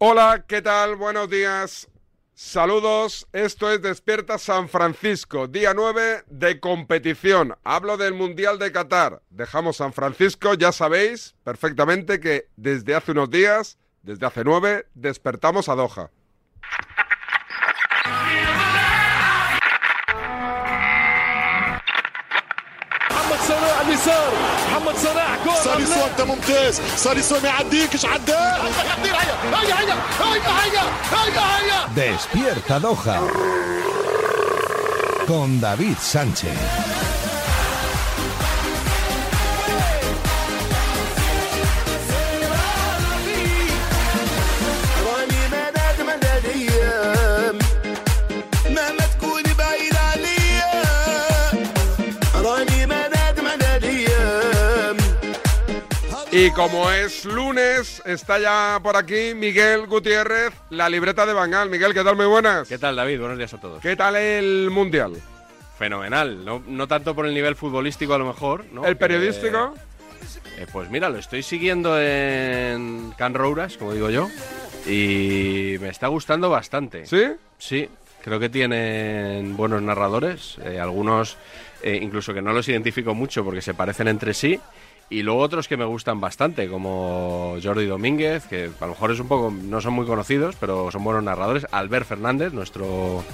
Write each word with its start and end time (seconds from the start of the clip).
Hola, 0.00 0.44
¿qué 0.46 0.62
tal? 0.62 0.94
Buenos 0.94 1.28
días. 1.28 1.88
Saludos, 2.32 3.26
esto 3.32 3.68
es 3.72 3.82
Despierta 3.82 4.38
San 4.38 4.68
Francisco, 4.68 5.48
día 5.48 5.74
9 5.74 6.22
de 6.28 6.60
competición. 6.60 7.56
Hablo 7.64 7.96
del 7.96 8.14
Mundial 8.14 8.60
de 8.60 8.70
Qatar. 8.70 9.22
Dejamos 9.28 9.78
San 9.78 9.92
Francisco, 9.92 10.54
ya 10.54 10.70
sabéis 10.70 11.34
perfectamente 11.42 12.20
que 12.20 12.46
desde 12.54 12.94
hace 12.94 13.10
unos 13.10 13.28
días, 13.28 13.76
desde 14.02 14.24
hace 14.24 14.44
nueve, 14.44 14.86
despertamos 14.94 15.68
a 15.68 15.74
Doha. 15.74 16.12
اليسار 23.97 24.33
محمد 24.71 24.95
صلاح 24.97 25.37
كرة 25.45 25.63
ساليسو 25.63 26.05
انت 26.11 26.21
ممتاز 26.21 26.81
ساليسو 26.97 27.35
ما 27.39 27.47
يعديكش 27.47 28.05
عداه 28.05 28.57
خطير 28.57 29.15
هيا 29.15 29.35
هيا 29.59 29.75
هيا 29.75 29.95
هيا 30.19 30.41
هيا 30.63 30.83
هيا 31.11 31.41
هيا 31.59 31.83
Despierta 31.95 32.79
Doha. 32.85 33.17
Con 35.27 35.49
David 35.61 35.97
Sánchez. 36.13 36.96
Y 56.40 56.52
como 56.52 56.88
es 56.88 57.24
lunes, 57.24 58.00
está 58.06 58.38
ya 58.38 58.78
por 58.80 58.96
aquí 58.96 59.34
Miguel 59.34 59.88
Gutiérrez, 59.88 60.52
la 60.70 60.88
libreta 60.88 61.26
de 61.26 61.32
Bangal. 61.32 61.68
Miguel, 61.68 61.92
¿qué 61.92 62.04
tal? 62.04 62.14
Muy 62.14 62.26
buenas. 62.26 62.68
¿Qué 62.68 62.78
tal, 62.78 62.94
David? 62.94 63.18
Buenos 63.18 63.38
días 63.38 63.52
a 63.54 63.60
todos. 63.60 63.82
¿Qué 63.82 63.96
tal 63.96 64.14
el 64.14 64.70
Mundial? 64.70 65.14
Fenomenal. 65.80 66.44
No, 66.44 66.62
no 66.64 66.86
tanto 66.86 67.12
por 67.16 67.26
el 67.26 67.34
nivel 67.34 67.56
futbolístico, 67.56 68.14
a 68.14 68.18
lo 68.18 68.26
mejor. 68.26 68.66
¿no? 68.70 68.86
¿El 68.86 68.96
periodístico? 68.96 69.74
Eh, 69.76 70.62
eh, 70.62 70.66
pues 70.72 70.88
mira, 70.90 71.08
lo 71.08 71.18
estoy 71.18 71.42
siguiendo 71.42 72.00
en 72.00 73.12
Can 73.18 73.34
Rouras, 73.34 73.76
como 73.76 73.92
digo 73.92 74.08
yo. 74.08 74.30
Y 74.86 75.74
me 75.80 75.88
está 75.88 76.06
gustando 76.06 76.50
bastante. 76.50 77.04
¿Sí? 77.06 77.32
Sí, 77.58 77.88
creo 78.22 78.38
que 78.38 78.48
tienen 78.48 79.56
buenos 79.56 79.82
narradores. 79.82 80.56
eh, 80.64 80.78
algunos, 80.78 81.36
eh, 81.82 81.98
incluso 82.00 82.32
que 82.32 82.42
no 82.42 82.52
los 82.52 82.68
identifico 82.68 83.12
mucho 83.12 83.42
porque 83.42 83.60
se 83.60 83.74
parecen 83.74 84.06
entre 84.06 84.34
sí. 84.34 84.60
Y 85.10 85.22
luego 85.22 85.40
otros 85.40 85.68
que 85.68 85.76
me 85.76 85.86
gustan 85.86 86.20
bastante, 86.20 86.68
como 86.68 87.56
Jordi 87.62 87.86
Domínguez, 87.86 88.46
que 88.46 88.70
a 88.78 88.84
lo 88.84 88.88
mejor 88.92 89.10
es 89.10 89.20
un 89.20 89.28
poco, 89.28 89.50
no 89.50 89.80
son 89.80 89.94
muy 89.94 90.04
conocidos, 90.04 90.54
pero 90.60 90.90
son 90.90 91.02
buenos 91.02 91.22
narradores. 91.22 91.66
Albert 91.70 92.06
Fernández, 92.06 92.52
nuestro 92.52 93.24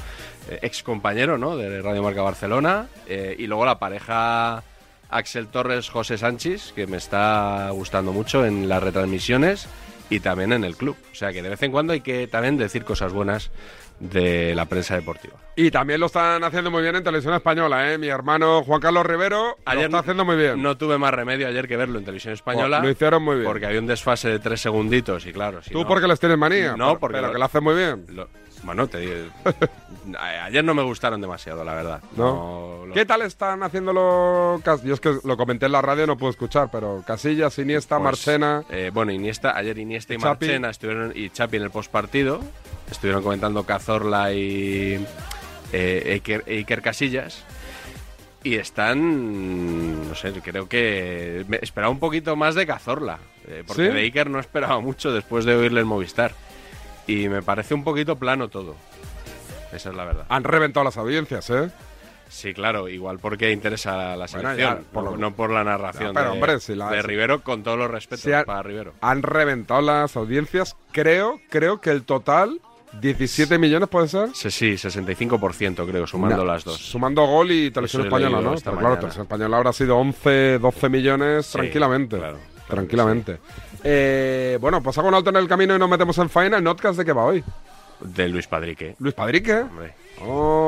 eh, 0.48 0.60
ex 0.62 0.84
compañero 0.84 1.36
¿no? 1.36 1.56
de 1.56 1.82
Radio 1.82 2.02
Marca 2.02 2.22
Barcelona. 2.22 2.86
eh, 3.08 3.34
y 3.38 3.48
luego 3.48 3.66
la 3.66 3.80
pareja 3.80 4.62
Axel 5.10 5.48
Torres, 5.48 5.90
José 5.90 6.16
Sánchez, 6.18 6.72
que 6.74 6.86
me 6.86 6.96
está 6.96 7.70
gustando 7.70 8.12
mucho 8.12 8.44
en 8.44 8.68
las 8.68 8.82
retransmisiones 8.82 9.66
y 10.10 10.20
también 10.20 10.52
en 10.52 10.64
el 10.64 10.76
club. 10.76 10.96
O 11.12 11.14
sea 11.14 11.32
que 11.32 11.42
de 11.42 11.48
vez 11.48 11.62
en 11.62 11.72
cuando 11.72 11.92
hay 11.92 12.00
que 12.00 12.26
también 12.26 12.56
decir 12.56 12.84
cosas 12.84 13.12
buenas 13.12 13.50
de 14.00 14.54
la 14.54 14.66
prensa 14.66 14.94
deportiva. 14.96 15.34
Y 15.56 15.70
también 15.70 16.00
lo 16.00 16.06
están 16.06 16.42
haciendo 16.42 16.70
muy 16.70 16.82
bien 16.82 16.96
en 16.96 17.04
televisión 17.04 17.32
española, 17.34 17.92
¿eh? 17.92 17.96
Mi 17.98 18.08
hermano 18.08 18.64
Juan 18.64 18.80
Carlos 18.80 19.06
Rivero 19.06 19.56
lo 19.64 19.80
está 19.80 19.98
haciendo 20.00 20.24
muy 20.24 20.36
bien. 20.36 20.60
No 20.60 20.76
tuve 20.76 20.98
más 20.98 21.14
remedio 21.14 21.46
ayer 21.46 21.68
que 21.68 21.76
verlo 21.76 21.98
en 21.98 22.04
televisión 22.04 22.34
española. 22.34 22.80
Lo 22.80 22.90
hicieron 22.90 23.22
muy 23.22 23.36
bien. 23.36 23.46
Porque 23.46 23.66
había 23.66 23.78
un 23.78 23.86
desfase 23.86 24.28
de 24.28 24.38
tres 24.40 24.60
segunditos 24.60 25.24
y 25.26 25.32
claro. 25.32 25.62
si 25.62 25.70
Tú 25.70 25.82
no- 25.82 25.86
porque 25.88 26.08
les 26.08 26.18
tienes 26.18 26.36
manía. 26.38 26.72
No, 26.76 26.86
pero- 26.88 26.98
porque 27.00 27.14
Pero 27.18 27.26
lo- 27.28 27.32
que 27.34 27.38
lo 27.38 27.44
hacen 27.44 27.62
muy 27.62 27.74
bien. 27.76 28.04
lo- 28.08 28.28
bueno, 28.64 28.86
te 28.88 28.98
digo. 28.98 29.12
ayer 30.18 30.64
no 30.64 30.74
me 30.74 30.82
gustaron 30.82 31.20
demasiado, 31.20 31.62
la 31.64 31.74
verdad. 31.74 32.00
¿No? 32.16 32.84
lo- 32.86 32.94
¿Qué 32.94 33.04
tal 33.06 33.22
están 33.22 33.62
haciéndolo? 33.62 34.60
Yo 34.84 34.94
es 34.94 35.00
que 35.00 35.14
lo 35.22 35.36
comenté 35.36 35.66
en 35.66 35.72
la 35.72 35.82
radio, 35.82 36.06
no 36.06 36.16
puedo 36.16 36.30
escuchar, 36.30 36.68
pero 36.72 37.02
Casillas, 37.06 37.58
Iniesta, 37.58 37.96
Pues, 37.98 38.04
Marchena. 38.04 38.64
eh, 38.70 38.90
bueno, 38.92 39.12
Iniesta, 39.12 39.56
ayer 39.56 39.78
Iniesta 39.78 40.14
y 40.14 40.16
Chapi. 40.18 40.46
Marchena 40.46 40.70
estuvieron, 40.70 41.12
y 41.14 41.30
Chapi 41.30 41.58
en 41.58 41.62
el 41.62 41.70
postpartido. 41.70 42.40
Estuvieron 42.90 43.22
comentando 43.22 43.64
Cazorla 43.64 44.32
y 44.32 45.04
eh, 45.72 46.10
Iker, 46.14 46.44
Iker 46.46 46.82
Casillas. 46.82 47.44
Y 48.42 48.56
están, 48.56 50.06
no 50.08 50.14
sé, 50.14 50.32
creo 50.42 50.68
que 50.68 51.46
esperaba 51.62 51.90
un 51.90 51.98
poquito 51.98 52.36
más 52.36 52.54
de 52.54 52.66
Cazorla. 52.66 53.18
eh, 53.48 53.64
porque 53.66 53.86
¿Sí? 53.88 53.92
de 53.94 54.00
Iker 54.00 54.28
no 54.28 54.38
esperaba 54.38 54.80
mucho 54.80 55.12
después 55.12 55.44
de 55.46 55.54
oírle 55.54 55.80
el 55.80 55.86
Movistar. 55.86 56.32
Y 57.06 57.28
me 57.28 57.42
parece 57.42 57.74
un 57.74 57.84
poquito 57.84 58.16
plano 58.16 58.48
todo. 58.48 58.76
Esa 59.72 59.90
es 59.90 59.96
la 59.96 60.04
verdad. 60.04 60.26
Han 60.28 60.44
reventado 60.44 60.84
las 60.84 60.96
audiencias, 60.98 61.48
¿eh? 61.50 61.70
Sí, 62.28 62.52
claro, 62.54 62.88
igual 62.88 63.18
porque 63.18 63.50
interesa 63.52 63.96
la, 64.16 64.26
Bueno, 64.26 64.28
selección, 64.28 64.56
ya, 64.58 64.80
por 64.92 65.04
no, 65.04 65.10
lo- 65.12 65.16
no 65.16 65.34
por 65.34 65.50
la 65.50 65.62
narración 65.64 66.08
Ya, 66.08 66.12
pero, 66.14 66.24
de, 66.26 66.30
hombre, 66.32 66.60
si 66.60 66.74
la- 66.74 66.90
de 66.90 67.00
si- 67.00 67.06
Rivero, 67.06 67.42
con 67.42 67.62
todos 67.62 67.78
los 67.78 67.90
respetos 67.90 68.20
Si 68.24 68.30
para 68.44 68.62
Rivero. 68.62 68.92
Han 69.00 69.22
reventado 69.22 69.80
las 69.82 70.16
audiencias. 70.16 70.76
Creo, 70.92 71.40
creo 71.50 71.80
que 71.80 71.90
el 71.90 72.02
total, 72.04 72.60
17 73.00 73.58
millones 73.58 73.88
puede 73.88 74.08
ser. 74.08 74.28
Sí, 74.34 74.50
sí, 74.50 74.72
65% 74.74 75.86
creo, 75.88 76.06
sumando 76.06 76.38
Na- 76.38 76.52
las 76.54 76.64
dos. 76.64 76.78
Sumando 76.78 77.26
gol 77.26 77.50
y 77.52 77.70
televisión 77.70 78.04
española, 78.04 78.40
¿no? 78.40 78.54
Pero 78.62 78.76
claro, 78.78 78.94
televisión 78.96 79.22
española 79.22 79.56
habrá 79.58 79.72
sido 79.72 79.96
11, 79.98 80.58
12 80.58 80.88
millones 80.88 81.46
Sí, 81.46 81.52
tranquilamente. 81.58 82.16
claro, 82.16 82.38
claro 82.38 82.64
tranquilamente. 82.68 83.38
Eh, 83.82 84.58
bueno, 84.60 84.82
pues 84.82 84.96
hago 84.98 85.08
un 85.08 85.14
alto 85.14 85.30
en 85.30 85.36
el 85.36 85.46
camino 85.48 85.76
y 85.76 85.78
nos 85.78 85.88
metemos 85.88 86.16
en 86.18 86.30
faena. 86.30 86.56
¿El 86.58 86.64
notcast 86.64 86.98
de 86.98 87.04
qué 87.04 87.12
va 87.12 87.24
hoy? 87.24 87.44
De 88.00 88.28
Luis 88.28 88.46
Padrique. 88.46 88.96
Luis 88.98 89.14
Padrique. 89.14 89.54
Hombre, 89.58 89.94
Oh, 90.22 90.63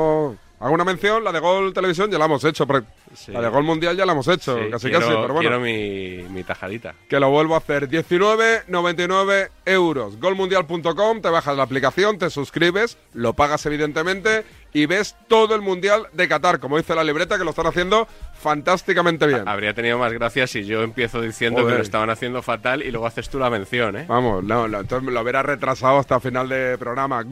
hago 0.59 0.73
una 0.73 0.83
mención, 0.83 1.23
la 1.23 1.31
de 1.31 1.39
Gol 1.39 1.73
Televisión 1.73 2.09
ya 2.09 2.17
la 2.17 2.25
hemos 2.25 2.43
hecho. 2.43 2.65
Sí. 3.13 3.31
La 3.31 3.41
de 3.41 3.49
Gol 3.49 3.63
Mundial 3.63 3.95
ya 3.95 4.05
la 4.05 4.13
hemos 4.13 4.27
hecho, 4.27 4.57
sí, 4.57 4.69
casi 4.71 4.89
quiero, 4.89 5.05
casi, 5.05 5.11
pero 5.11 5.33
bueno. 5.33 5.39
quiero 5.41 5.59
mi, 5.59 6.23
mi 6.33 6.43
tajadita. 6.43 6.95
Que 7.07 7.19
lo 7.19 7.29
vuelvo 7.29 7.55
a 7.55 7.59
hacer. 7.59 7.89
19,99 7.89 9.49
euros. 9.65 10.19
Golmundial.com, 10.19 11.21
te 11.21 11.29
bajas 11.29 11.55
la 11.57 11.63
aplicación, 11.63 12.17
te 12.17 12.29
suscribes, 12.29 12.97
lo 13.13 13.33
pagas 13.33 13.65
evidentemente 13.65 14.45
y 14.73 14.85
ves 14.85 15.15
todo 15.27 15.55
el 15.55 15.61
Mundial 15.61 16.07
de 16.13 16.27
Qatar, 16.27 16.59
como 16.59 16.77
dice 16.77 16.93
la 16.95 17.03
libreta, 17.03 17.37
que 17.37 17.43
lo 17.43 17.51
están 17.51 17.67
haciendo 17.67 18.07
fantásticamente 18.33 19.25
bien. 19.25 19.47
Habría 19.47 19.73
tenido 19.73 19.97
más 19.97 20.13
gracia 20.13 20.47
si 20.47 20.65
yo 20.65 20.83
empiezo 20.83 21.21
diciendo 21.21 21.61
Joder. 21.61 21.75
que 21.75 21.77
lo 21.79 21.83
estaban 21.83 22.09
haciendo 22.09 22.41
fatal 22.41 22.83
y 22.83 22.91
luego 22.91 23.07
haces 23.07 23.29
tú 23.29 23.39
la 23.39 23.49
mención, 23.49 23.97
¿eh? 23.97 24.05
Vamos, 24.07 24.43
no, 24.43 24.67
no, 24.67 24.79
entonces 24.79 25.05
me 25.05 25.11
lo 25.11 25.21
hubiera 25.21 25.41
retrasado 25.43 25.97
hasta 25.97 26.19
final 26.19 26.49
de 26.49 26.77
programa. 26.77 27.23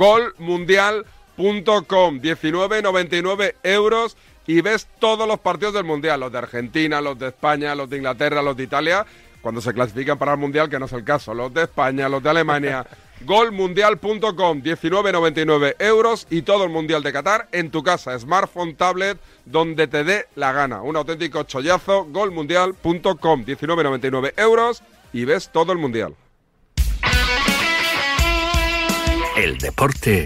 Golmundial.com, 1.37 2.19
19,99 2.21 3.55
euros 3.63 4.17
y 4.47 4.61
ves 4.61 4.87
todos 4.99 5.27
los 5.27 5.39
partidos 5.39 5.73
del 5.73 5.83
Mundial, 5.83 6.19
los 6.19 6.31
de 6.31 6.37
Argentina, 6.37 7.01
los 7.01 7.17
de 7.17 7.27
España, 7.27 7.75
los 7.75 7.89
de 7.89 7.97
Inglaterra, 7.97 8.41
los 8.41 8.55
de 8.55 8.63
Italia, 8.63 9.05
cuando 9.41 9.61
se 9.61 9.73
clasifican 9.73 10.17
para 10.17 10.33
el 10.33 10.37
Mundial, 10.37 10.69
que 10.69 10.79
no 10.79 10.85
es 10.85 10.93
el 10.93 11.03
caso, 11.03 11.33
los 11.33 11.53
de 11.53 11.63
España, 11.63 12.09
los 12.09 12.21
de 12.21 12.29
Alemania. 12.29 12.85
Golmundial.com, 13.21 14.61
19,99 14.61 15.75
euros 15.79 16.27
y 16.29 16.41
todo 16.41 16.65
el 16.65 16.69
Mundial 16.69 17.01
de 17.01 17.13
Qatar 17.13 17.47
en 17.53 17.71
tu 17.71 17.81
casa, 17.81 18.17
smartphone, 18.19 18.75
tablet, 18.75 19.17
donde 19.45 19.87
te 19.87 20.03
dé 20.03 20.25
la 20.35 20.51
gana. 20.51 20.81
Un 20.81 20.97
auténtico 20.97 21.43
chollazo, 21.43 22.05
golmundial.com, 22.09 23.45
19,99 23.45 24.33
euros 24.37 24.83
y 25.13 25.23
ves 25.25 25.49
todo 25.51 25.71
el 25.71 25.77
Mundial. 25.77 26.15
El 29.37 29.57
deporte 29.57 30.25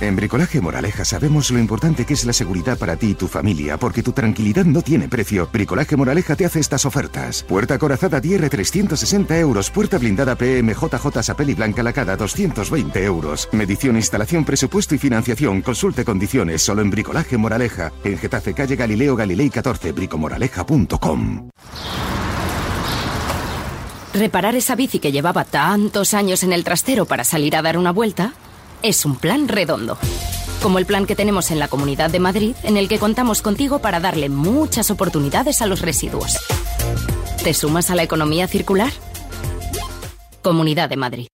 En 0.00 0.16
Bricolaje 0.16 0.60
Moraleja 0.60 1.04
sabemos 1.04 1.50
lo 1.50 1.58
importante 1.58 2.04
que 2.04 2.14
es 2.14 2.24
la 2.24 2.32
seguridad 2.32 2.76
para 2.76 2.96
ti 2.96 3.10
y 3.10 3.14
tu 3.14 3.28
familia, 3.28 3.78
porque 3.78 4.02
tu 4.02 4.12
tranquilidad 4.12 4.64
no 4.64 4.82
tiene 4.82 5.08
precio. 5.08 5.48
Bricolaje 5.52 5.96
Moraleja 5.96 6.36
te 6.36 6.44
hace 6.44 6.60
estas 6.60 6.84
ofertas. 6.84 7.42
Puerta 7.44 7.78
corazada 7.78 8.20
DR 8.20 8.48
360 8.48 9.38
euros. 9.38 9.70
Puerta 9.70 9.98
blindada 9.98 10.34
PMJJ 10.36 11.22
Sapel 11.22 11.50
y 11.50 11.54
Blanca 11.54 11.82
Lacada 11.82 12.16
220 12.16 13.04
euros. 13.04 13.48
Medición, 13.52 13.96
instalación, 13.96 14.44
presupuesto 14.44 14.94
y 14.94 14.98
financiación. 14.98 15.62
Consulte 15.62 16.04
condiciones 16.04 16.62
solo 16.62 16.82
en 16.82 16.90
Bricolaje 16.90 17.36
Moraleja. 17.38 17.92
En 18.02 18.18
Getafe, 18.18 18.52
calle 18.52 18.76
Galileo 18.76 19.16
Galilei 19.16 19.48
14, 19.48 19.92
bricomoraleja.com. 19.92 21.50
Reparar 24.12 24.54
esa 24.54 24.76
bici 24.76 25.00
que 25.00 25.10
llevaba 25.10 25.44
tantos 25.44 26.14
años 26.14 26.44
en 26.44 26.52
el 26.52 26.62
trastero 26.62 27.04
para 27.04 27.24
salir 27.24 27.56
a 27.56 27.62
dar 27.62 27.78
una 27.78 27.90
vuelta 27.90 28.32
es 28.84 29.06
un 29.06 29.16
plan 29.16 29.48
redondo. 29.48 29.98
Como 30.62 30.78
el 30.78 30.84
plan 30.84 31.06
que 31.06 31.16
tenemos 31.16 31.50
en 31.50 31.58
la 31.58 31.68
Comunidad 31.68 32.10
de 32.10 32.20
Madrid, 32.20 32.54
en 32.62 32.76
el 32.76 32.86
que 32.86 32.98
contamos 32.98 33.40
contigo 33.40 33.80
para 33.80 33.98
darle 33.98 34.28
muchas 34.28 34.90
oportunidades 34.90 35.62
a 35.62 35.66
los 35.66 35.80
residuos. 35.80 36.36
¿Te 37.42 37.54
sumas 37.54 37.90
a 37.90 37.94
la 37.94 38.02
economía 38.02 38.46
circular? 38.46 38.92
Comunidad 40.42 40.90
de 40.90 40.96
Madrid. 40.96 41.26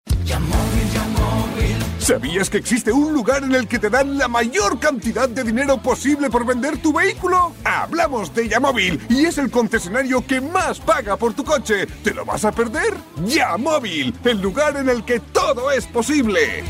¿Sabías 1.99 2.51
que 2.51 2.59
existe 2.59 2.91
un 2.91 3.13
lugar 3.13 3.45
en 3.45 3.55
el 3.55 3.69
que 3.69 3.79
te 3.79 3.91
dan 3.91 4.17
la 4.17 4.27
mayor 4.27 4.81
cantidad 4.81 5.29
de 5.29 5.45
dinero 5.45 5.81
posible 5.81 6.31
por 6.31 6.47
vender 6.47 6.79
tu 6.79 6.93
vehículo? 6.93 7.53
Hablamos 7.63 8.35
de 8.35 8.49
Yamóvil 8.49 9.01
y 9.09 9.27
es 9.27 9.39
el 9.39 9.51
concesionario 9.51 10.25
que 10.27 10.41
más 10.41 10.81
paga 10.81 11.17
por 11.17 11.35
tu 11.35 11.45
coche. 11.45 11.87
¿Te 12.03 12.15
lo 12.15 12.25
vas 12.25 12.45
a 12.45 12.53
perder? 12.53 12.95
Yamóvil, 13.27 14.15
el 14.25 14.41
lugar 14.41 14.77
en 14.77 14.89
el 14.89 15.05
que 15.05 15.21
todo 15.21 15.71
es 15.71 15.87
posible. 15.87 16.65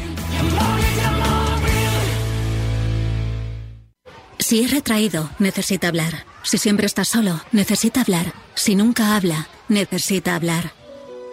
Si 4.50 4.64
es 4.64 4.73
retraído, 4.73 5.31
necesita 5.38 5.87
hablar. 5.87 6.26
Si 6.43 6.58
siempre 6.58 6.85
está 6.85 7.05
solo, 7.05 7.41
necesita 7.52 8.00
hablar. 8.00 8.35
Si 8.56 8.75
nunca 8.75 9.14
habla, 9.14 9.47
necesita 9.69 10.35
hablar. 10.35 10.73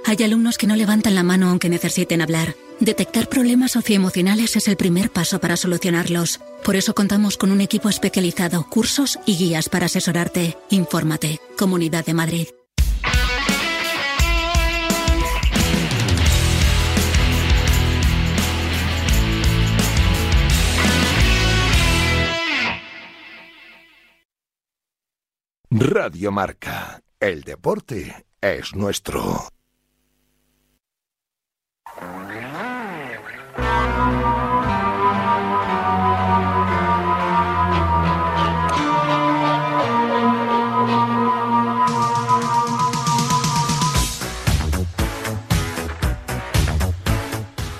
Hay 0.05 0.21
alumnos 0.21 0.59
que 0.59 0.67
no 0.67 0.75
levantan 0.75 1.15
la 1.15 1.23
mano 1.23 1.49
aunque 1.49 1.67
necesiten 1.67 2.21
hablar. 2.21 2.53
Detectar 2.79 3.27
problemas 3.27 3.71
socioemocionales 3.71 4.55
es 4.55 4.67
el 4.67 4.77
primer 4.77 5.09
paso 5.09 5.39
para 5.39 5.57
solucionarlos. 5.57 6.41
Por 6.63 6.75
eso 6.75 6.93
contamos 6.93 7.37
con 7.37 7.49
un 7.51 7.61
equipo 7.61 7.89
especializado, 7.89 8.69
cursos 8.69 9.17
y 9.25 9.35
guías 9.35 9.67
para 9.67 9.87
asesorarte. 9.87 10.55
Infórmate. 10.69 11.39
Comunidad 11.57 12.05
de 12.05 12.13
Madrid. 12.13 12.47
Radio 25.69 26.31
Marca. 26.31 27.01
El 27.19 27.41
deporte 27.41 28.25
es 28.39 28.73
nuestro. 28.73 29.49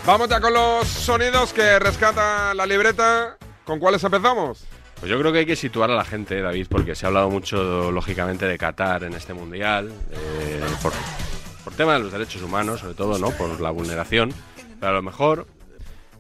Vamos 0.06 0.28
ya 0.28 0.42
con 0.42 0.54
los 0.54 0.88
sonidos 0.90 1.54
que 1.54 1.80
rescata 1.80 2.54
la 2.54 2.66
libreta. 2.66 3.38
¿Con 3.64 3.80
cuáles 3.80 4.04
empezamos? 4.04 4.68
Pues 5.00 5.12
yo 5.12 5.20
creo 5.20 5.32
que 5.32 5.40
hay 5.40 5.46
que 5.46 5.56
situar 5.56 5.92
a 5.92 5.96
la 5.96 6.06
gente, 6.06 6.42
David, 6.42 6.68
porque 6.70 6.96
se 6.96 7.06
ha 7.06 7.10
hablado 7.10 7.30
mucho, 7.30 7.92
lógicamente, 7.92 8.48
de 8.48 8.58
Qatar 8.58 9.04
en 9.04 9.14
este 9.14 9.34
mundial, 9.34 9.92
eh, 10.12 10.62
por, 10.82 10.92
por 11.64 11.74
tema 11.74 11.94
de 11.94 12.00
los 12.00 12.12
derechos 12.12 12.42
humanos, 12.42 12.80
sobre 12.80 12.96
todo, 12.96 13.20
¿no? 13.20 13.30
Por 13.32 13.62
la 13.62 13.70
vulneración. 13.70 14.34
Pero 14.80 14.92
a 14.92 14.96
lo 14.96 15.04
mejor, 15.04 15.48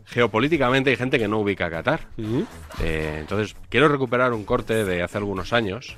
geopolíticamente, 0.06 0.92
hay 0.92 0.96
gente 0.96 1.18
que 1.18 1.28
no 1.28 1.40
ubica 1.40 1.66
a 1.66 1.72
Qatar. 1.72 2.02
Eh, 2.82 3.18
entonces, 3.20 3.56
quiero 3.70 3.88
recuperar 3.88 4.34
un 4.34 4.46
corte 4.46 4.86
de 4.86 5.02
hace 5.02 5.18
algunos 5.18 5.54
años. 5.54 5.96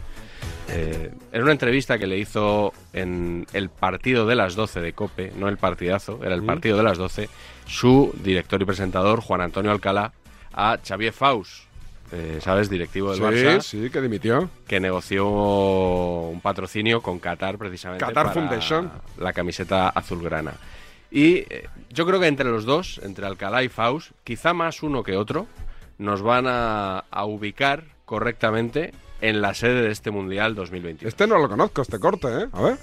Eh, 0.70 1.12
en 1.32 1.42
una 1.42 1.52
entrevista 1.52 1.98
que 1.98 2.08
le 2.08 2.18
hizo 2.18 2.74
en 2.94 3.46
el 3.54 3.70
partido 3.70 4.26
de 4.26 4.36
las 4.36 4.56
12 4.56 4.80
de 4.80 4.94
Cope, 4.94 5.34
no 5.36 5.50
el 5.50 5.58
partidazo, 5.58 6.20
era 6.24 6.36
el 6.36 6.44
partido 6.44 6.78
de 6.78 6.84
las 6.84 6.98
12, 6.98 7.28
su 7.66 8.14
director 8.24 8.62
y 8.62 8.66
presentador, 8.66 9.20
Juan 9.20 9.42
Antonio 9.42 9.72
Alcalá, 9.72 10.14
a 10.54 10.78
Xavier 10.84 11.12
Faus, 11.12 11.69
eh, 12.12 12.40
¿sabes? 12.42 12.70
Directivo 12.70 13.12
del 13.12 13.18
Sí, 13.18 13.24
Barça, 13.46 13.62
sí, 13.62 13.90
que 13.90 14.02
dimitió. 14.02 14.50
que 14.68 14.80
negoció 14.80 15.28
un 15.28 16.42
patrocinio 16.42 17.02
con 17.02 17.20
Qatar 17.20 17.58
precisamente 17.58 18.04
Qatar 18.06 18.26
para 18.26 18.32
Foundation. 18.34 18.92
la 19.18 19.34
camiseta 19.34 19.90
azulgrana. 19.90 20.54
Y 21.12 21.38
eh, 21.50 21.68
yo 21.90 22.06
creo 22.06 22.20
que 22.20 22.28
entre 22.28 22.50
los 22.50 22.66
dos, 22.66 23.00
entre 23.04 23.26
Alcalá 23.26 23.64
y 23.64 23.70
Faust, 23.70 24.12
quizá 24.24 24.54
más 24.54 24.84
uno 24.84 25.02
que 25.04 25.18
otro, 25.18 25.48
nos 25.98 26.22
van 26.22 26.46
a, 26.48 27.00
a 27.12 27.26
ubicar 27.26 27.86
correctamente 28.06 28.94
en 29.22 29.42
la 29.42 29.54
sede 29.54 29.82
de 29.82 29.92
este 29.92 30.12
Mundial 30.12 30.56
2021. 30.56 31.08
Este 31.10 31.28
no 31.28 31.38
lo 31.40 31.50
conozco, 31.50 31.82
este 31.82 32.00
corte, 32.00 32.28
¿eh? 32.28 32.48
A 32.54 32.62
ver. 32.62 32.78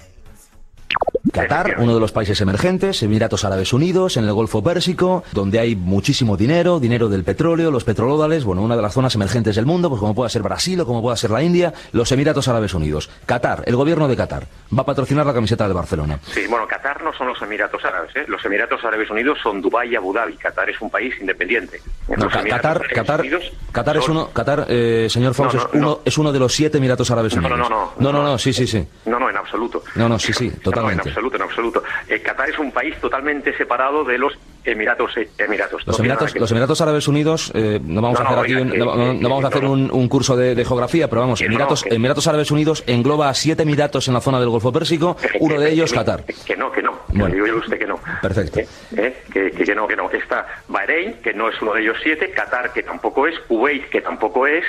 Qatar, 1.31 1.75
uno 1.79 1.93
de 1.93 1.99
los 1.99 2.11
países 2.11 2.39
emergentes, 2.41 3.01
Emiratos 3.03 3.43
Árabes 3.45 3.73
Unidos, 3.73 4.17
en 4.17 4.23
el 4.25 4.33
Golfo 4.33 4.63
Pérsico, 4.63 5.23
donde 5.33 5.59
hay 5.59 5.75
muchísimo 5.75 6.37
dinero, 6.37 6.79
dinero 6.79 7.09
del 7.09 7.23
petróleo, 7.23 7.71
los 7.71 7.83
petrodólares, 7.83 8.43
bueno, 8.43 8.61
una 8.61 8.75
de 8.75 8.81
las 8.81 8.93
zonas 8.93 9.13
emergentes 9.15 9.55
del 9.55 9.65
mundo, 9.65 9.89
pues 9.89 9.99
como 9.99 10.15
pueda 10.15 10.29
ser 10.29 10.41
Brasil 10.41 10.79
o 10.81 10.85
como 10.85 11.01
pueda 11.01 11.15
ser 11.17 11.31
la 11.31 11.43
India, 11.43 11.73
los 11.91 12.11
Emiratos 12.11 12.47
Árabes 12.47 12.73
Unidos. 12.73 13.09
Qatar, 13.25 13.63
el 13.65 13.75
gobierno 13.75 14.07
de 14.07 14.15
Qatar, 14.15 14.47
va 14.75 14.81
a 14.81 14.85
patrocinar 14.85 15.25
la 15.25 15.33
camiseta 15.33 15.67
de 15.67 15.73
Barcelona. 15.73 16.19
Sí, 16.33 16.41
bueno, 16.49 16.67
Qatar 16.67 17.03
no 17.03 17.13
son 17.13 17.27
los 17.27 17.41
Emiratos 17.41 17.83
Árabes. 17.83 18.15
¿eh? 18.15 18.25
Los 18.27 18.43
Emiratos 18.45 18.83
Árabes 18.83 19.09
Unidos 19.09 19.37
son 19.41 19.61
Dubái 19.61 19.91
y 19.91 19.95
Abu 19.95 20.13
Dhabi. 20.13 20.35
Qatar 20.37 20.69
es 20.69 20.79
un 20.81 20.89
país 20.89 21.13
independiente. 21.19 21.81
No, 22.07 22.27
Qatar, 22.29 22.87
Qatar, 22.93 23.19
Unidos 23.21 23.51
Qatar 23.71 23.97
es 23.97 24.07
uno, 24.09 24.29
Qatar, 24.31 24.65
eh, 24.69 25.07
señor 25.09 25.37
No, 25.37 25.47
es, 25.47 25.53
no, 25.55 25.69
uno, 25.73 25.99
es 26.05 26.17
uno 26.17 26.31
de 26.31 26.39
los 26.39 26.53
siete 26.53 26.77
Emiratos 26.77 27.11
Árabes 27.11 27.35
No, 27.35 27.41
no, 27.41 27.47
Unidos. 27.55 27.69
no, 27.69 27.91
no, 27.99 28.11
no, 28.11 28.23
no, 28.23 28.37
sí, 28.37 28.53
sí, 28.53 28.65
sí. 28.65 28.85
No, 29.05 29.19
no, 29.19 29.29
en 29.29 29.37
absoluto. 29.37 29.83
No, 29.95 30.07
no, 30.09 30.17
sí, 30.17 30.33
sí, 30.33 30.45
No, 30.45 30.51
no, 30.51 30.55
en 30.57 30.61
totalmente. 30.61 31.16
Absoluto, 31.17 31.35
en 31.37 31.41
absoluto. 31.43 31.83
Eh, 32.07 32.19
Qatar 32.21 32.49
es 32.49 32.59
un 32.59 32.71
país 32.71 32.95
totalmente 33.01 33.55
separado 33.57 34.03
de 34.03 34.17
los 34.17 34.33
Emiratos. 34.63 35.15
eh, 35.17 35.29
Emiratos. 35.37 35.85
Los 35.87 35.97
Emiratos, 35.99 36.35
los 36.35 36.51
Emiratos 36.51 36.81
Árabes 36.81 37.07
Unidos, 37.07 37.51
eh, 37.55 37.79
no 37.81 38.01
vamos 38.01 38.19
No, 38.19 38.25
a 38.25 38.27
hacer 38.27 38.37
no, 38.37 38.43
aquí, 38.43 38.53
oiga, 38.55 38.63
un, 38.93 39.21
no, 39.21 39.29
vamos 39.29 39.45
a 39.45 39.47
hacer 39.47 39.65
un, 39.65 39.89
un 39.91 40.07
curso 40.09 40.35
de, 40.35 40.55
de 40.55 40.65
geografía, 40.65 41.07
pero 41.09 41.21
vamos, 41.21 41.41
Emiratos, 41.41 41.83
que- 41.83 41.95
Emiratos 41.95 42.27
Árabes 42.27 42.51
Unidos 42.51 42.83
engloba 42.85 43.29
a 43.29 43.33
siete 43.33 43.63
Emiratos 43.63 44.07
en 44.09 44.13
la 44.13 44.21
zona 44.21 44.39
del 44.39 44.49
Golfo 44.49 44.71
Pérsico, 44.73 45.15
uno 45.39 45.59
de 45.59 45.71
ellos 45.71 45.91
Qatar. 45.93 46.23
Que 46.45 46.55
no, 46.57 46.71
que 46.71 46.81
no. 46.81 46.97
Bueno. 47.07 47.33
Digo 47.33 47.47
yo 47.47 47.57
usted 47.57 47.79
que 47.79 47.87
no. 47.87 47.97
Perfecto. 48.21 48.59
¿Eh? 48.95 49.23
Que, 49.31 49.73
no, 49.75 49.87
que 49.87 49.95
no. 49.95 50.11
Está 50.11 50.45
Bahrein, 50.67 51.13
que 51.23 51.33
no 51.33 51.47
es 51.49 51.61
uno 51.61 51.73
de 51.73 51.81
ellos 51.81 51.97
siete, 52.03 52.29
Qatar, 52.31 52.73
que 52.73 52.83
tampoco 52.83 53.25
es, 53.27 53.39
Kuwait, 53.47 53.87
que 53.89 54.01
tampoco 54.01 54.45
es, 54.47 54.65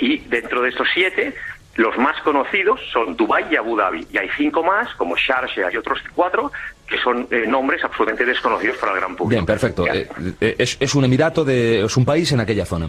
y 0.00 0.18
dentro 0.28 0.62
de 0.62 0.68
estos 0.68 0.86
siete, 0.94 1.34
los 1.76 1.96
más 1.98 2.20
conocidos 2.22 2.80
son 2.92 3.16
Dubái 3.16 3.44
y 3.50 3.56
Abu 3.56 3.76
Dhabi. 3.76 4.06
Y 4.12 4.18
hay 4.18 4.28
cinco 4.36 4.62
más, 4.62 4.92
como 4.94 5.16
Sharjah 5.16 5.72
y 5.72 5.76
otros 5.76 6.00
cuatro, 6.14 6.50
que 6.86 6.98
son 6.98 7.26
eh, 7.30 7.44
nombres 7.46 7.82
absolutamente 7.84 8.24
desconocidos 8.26 8.76
para 8.78 8.92
el 8.92 8.98
gran 8.98 9.16
público. 9.16 9.30
Bien, 9.30 9.46
perfecto. 9.46 9.86
Eh, 9.86 10.08
eh, 10.40 10.56
es, 10.58 10.76
es 10.80 10.94
un 10.94 11.04
emirato, 11.04 11.44
de, 11.44 11.84
es 11.84 11.96
un 11.96 12.04
país 12.04 12.30
en 12.32 12.40
aquella 12.40 12.66
zona. 12.66 12.88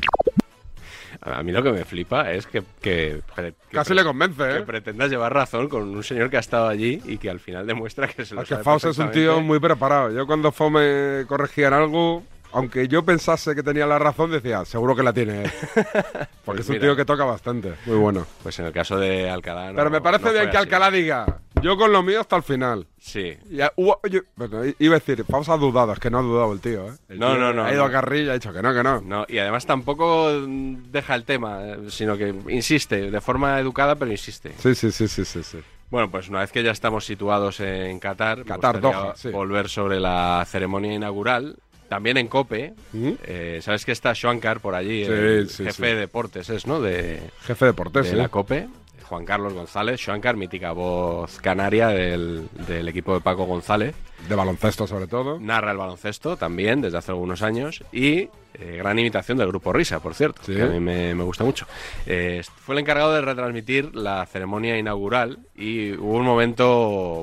A 1.23 1.43
mí 1.43 1.51
lo 1.51 1.61
que 1.61 1.71
me 1.71 1.85
flipa 1.85 2.31
es 2.31 2.47
que, 2.47 2.63
que- 2.81 3.21
que- 3.35 3.53
Casi 3.71 3.89
que- 3.89 3.93
le 3.95 4.03
convence, 4.03 4.43
¿eh? 4.43 4.57
que 4.57 4.63
pretendas 4.63 5.11
llevar 5.11 5.31
razón 5.31 5.69
con 5.69 5.83
un 5.83 6.03
señor 6.03 6.31
que 6.31 6.38
ha 6.38 6.39
estado 6.39 6.67
allí 6.67 7.00
y 7.05 7.19
que 7.19 7.29
al 7.29 7.39
final 7.39 7.67
demuestra 7.67 8.07
que 8.07 8.25
se 8.25 8.33
lo 8.33 8.41
que 8.41 8.47
sabe 8.47 8.63
Faust 8.63 8.85
es 8.88 8.97
un 8.97 9.11
tío 9.11 9.39
muy 9.39 9.59
preparado. 9.59 10.09
Yo 10.11 10.25
cuando 10.25 10.51
Faust 10.51 10.73
me 10.77 11.25
corregía 11.27 11.67
en 11.67 11.73
algo, 11.75 12.23
aunque 12.53 12.88
yo 12.88 13.03
pensase 13.03 13.55
que 13.55 13.63
tenía 13.63 13.86
la 13.86 14.00
razón, 14.00 14.31
decía, 14.31 14.65
seguro 14.65 14.96
que 14.96 15.03
la 15.03 15.13
tiene 15.13 15.43
él. 15.46 15.51
Porque 15.75 16.27
Pues 16.46 16.60
es 16.62 16.70
un 16.70 16.74
mira. 16.75 16.81
tío 16.88 16.96
que 16.96 17.05
toca 17.05 17.24
bastante. 17.25 17.74
Muy 17.86 17.98
bueno. 17.98 18.25
Pues 18.43 18.58
en 18.60 18.65
el 18.65 18.72
caso 18.74 18.98
de 18.98 19.29
Alcalá. 19.29 19.70
no- 19.72 19.75
Pero 19.75 19.89
me 19.89 20.01
parece 20.01 20.25
no 20.25 20.31
bien 20.31 20.43
que 20.46 20.58
así. 20.58 20.58
Alcalá 20.58 20.91
diga, 20.91 21.39
yo 21.62 21.77
con 21.77 21.91
lo 21.91 22.01
mío 22.03 22.20
hasta 22.22 22.36
el 22.36 22.43
final. 22.43 22.88
Sí. 23.00 23.38
Y 23.50 23.60
hubo- 23.77 24.00
oye, 24.03 24.24
bueno, 24.36 24.62
iba 24.79 24.96
a 24.96 25.00
decir, 25.00 25.24
dudado, 25.60 25.93
es 25.93 26.00
que 26.00 26.10
no 26.10 26.20
ha 26.20 26.22
dudado 26.22 26.51
el 26.53 26.60
tío, 26.60 26.88
¿eh? 26.88 26.98
El 27.10 27.20
No, 27.20 27.27
tío 27.31 27.38
no, 27.39 27.53
no, 27.53 27.63
Ha 27.65 27.72
ido 27.72 27.81
no. 27.84 27.86
a 27.86 27.91
carril 27.91 28.25
y 28.25 28.29
ha 28.29 28.34
dicho 28.34 28.51
que 28.53 28.62
no, 28.62 28.74
que 28.74 28.84
no. 28.84 29.01
No, 29.01 29.25
y 29.27 29.38
además 29.38 29.65
tampoco 29.65 30.31
deja 30.48 31.15
el 31.15 31.24
tema, 31.25 31.60
eh, 31.63 31.77
sino 31.89 32.17
que 32.17 32.34
insiste, 32.50 33.12
de 33.12 33.22
forma 33.22 33.60
educada, 33.60 33.96
pero 33.96 34.12
insiste. 34.12 34.53
Sí, 34.58 34.75
sí, 34.75 34.91
sí, 34.91 35.08
sí, 35.08 35.25
sí. 35.25 35.43
sí. 35.43 35.60
Bueno, 35.89 36.10
pues 36.10 36.29
una 36.29 36.39
vez 36.39 36.51
que 36.53 36.63
ya 36.63 36.72
estamos 36.72 37.03
situados 37.05 37.60
en 37.60 38.00
Qatar, 38.00 38.46
Qatar, 38.46 38.79
gustaría 38.79 38.98
Doha, 39.03 39.15
sí. 39.17 39.29
volver 39.29 39.67
sobre 39.67 40.00
la 40.00 40.43
ceremonia 40.48 40.93
inaugural. 40.93 41.58
También 41.91 42.15
en 42.15 42.29
COPE, 42.29 42.74
eh, 42.93 43.60
¿sabes 43.62 43.83
que 43.83 43.91
está 43.91 44.15
Schwankar 44.15 44.62
por 44.62 44.75
allí? 44.75 45.03
¿Mm? 45.03 45.07
Sí, 45.07 45.12
el 45.12 45.50
sí, 45.50 45.63
jefe 45.65 45.74
sí. 45.74 45.81
de 45.81 45.95
deportes 45.95 46.50
es, 46.50 46.65
¿no? 46.65 46.79
De, 46.79 47.19
Jefe 47.41 47.65
de 47.65 47.71
deportes, 47.71 48.10
de 48.10 48.15
la 48.15 48.29
COPE, 48.29 48.69
Juan 49.10 49.25
Carlos 49.25 49.51
González, 49.53 50.00
Schwankar, 50.00 50.38
mítica 50.38 50.71
voz 50.71 51.38
canaria 51.41 51.89
del, 51.89 52.48
del 52.65 52.88
equipo 52.88 53.13
de 53.13 53.19
Paco 53.19 53.43
González. 53.43 53.93
De 54.29 54.36
baloncesto, 54.36 54.88
sobre 54.88 55.07
todo. 55.07 55.38
Narra 55.41 55.71
el 55.71 55.77
baloncesto 55.79 56.38
también 56.38 56.79
desde 56.79 56.98
hace 56.98 57.12
algunos 57.12 57.41
años 57.41 57.83
y 57.91 58.29
eh, 58.53 58.77
gran 58.77 58.98
imitación 58.98 59.38
del 59.38 59.50
grupo 59.50 59.74
Risa, 59.74 60.00
por 60.00 60.15
cierto, 60.15 60.41
Sí. 60.45 60.53
que 60.55 60.62
a 60.62 60.67
mí 60.67 60.79
me, 60.79 61.13
me 61.13 61.25
gusta 61.25 61.43
mucho. 61.43 61.65
Eh, 62.05 62.41
fue 62.55 62.75
el 62.75 62.79
encargado 62.79 63.13
de 63.13 63.19
retransmitir 63.19 63.93
la 63.98 64.25
ceremonia 64.27 64.77
inaugural 64.77 65.39
y 65.57 65.91
hubo 65.91 66.13
un 66.15 66.24
momento, 66.25 66.69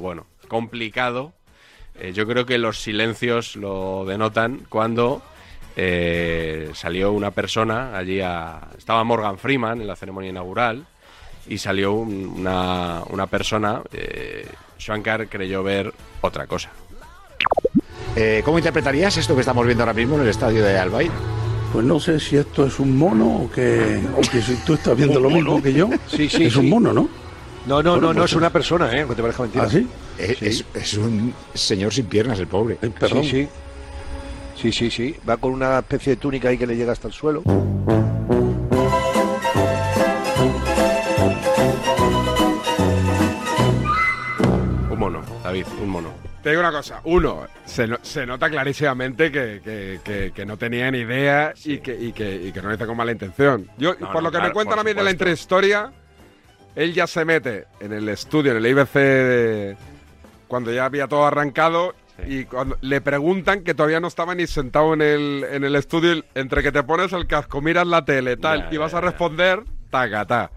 bueno, 0.02 0.26
complicado. 0.46 1.32
Eh, 2.00 2.12
yo 2.12 2.26
creo 2.26 2.46
que 2.46 2.58
los 2.58 2.80
silencios 2.80 3.56
lo 3.56 4.04
denotan 4.06 4.62
cuando 4.68 5.22
eh, 5.76 6.70
salió 6.74 7.12
una 7.12 7.30
persona 7.30 7.96
allí 7.96 8.20
a... 8.20 8.60
Estaba 8.76 9.02
Morgan 9.04 9.38
Freeman 9.38 9.80
en 9.80 9.86
la 9.86 9.96
ceremonia 9.96 10.30
inaugural 10.30 10.84
y 11.48 11.58
salió 11.58 11.92
un- 11.92 12.26
una, 12.38 13.02
una 13.10 13.26
persona, 13.26 13.80
eh, 13.92 14.46
Shankar 14.78 15.28
creyó 15.28 15.62
ver 15.62 15.92
otra 16.20 16.46
cosa. 16.46 16.70
Eh, 18.16 18.42
¿Cómo 18.44 18.58
interpretarías 18.58 19.16
esto 19.16 19.34
que 19.34 19.40
estamos 19.40 19.64
viendo 19.64 19.82
ahora 19.84 19.94
mismo 19.94 20.16
en 20.16 20.22
el 20.22 20.28
estadio 20.28 20.64
de 20.64 20.78
Albaid? 20.78 21.10
Pues 21.72 21.84
no 21.84 22.00
sé 22.00 22.18
si 22.18 22.36
esto 22.36 22.66
es 22.66 22.78
un 22.80 22.96
mono 22.96 23.42
o 23.44 23.50
que, 23.50 24.00
o 24.16 24.20
que 24.22 24.40
si 24.42 24.54
tú 24.64 24.74
estás 24.74 24.96
viendo 24.96 25.20
lo 25.20 25.30
mismo 25.30 25.62
que 25.62 25.72
yo. 25.72 25.90
Sí, 26.06 26.28
sí, 26.28 26.44
Es 26.44 26.56
un 26.56 26.68
mono, 26.70 26.92
¿no? 26.92 27.08
No, 27.66 27.82
no, 27.82 27.90
Bueno, 27.92 28.06
no, 28.08 28.12
no 28.14 28.20
pues- 28.20 28.30
es 28.32 28.36
una 28.36 28.50
persona, 28.50 28.90
¿eh? 28.96 29.00
Aunque 29.00 29.14
te 29.16 29.22
parezca 29.22 29.42
mentira. 29.42 29.64
¿Ah, 29.64 29.70
sí? 29.70 29.86
Es, 30.18 30.42
es- 30.42 30.64
es 30.74 30.94
un 30.94 31.32
señor 31.54 31.92
sin 31.92 32.06
piernas, 32.06 32.38
el 32.38 32.46
pobre. 32.48 32.78
Sí, 32.82 33.24
sí. 33.30 33.48
Sí, 34.60 34.72
sí, 34.72 34.90
sí. 34.90 35.16
Va 35.28 35.36
con 35.36 35.52
una 35.52 35.78
especie 35.78 36.14
de 36.14 36.16
túnica 36.16 36.48
ahí 36.48 36.58
que 36.58 36.66
le 36.66 36.76
llega 36.76 36.90
hasta 36.92 37.06
el 37.06 37.14
suelo. 37.14 37.42
Un 44.90 44.98
mono, 44.98 45.22
David, 45.42 45.66
un 45.82 45.88
mono. 45.88 46.10
Te 46.42 46.50
digo 46.50 46.60
una 46.60 46.70
cosa, 46.72 47.00
uno, 47.04 47.46
se, 47.64 47.86
no- 47.86 47.98
se 48.02 48.24
nota 48.24 48.48
clarísimamente 48.48 49.30
que, 49.30 49.60
que- 49.62 50.00
que- 50.04 50.32
que 50.34 50.46
no 50.46 50.56
tenía 50.56 50.90
ni 50.90 50.98
idea 50.98 51.52
y, 51.64 51.78
que, 51.78 51.94
y, 51.94 52.12
que, 52.12 52.34
y 52.36 52.52
que 52.52 52.62
no 52.62 52.68
lo 52.68 52.74
hizo 52.74 52.86
con 52.86 52.96
mala 52.96 53.12
intención. 53.12 53.68
Yo, 53.76 53.94
No, 53.98 54.06
por 54.12 54.14
no, 54.16 54.20
lo 54.22 54.30
que 54.30 54.36
claro, 54.36 54.48
me 54.48 54.54
cuentan 54.54 54.78
a 54.78 54.84
mí 54.84 54.94
de 54.94 55.02
la 55.02 55.10
intrahistoria, 55.10 55.92
él 56.76 56.94
ya 56.94 57.06
se 57.06 57.24
mete 57.24 57.66
en 57.80 57.92
el 57.92 58.08
estudio, 58.08 58.52
en 58.52 58.58
el 58.58 58.66
IBC, 58.66 58.94
de- 58.94 59.76
cuando 60.48 60.72
ya 60.72 60.84
había 60.86 61.06
todo 61.06 61.24
arrancado. 61.26 61.94
Y 62.26 62.46
cuando 62.46 62.76
le 62.80 63.00
preguntan 63.00 63.62
que 63.62 63.74
todavía 63.74 64.00
no 64.00 64.08
estaba 64.08 64.34
ni 64.34 64.48
sentado 64.48 64.92
en 64.92 65.02
el, 65.02 65.46
en 65.52 65.62
el 65.62 65.76
estudio, 65.76 66.24
entre 66.34 66.64
que 66.64 66.72
te 66.72 66.82
pones 66.82 67.12
el 67.12 67.28
casco, 67.28 67.60
miras 67.60 67.86
la 67.86 68.04
tele, 68.04 68.36
tal, 68.36 68.66
y 68.72 68.76
vas 68.76 68.92
a 68.94 69.00
responder, 69.00 69.62
tacatá. 69.90 70.50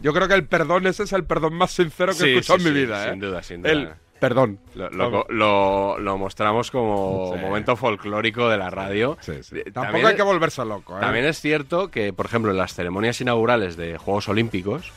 Yo 0.00 0.12
creo 0.14 0.28
que 0.28 0.34
el 0.34 0.46
perdón 0.46 0.86
ese 0.86 1.02
es 1.02 1.12
el 1.12 1.24
perdón 1.24 1.54
más 1.54 1.72
sincero 1.72 2.12
que 2.12 2.18
Sí, 2.18 2.24
he 2.26 2.32
escuchado 2.38 2.60
sí, 2.60 2.68
en 2.68 2.72
mi 2.72 2.78
sí, 2.80 2.86
vida. 2.86 3.04
¿eh? 3.06 3.10
sin 3.10 3.18
duda, 3.20 3.42
sin 3.42 3.62
duda. 3.62 3.72
El 3.72 3.88
perdón. 4.20 4.60
Lo, 4.76 4.88
lo- 4.90 5.10
Vamos. 5.10 5.26
lo- 5.30 5.98
lo 5.98 6.18
mostramos 6.18 6.70
como 6.70 7.34
momento 7.36 7.74
folclórico 7.74 8.48
de 8.48 8.56
la 8.56 8.70
radio. 8.70 9.18
Eh, 9.26 9.40
Tampoco 9.64 9.72
también 9.72 10.06
hay 10.06 10.14
que 10.14 10.22
volverse 10.22 10.64
loco. 10.64 10.96
¿eh? 10.96 11.00
También 11.00 11.24
es 11.24 11.40
cierto 11.40 11.90
que, 11.90 12.12
por 12.12 12.26
ejemplo, 12.26 12.52
en 12.52 12.58
las 12.58 12.74
ceremonias 12.74 13.20
inaugurales 13.20 13.76
de 13.76 13.98
Juegos 13.98 14.28
Olímpicos, 14.28 14.92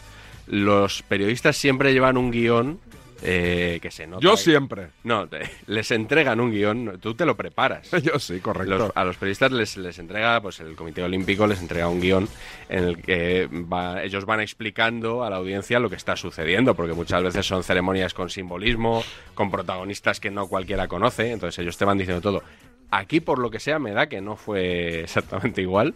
los 0.46 1.02
periodistas 1.02 1.58
siempre 1.58 1.94
llevan 1.94 2.16
un 2.18 2.30
guion 2.30 2.80
eh, 3.24 3.80
que 3.82 3.90
se 3.90 4.06
nota. 4.06 4.22
Yo 4.22 4.36
siempre. 4.38 4.90
No, 5.04 5.28
te- 5.28 5.50
les 5.68 5.90
entregan 5.92 6.40
un 6.40 6.52
guion, 6.52 7.00
tú 7.02 7.14
te 7.16 7.26
lo 7.26 7.36
preparas. 7.36 7.90
Yo 8.04 8.20
sí, 8.20 8.40
correcto. 8.40 8.78
Los- 8.78 8.92
a 8.96 9.04
los 9.04 9.18
periodistas 9.18 9.52
les, 9.52 9.78
les 9.78 9.98
entrega, 10.00 10.42
pues 10.42 10.60
el 10.60 10.76
Comité 10.76 11.02
Olímpico 11.04 11.48
les 11.48 11.62
entrega 11.62 11.88
un 11.88 12.02
guion 12.02 12.28
en 12.70 12.84
el 12.84 13.02
que 13.02 13.48
va- 13.52 14.04
ellos 14.04 14.26
van 14.26 14.42
explicando 14.42 15.24
a 15.24 15.30
la 15.30 15.38
audiencia 15.38 15.80
lo 15.80 15.90
que 15.90 15.96
está 15.96 16.16
sucediendo, 16.16 16.76
porque 16.76 16.94
muchas 16.94 17.24
veces 17.24 17.46
son 17.46 17.64
ceremonias 17.64 18.14
con 18.14 18.30
simbolismo, 18.30 19.04
con 19.36 19.50
protagonistas 19.50 20.20
que 20.20 20.30
no 20.32 20.48
cualquiera 20.48 20.88
conoce, 20.88 21.32
entonces 21.32 21.60
ellos 21.60 21.78
te 21.78 21.86
van 21.86 21.98
diciendo 21.98 22.22
todo. 22.22 22.44
Aquí, 22.92 23.22
por 23.22 23.40
lo 23.40 23.50
que 23.50 23.60
sea, 23.60 23.80
me 23.80 23.92
da 23.92 24.08
que 24.08 24.22
no 24.22 24.36
fue 24.36 25.02
exactamente 25.02 25.62
igual 25.62 25.96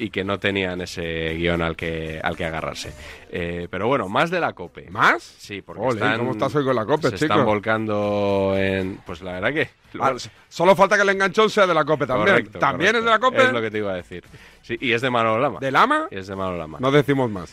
y 0.00 0.10
que 0.10 0.24
no 0.24 0.38
tenían 0.38 0.80
ese 0.80 1.34
guion 1.34 1.62
al 1.62 1.76
que, 1.76 2.18
al 2.22 2.36
que 2.36 2.44
agarrarse. 2.44 2.92
Eh, 3.30 3.68
pero 3.70 3.86
bueno, 3.86 4.08
más 4.08 4.30
de 4.30 4.40
la 4.40 4.52
COPE. 4.54 4.90
¿Más? 4.90 5.22
Sí, 5.22 5.62
porque 5.62 5.88
están, 5.90 6.18
¿cómo 6.18 6.32
estás 6.32 6.54
hoy 6.56 6.64
con 6.64 6.74
la 6.74 6.84
COPE, 6.86 7.10
se 7.10 7.14
están 7.16 7.44
volcando 7.44 8.54
en... 8.56 8.98
Pues 9.06 9.22
la 9.22 9.32
verdad 9.40 9.52
que... 9.52 9.68
Ah, 10.00 10.14
solo 10.48 10.74
falta 10.74 10.96
que 10.96 11.02
el 11.02 11.08
enganchón 11.10 11.50
sea 11.50 11.66
de 11.66 11.74
la 11.74 11.84
COPE 11.84 12.06
también. 12.06 12.28
Correcto, 12.28 12.58
¿También 12.58 12.96
es 12.96 13.04
de 13.04 13.10
la. 13.10 13.18
COPE? 13.18 13.42
Es 13.44 13.52
lo 13.52 13.60
que 13.60 13.70
te 13.70 13.78
iba 13.78 13.92
a 13.92 13.96
decir. 13.96 14.24
Sí, 14.62 14.76
y 14.80 14.92
es 14.92 15.02
de 15.02 15.10
Manolo 15.10 15.40
Lama. 15.40 15.58
¿De 15.60 15.70
Lama? 15.70 16.06
Es 16.10 16.26
de 16.28 16.36
Manolo 16.36 16.58
Lama. 16.58 16.78
No 16.80 16.90
decimos 16.92 17.28
más. 17.30 17.52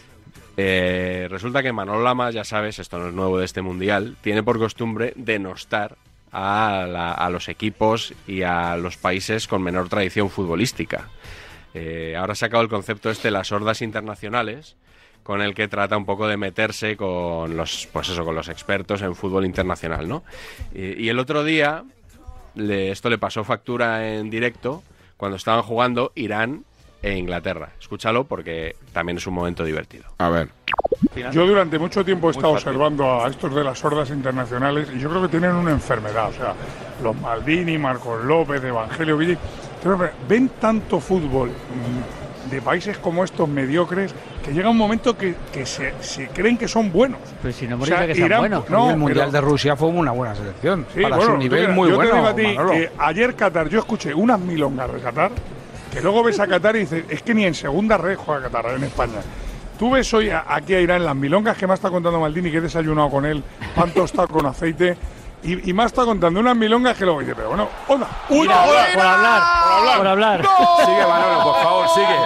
Eh, 0.56 1.28
resulta 1.30 1.62
que 1.62 1.72
Manolo 1.74 2.04
Lama, 2.04 2.32
ya 2.32 2.44
sabes, 2.44 2.80
esto 2.80 2.98
no 3.00 3.08
es 3.10 3.14
nuevo 3.14 3.40
de 3.40 3.46
este 3.46 3.62
mundial, 3.62 4.16
tiene 4.22 4.42
por 4.44 4.58
costumbre 4.58 5.14
denostar 5.16 5.96
a, 6.32 6.86
la- 6.90 7.14
a 7.14 7.30
los 7.30 7.50
equipos 7.50 8.14
y 8.28 8.42
a 8.44 8.76
los 8.78 8.98
países 8.98 9.48
con 9.48 9.62
menor 9.64 9.90
tradición 9.90 10.30
futbolística. 10.30 11.08
Eh, 11.80 12.16
ahora 12.18 12.34
ha 12.34 12.36
sacado 12.36 12.64
el 12.64 12.70
concepto 12.70 13.12
este, 13.12 13.30
las 13.30 13.52
hordas 13.52 13.82
internacionales, 13.84 14.76
con 15.22 15.42
el 15.42 15.54
que 15.54 15.68
trata 15.68 15.96
un 15.96 16.06
poco 16.06 16.28
de 16.28 16.38
meterse 16.38 16.98
con 16.98 17.56
los, 17.56 17.88
pues 17.94 18.10
eso, 18.10 18.26
con 18.26 18.34
los 18.34 18.50
expertos 18.50 19.02
en 19.04 19.14
fútbol 19.14 19.46
internacional, 19.46 20.08
¿no? 20.08 20.24
Y, 20.74 21.04
y 21.04 21.10
el 21.10 21.20
otro 21.20 21.44
día, 21.44 21.84
le- 22.56 22.90
esto 22.92 23.10
le 23.10 23.18
pasó 23.20 23.44
factura 23.44 24.16
en 24.16 24.30
directo 24.32 24.82
cuando 25.18 25.38
estaban 25.38 25.62
jugando 25.62 26.12
Irán 26.16 26.64
e 27.04 27.16
Inglaterra. 27.16 27.70
Escúchalo 27.80 28.24
porque 28.24 28.76
también 28.92 29.18
es 29.18 29.28
un 29.28 29.36
momento 29.36 29.64
divertido. 29.64 30.06
A 30.18 30.30
ver. 30.30 30.50
Yo 31.32 31.46
durante 31.46 31.78
mucho 31.78 32.04
tiempo 32.04 32.30
he 32.30 32.32
estado 32.32 32.54
observando 32.54 33.24
a 33.24 33.28
estos 33.30 33.54
de 33.54 33.64
las 33.64 33.84
hordas 33.86 34.10
internacionales 34.10 34.90
y 34.96 35.00
yo 35.00 35.10
creo 35.10 35.22
que 35.22 35.28
tienen 35.28 35.52
una 35.52 35.72
enfermedad. 35.72 36.30
O 36.30 36.34
sea, 36.34 36.54
los 37.04 37.16
Maldini, 37.22 37.78
Marcos 37.78 38.24
López, 38.24 38.64
Evangelio 38.64 39.18
Villi, 39.18 39.38
ven 40.28 40.50
tanto 40.60 41.00
fútbol 41.00 41.50
mm, 41.50 42.50
de 42.52 42.62
países 42.62 42.98
como 42.98 43.24
estos 43.24 43.48
mediocres 43.48 44.14
que 44.44 44.54
llega 44.54 44.70
un 44.70 44.78
momento 44.78 45.18
que, 45.18 45.36
que 45.52 45.66
se, 45.66 45.94
se 46.02 46.28
creen 46.30 46.58
que 46.58 46.68
son 46.68 46.92
buenos. 46.92 47.20
Pero 47.42 47.54
si 47.54 47.68
no 47.68 47.78
O 47.82 47.86
sea, 47.86 48.08
que 48.08 48.16
sean 48.16 48.28
Irán- 48.28 48.40
buenos. 48.40 48.70
no, 48.70 48.90
el 48.90 48.98
Mundial 48.98 49.28
pero- 49.30 49.44
de 49.44 49.50
Rusia 49.50 49.76
fue 49.76 49.90
una 49.90 50.12
buena 50.12 50.34
selección. 50.36 50.86
Sí, 50.94 51.02
para 51.02 51.18
bueno, 51.18 51.32
su 51.34 51.38
nivel, 51.38 51.70
muy 51.74 51.90
yo 51.90 51.96
bueno. 51.98 52.12
te 52.12 52.16
digo 52.18 52.28
a 52.28 52.36
ti 52.36 52.48
Manolo. 52.56 52.72
que 52.72 52.92
ayer 52.98 53.36
Qatar, 53.36 53.68
yo 53.70 53.80
escuché 53.80 54.14
unas 54.14 54.40
milongas 54.40 54.92
de 54.94 55.00
Qatar, 55.00 55.32
que 55.92 56.02
luego 56.02 56.24
ves 56.24 56.40
a 56.40 56.48
Qatar 56.48 56.76
y 56.78 56.80
dices, 56.80 57.04
es 57.10 57.22
que 57.24 57.34
ni 57.34 57.44
en 57.46 57.54
segunda 57.54 57.98
red 57.98 58.16
juega 58.16 58.44
Qatar 58.50 58.76
en 58.76 58.84
España. 58.86 59.20
Tú 59.78 59.92
ves 59.92 60.12
hoy 60.14 60.30
a- 60.30 60.46
aquí 60.48 60.74
a 60.74 60.80
Irán 60.82 61.04
las 61.06 61.16
milongas 61.16 61.58
que 61.58 61.68
me 61.68 61.74
está 61.74 61.90
contando 61.90 62.20
Maldini, 62.20 62.50
que 62.50 62.58
he 62.58 62.62
desayunado 62.62 63.10
con 63.10 63.26
él, 63.26 63.44
pan 63.76 63.92
tostado 63.92 64.28
con 64.30 64.46
aceite, 64.46 64.98
y, 65.44 65.70
y 65.70 65.74
me 65.74 65.86
está 65.86 66.04
contando 66.06 66.40
unas 66.40 66.56
milongas 66.56 66.98
que 66.98 67.06
luego 67.06 67.20
dice, 67.22 67.36
pero 67.36 67.50
bueno, 67.50 67.68
onda, 67.88 68.08
una 68.30 68.42
Mira, 68.42 68.64
hora 68.66 68.86
por 68.94 69.06
hablar, 69.06 69.98
por 69.98 70.08
hablar. 70.08 70.42
Sigue, 70.86 71.08
Manolo, 71.08 71.44
por 71.44 71.56
favor, 71.64 71.88
sigue. 71.90 72.08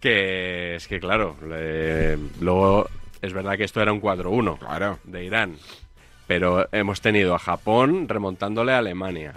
Que 0.00 0.76
es 0.76 0.86
que, 0.86 1.00
claro, 1.00 1.36
le- 1.46 2.16
luego 2.40 2.88
es 3.20 3.32
verdad 3.32 3.56
que 3.56 3.64
esto 3.64 3.80
era 3.82 3.92
un 3.92 4.00
4-1 4.00 4.98
de 5.04 5.24
Irán. 5.24 5.56
Pero 6.28 6.68
hemos 6.72 7.00
tenido 7.00 7.34
a 7.34 7.38
Japón 7.38 8.06
remontándole 8.06 8.74
a 8.74 8.78
Alemania, 8.78 9.32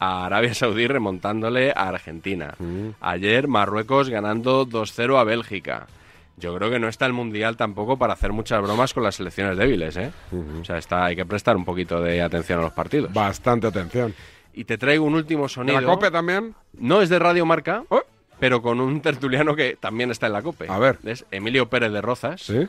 a 0.00 0.26
Arabia 0.26 0.52
Saudí 0.52 0.88
remontándole 0.88 1.70
a 1.70 1.88
Argentina. 1.88 2.54
Ayer 3.00 3.46
Marruecos 3.46 4.10
ganando 4.10 4.66
2-0 4.66 5.18
a 5.18 5.24
Bélgica. 5.24 5.86
Yo 6.36 6.54
creo 6.56 6.70
que 6.70 6.78
no 6.78 6.88
está 6.88 7.06
el 7.06 7.12
Mundial 7.12 7.56
tampoco 7.56 7.96
para 7.96 8.12
hacer 8.12 8.32
muchas 8.32 8.60
bromas 8.60 8.92
con 8.92 9.02
las 9.04 9.14
selecciones 9.14 9.56
débiles, 9.56 9.96
¿eh? 9.96 10.10
O 10.60 10.64
sea, 10.64 10.78
está, 10.78 11.04
hay 11.04 11.16
que 11.16 11.24
prestar 11.24 11.56
un 11.56 11.64
poquito 11.64 12.00
de 12.00 12.20
atención 12.22 12.58
a 12.58 12.62
los 12.62 12.72
partidos. 12.72 13.12
Bastante 13.12 13.68
atención. 13.68 14.14
Y 14.52 14.64
te 14.64 14.78
traigo 14.78 15.04
un 15.04 15.14
último 15.14 15.48
sonido. 15.48 15.80
la 15.80 15.86
COPE 15.86 16.10
también? 16.10 16.54
No 16.72 17.02
es 17.02 17.08
de 17.08 17.18
Radio 17.18 17.46
Marca, 17.46 17.84
pero 18.38 18.62
con 18.62 18.80
un 18.80 19.00
tertuliano 19.00 19.54
que 19.54 19.76
también 19.78 20.10
está 20.10 20.26
en 20.26 20.32
la 20.32 20.42
COPE. 20.42 20.66
A 20.68 20.78
ver. 20.78 20.98
Es 21.04 21.24
Emilio 21.30 21.68
Pérez 21.68 21.92
de 21.92 22.00
Rozas. 22.00 22.42
Sí. 22.42 22.66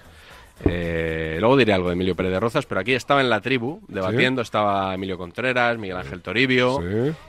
Eh, 0.63 1.37
luego 1.39 1.57
diré 1.57 1.73
algo 1.73 1.89
de 1.89 1.93
Emilio 1.93 2.15
Pérez 2.15 2.31
de 2.31 2.39
Rozas, 2.39 2.65
pero 2.65 2.79
aquí 2.81 2.93
estaba 2.93 3.19
en 3.21 3.29
la 3.29 3.41
tribu 3.41 3.81
debatiendo, 3.89 4.41
estaba 4.41 4.93
Emilio 4.93 5.17
Contreras, 5.17 5.77
Miguel 5.77 5.97
Ángel 5.97 6.21
Toribio, 6.21 6.81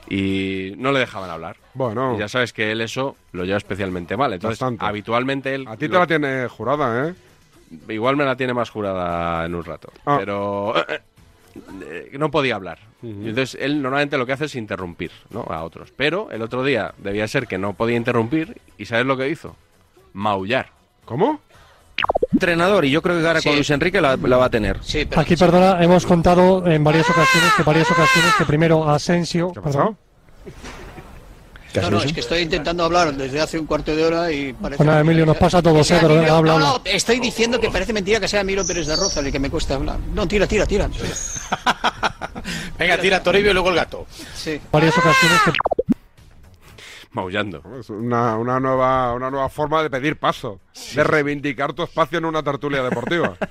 y 0.09 0.73
no 0.77 0.91
le 0.93 0.99
dejaban 0.99 1.29
hablar. 1.29 1.57
Bueno. 1.73 2.15
Y 2.15 2.19
ya 2.19 2.29
sabes 2.29 2.53
que 2.53 2.71
él 2.71 2.81
eso 2.81 3.17
lo 3.33 3.43
lleva 3.43 3.57
especialmente 3.57 4.15
mal. 4.15 4.31
Entonces, 4.33 4.59
Bastante. 4.59 4.85
habitualmente 4.85 5.53
él. 5.53 5.67
A 5.67 5.73
ti 5.75 5.87
te 5.87 5.93
lo- 5.93 5.99
la 5.99 6.07
tiene 6.07 6.47
jurada, 6.47 7.09
¿eh? 7.09 7.13
Igual 7.89 8.15
me 8.15 8.23
la 8.23 8.37
tiene 8.37 8.53
más 8.53 8.69
jurada 8.69 9.45
en 9.45 9.53
un 9.55 9.65
rato. 9.65 9.91
Ah. 10.05 10.15
Pero 10.19 10.73
eh, 10.89 12.11
no 12.17 12.31
podía 12.31 12.55
hablar. 12.55 12.79
Entonces 13.03 13.55
él 13.59 13.81
normalmente 13.81 14.17
lo 14.17 14.25
que 14.25 14.31
hace 14.31 14.45
es 14.45 14.55
interrumpir 14.55 15.11
¿no? 15.29 15.41
a 15.49 15.63
otros. 15.63 15.91
Pero 15.95 16.31
el 16.31 16.41
otro 16.41 16.63
día 16.63 16.93
debía 16.97 17.27
ser 17.27 17.45
que 17.45 17.57
no 17.57 17.73
podía 17.73 17.95
interrumpir 17.97 18.57
y 18.77 18.85
¿sabes 18.85 19.05
lo 19.05 19.17
que 19.17 19.29
hizo? 19.29 19.55
Maullar. 20.13 20.69
¿Cómo? 21.05 21.41
Entrenador, 22.41 22.85
y 22.85 22.91
yo 22.91 23.01
creo 23.01 23.19
que 23.19 23.27
ahora 23.27 23.41
con 23.41 23.55
Luis 23.55 23.67
Enrique 23.71 23.99
la, 23.99 24.15
la 24.15 24.37
va 24.37 24.45
a 24.45 24.49
tener. 24.51 24.79
Aquí, 25.15 25.35
perdona, 25.35 25.83
hemos 25.83 26.05
contado 26.05 26.67
en 26.67 26.83
varias 26.83 27.09
ocasiones 27.09 27.51
que 27.57 27.63
varias 27.63 27.89
ocasiones 27.89 28.31
que 28.37 28.45
primero 28.45 28.87
Asensio. 28.87 29.51
perdón, 29.53 29.97
No, 31.81 31.89
no, 31.89 32.01
es 32.01 32.13
que 32.13 32.19
estoy 32.19 32.41
intentando 32.41 32.83
hablar 32.85 33.11
desde 33.15 33.41
hace 33.41 33.57
un 33.57 33.65
cuarto 33.65 33.95
de 33.95 34.05
hora 34.05 34.31
y 34.31 34.53
parece. 34.53 34.83
Bueno, 34.83 34.99
Emilio, 34.99 35.25
nos 35.25 35.37
pasa 35.37 35.63
sea 35.83 35.97
eh, 35.97 35.99
pero 36.03 36.13
Emilio- 36.15 36.35
habla, 36.35 36.51
no, 36.59 36.67
habla. 36.67 36.79
no, 36.85 36.91
estoy 36.91 37.19
diciendo 37.19 37.59
que 37.59 37.71
parece 37.71 37.91
mentira 37.91 38.19
que 38.19 38.27
sea 38.27 38.41
Emilio 38.41 38.65
Pérez 38.67 38.85
de 38.85 38.95
Roza 38.95 39.19
el 39.21 39.31
que 39.31 39.39
me 39.39 39.49
cuesta 39.49 39.73
hablar. 39.73 39.97
No, 40.13 40.27
tira, 40.27 40.45
tira, 40.45 40.65
tira. 40.67 40.87
Venga, 42.77 42.97
tira 42.99 43.21
Toribio 43.23 43.49
y 43.49 43.53
luego 43.55 43.69
el 43.69 43.75
gato. 43.75 44.05
Sí. 44.35 44.59
varias 44.71 44.95
ocasiones 44.95 45.39
que 45.43 45.51
Maullando. 47.11 47.61
Es 47.79 47.89
una, 47.89 48.37
una 48.37 48.59
nueva, 48.59 49.13
una 49.13 49.29
nueva 49.31 49.49
forma 49.49 49.81
de 49.83 49.89
pedir 49.89 50.17
paso, 50.17 50.59
de 50.95 51.03
reivindicar 51.03 51.73
tu 51.73 51.83
espacio 51.83 52.17
en 52.17 52.25
una 52.25 52.43
tertulia 52.43 52.83
deportiva. 52.83 53.35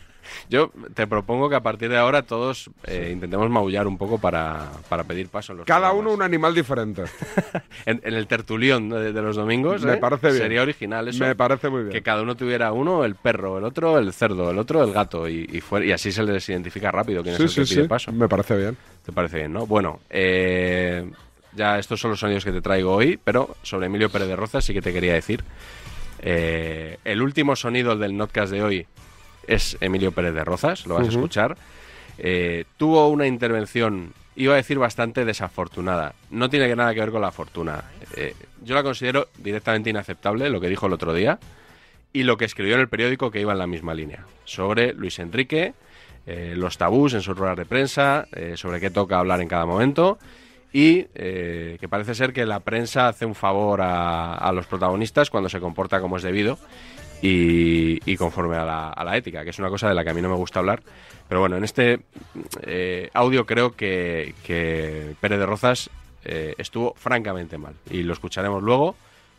Yo 0.51 0.73
te 0.95 1.07
propongo 1.07 1.49
que 1.49 1.55
a 1.55 1.63
partir 1.63 1.89
de 1.89 1.97
ahora 1.97 2.23
todos 2.23 2.69
eh, 2.85 3.11
intentemos 3.13 3.49
maullar 3.49 3.87
un 3.87 3.97
poco 3.97 4.19
para, 4.19 4.71
para 4.89 5.05
pedir 5.05 5.29
paso 5.29 5.53
en 5.53 5.59
los 5.59 5.67
Cada 5.69 5.93
uno 5.93 6.13
un 6.13 6.21
animal 6.21 6.53
diferente. 6.53 7.05
en, 7.87 8.01
en 8.05 8.13
el 8.15 8.27
tertulión 8.27 8.89
de, 8.89 9.13
de 9.13 9.23
los 9.23 9.37
domingos. 9.37 9.85
Me 9.85 9.95
¿eh? 9.95 9.97
parece 9.99 10.29
bien. 10.29 10.39
Sería 10.43 10.63
original 10.63 11.07
eso. 11.07 11.25
Me 11.25 11.37
parece 11.37 11.69
muy 11.69 11.83
bien. 11.83 11.93
Que 11.93 12.03
cada 12.03 12.23
uno 12.23 12.35
tuviera 12.35 12.73
uno, 12.73 13.05
el 13.05 13.15
perro, 13.15 13.59
el 13.59 13.65
otro, 13.65 13.99
el 13.99 14.13
cerdo, 14.13 14.51
el 14.51 14.59
otro, 14.59 14.83
el 14.83 14.93
gato. 14.93 15.29
Y, 15.29 15.49
y, 15.53 15.61
fuera- 15.61 15.87
y 15.87 15.93
así 15.93 16.11
se 16.11 16.25
les 16.25 16.49
identifica 16.49 16.91
rápido 16.91 17.23
quién 17.23 17.37
Sí, 17.37 17.45
es 17.45 17.59
el 17.59 17.65
que 17.65 17.71
pide 17.71 17.83
sí. 17.83 17.89
paso. 17.89 18.13
Me 18.13 18.29
parece 18.29 18.57
bien. 18.57 18.77
¿Te 19.05 19.13
parece 19.13 19.39
bien, 19.39 19.53
no? 19.53 19.65
Bueno, 19.67 20.01
eh, 20.11 21.09
ya 21.57 21.79
estos 21.79 22.01
son 22.01 22.13
los 22.13 22.21
sonidos 22.21 22.45
que 22.45 22.53
te 22.53 22.61
traigo 22.61 22.93
hoy, 22.93 23.19
pero 23.23 23.57
sobre 23.63 23.87
Emilio 23.87 24.11
Pérez 24.11 24.29
de 24.29 24.37
Rozas 24.37 24.65
sí 24.65 24.73
que 24.73 24.83
te 24.83 24.93
quería 24.93 25.15
decir. 25.15 25.43
Eh, 26.21 26.99
el 27.05 27.23
último 27.23 27.57
sonido 27.57 27.97
del 27.97 28.17
notcast 28.17 28.53
de 28.53 28.63
hoy 28.63 28.87
es 29.47 29.77
Emilio 29.81 30.13
Pérez 30.13 30.35
de 30.35 30.45
Rozas, 30.45 30.87
lo 30.87 30.95
vas 30.95 31.07
a 31.07 31.11
escuchar. 31.11 31.57
Eh, 32.19 32.65
tuvo 32.77 33.09
una 33.09 33.27
intervención, 33.27 34.13
iba 34.37 34.55
a 34.55 34.57
decir 34.57 34.79
bastante 34.79 35.25
desafortunada. 35.25 36.15
No 36.31 36.49
tiene 36.51 36.75
nada 36.77 36.95
que 36.95 37.01
ver 37.01 37.11
con 37.11 37.23
la 37.23 37.31
fortuna. 37.31 37.85
Eh, 38.15 38.35
yo 38.63 38.75
la 38.75 38.83
considero 38.83 39.29
directamente 39.39 39.91
inaceptable, 39.91 40.51
lo 40.51 40.61
que 40.61 40.69
dijo 40.69 40.87
el 40.87 40.93
otro 40.93 41.15
día, 41.15 41.39
y 42.13 42.23
lo 42.23 42.37
que 42.37 42.45
escribió 42.45 42.75
en 42.75 42.81
el 42.83 42.89
periódico 42.89 43.31
que 43.31 43.41
iba 43.41 43.53
en 43.53 43.59
la 43.59 43.67
misma 43.67 43.95
línea, 43.95 44.25
sobre 44.45 44.93
Luis 44.93 45.19
Enrique, 45.19 45.75
los 46.27 46.77
tabús 46.77 47.15
en 47.15 47.21
sus 47.21 47.37
ruedas 47.37 47.57
de 47.57 47.67
prensa, 47.67 48.27
sobre 48.57 48.81
qué 48.81 48.91
toca 48.91 49.19
hablar 49.19 49.41
en 49.41 49.47
cada 49.47 49.65
momento, 49.65 50.19
y 50.73 51.06
eh, 51.14 51.76
que 51.80 51.88
parece 51.88 52.14
ser 52.14 52.32
que 52.32 52.44
la 52.46 52.61
prensa 52.61 53.08
hace 53.08 53.26
un 53.26 53.35
favor 53.35 53.80
a, 53.82 54.50
los 54.52 54.66
protagonistas 54.66 55.30
cuando 55.30 55.49
se 55.49 55.61
comporta 55.61 56.00
como 56.00 56.16
es 56.16 56.23
debido 56.23 56.58
y, 57.23 58.16
conforme 58.16 58.56
a 58.56 58.64
la, 58.64 58.90
a 58.90 59.04
la 59.04 59.16
ética, 59.16 59.42
que 59.42 59.50
es 59.50 59.58
una 59.58 59.68
cosa 59.70 59.88
de 59.88 59.94
la 59.94 60.04
que 60.04 60.11
a 60.11 60.14
mí 60.14 60.23
no 60.23 60.28
me 60.28 60.37
gusta 60.37 60.61
hablar. 60.61 60.82
Pero 61.28 61.40
bueno, 61.40 61.56
en 61.56 61.64
este 61.64 62.00
eh, 62.62 63.11
audio 63.14 63.46
creo 63.46 63.75
que, 63.75 64.35
que 64.44 65.14
Pérez 65.20 65.38
de 65.38 65.46
Rozas 65.46 65.90
eh, 66.25 66.54
estuvo 66.58 66.94
francamente 66.96 67.58
mal 67.58 67.75
y 67.90 68.02
lo 68.02 68.12
escucharemos 68.12 68.62
luego. 68.62 68.96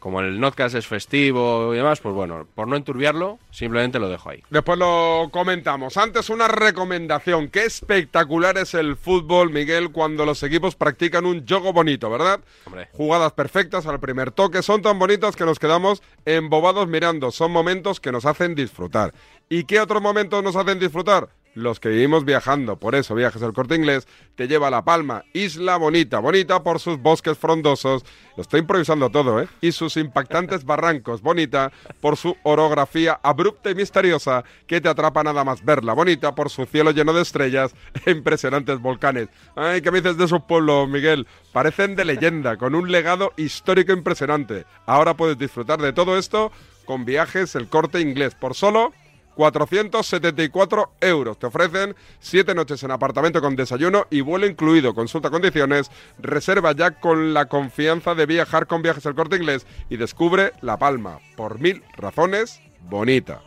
Como 0.08 0.22
el 0.22 0.40
notcast 0.40 0.74
es 0.74 0.88
festivo 0.88 1.74
y 1.74 1.78
demás, 1.80 2.00
pues 2.00 2.16
bueno, 2.16 2.48
por 2.56 2.66
no 2.70 2.78
enturbiarlo, 2.78 3.40
simplemente 3.52 4.00
lo 4.00 4.08
dejo 4.08 4.30
ahí. 4.30 4.42
Después 4.50 4.80
lo 4.80 5.28
comentamos. 5.34 5.98
Antes 5.98 6.30
una 6.30 6.48
recomendación. 6.48 7.50
Qué 7.50 7.66
espectacular 7.66 8.58
es 8.58 8.74
el 8.74 8.96
fútbol, 8.96 9.52
Miguel, 9.52 9.92
cuando 9.92 10.26
los 10.26 10.42
equipos 10.44 10.76
practican 10.76 11.26
un 11.26 11.46
juego 11.46 11.74
bonito, 11.74 12.10
¿verdad? 12.10 12.40
Hombre. 12.64 12.88
Jugadas 12.94 13.34
perfectas 13.34 13.86
al 13.86 14.00
primer 14.00 14.32
toque. 14.32 14.64
Son 14.64 14.82
tan 14.82 14.98
bonitas 14.98 15.36
que 15.36 15.44
nos 15.44 15.60
quedamos 15.60 16.02
embobados 16.24 16.88
mirando. 16.88 17.30
Son 17.32 17.52
momentos 17.52 18.00
que 18.00 18.14
nos 18.14 18.26
hacen 18.26 18.56
disfrutar. 18.56 19.14
¿Y 19.50 19.66
qué 19.66 19.82
otros 19.82 20.02
momentos 20.02 20.42
nos 20.42 20.56
hacen 20.56 20.80
disfrutar? 20.80 21.28
Los 21.58 21.80
que 21.80 21.90
vivimos 21.90 22.24
viajando. 22.24 22.76
Por 22.76 22.94
eso 22.94 23.16
Viajes 23.16 23.42
al 23.42 23.52
Corte 23.52 23.74
Inglés 23.74 24.08
te 24.36 24.48
lleva 24.48 24.68
a 24.68 24.70
La 24.70 24.86
Palma. 24.86 25.24
Isla 25.34 25.78
bonita. 25.78 26.20
Bonita 26.20 26.62
por 26.62 26.80
sus 26.80 27.00
bosques 27.00 27.36
frondosos. 27.36 28.06
Lo 28.36 28.44
estoy 28.44 28.60
improvisando 28.60 29.10
todo, 29.10 29.42
¿eh? 29.42 29.48
Y 29.60 29.72
sus 29.72 29.98
impactantes 29.98 30.66
barrancos. 30.66 31.24
Bonita 31.24 31.72
por 32.00 32.16
su 32.16 32.38
orografía 32.44 33.20
abrupta 33.24 33.72
y 33.72 33.76
misteriosa 33.76 34.44
que 34.68 34.82
te 34.82 34.88
atrapa 34.88 35.24
nada 35.24 35.44
más 35.44 35.66
verla. 35.66 35.94
Bonita 35.94 36.36
por 36.36 36.52
su 36.52 36.68
cielo 36.68 36.92
lleno 36.92 37.12
de 37.12 37.24
estrellas 37.24 37.74
e 38.06 38.12
impresionantes 38.12 38.80
volcanes. 38.80 39.28
Ay, 39.56 39.82
¿qué 39.82 39.90
me 39.90 40.02
dices 40.02 40.18
de 40.20 40.26
esos 40.26 40.44
pueblos, 40.44 40.88
Miguel? 40.88 41.26
Parecen 41.54 41.96
de 41.96 42.06
leyenda, 42.06 42.58
con 42.58 42.76
un 42.76 42.92
legado 42.92 43.34
histórico 43.36 43.94
impresionante. 43.94 44.66
Ahora 44.86 45.16
puedes 45.16 45.40
disfrutar 45.40 45.82
de 45.82 45.92
todo 45.92 46.20
esto 46.20 46.52
con 46.86 47.04
Viajes 47.04 47.56
El 47.56 47.68
Corte 47.68 48.00
Inglés 48.00 48.36
por 48.36 48.54
solo 48.54 48.94
474 49.38 50.94
euros. 51.00 51.38
Te 51.38 51.46
ofrecen 51.46 51.96
7 52.20 52.56
noches 52.56 52.82
en 52.82 52.90
apartamento 52.90 53.40
con 53.40 53.56
desayuno 53.56 54.08
y 54.10 54.22
vuelo 54.22 54.48
incluido. 54.48 54.96
Consulta 54.96 55.30
condiciones. 55.30 55.92
Reserva 56.18 56.72
ya 56.72 57.00
con 57.00 57.36
la 57.36 57.46
confianza 57.46 58.16
de 58.16 58.26
viajar 58.26 58.66
con 58.66 58.82
viajes 58.82 59.06
al 59.06 59.14
corte 59.14 59.36
inglés 59.36 59.68
y 59.92 59.98
descubre 59.98 60.54
La 60.62 60.80
Palma. 60.80 61.20
Por 61.36 61.60
mil 61.60 61.84
razones, 61.96 62.62
bonita. 62.90 63.47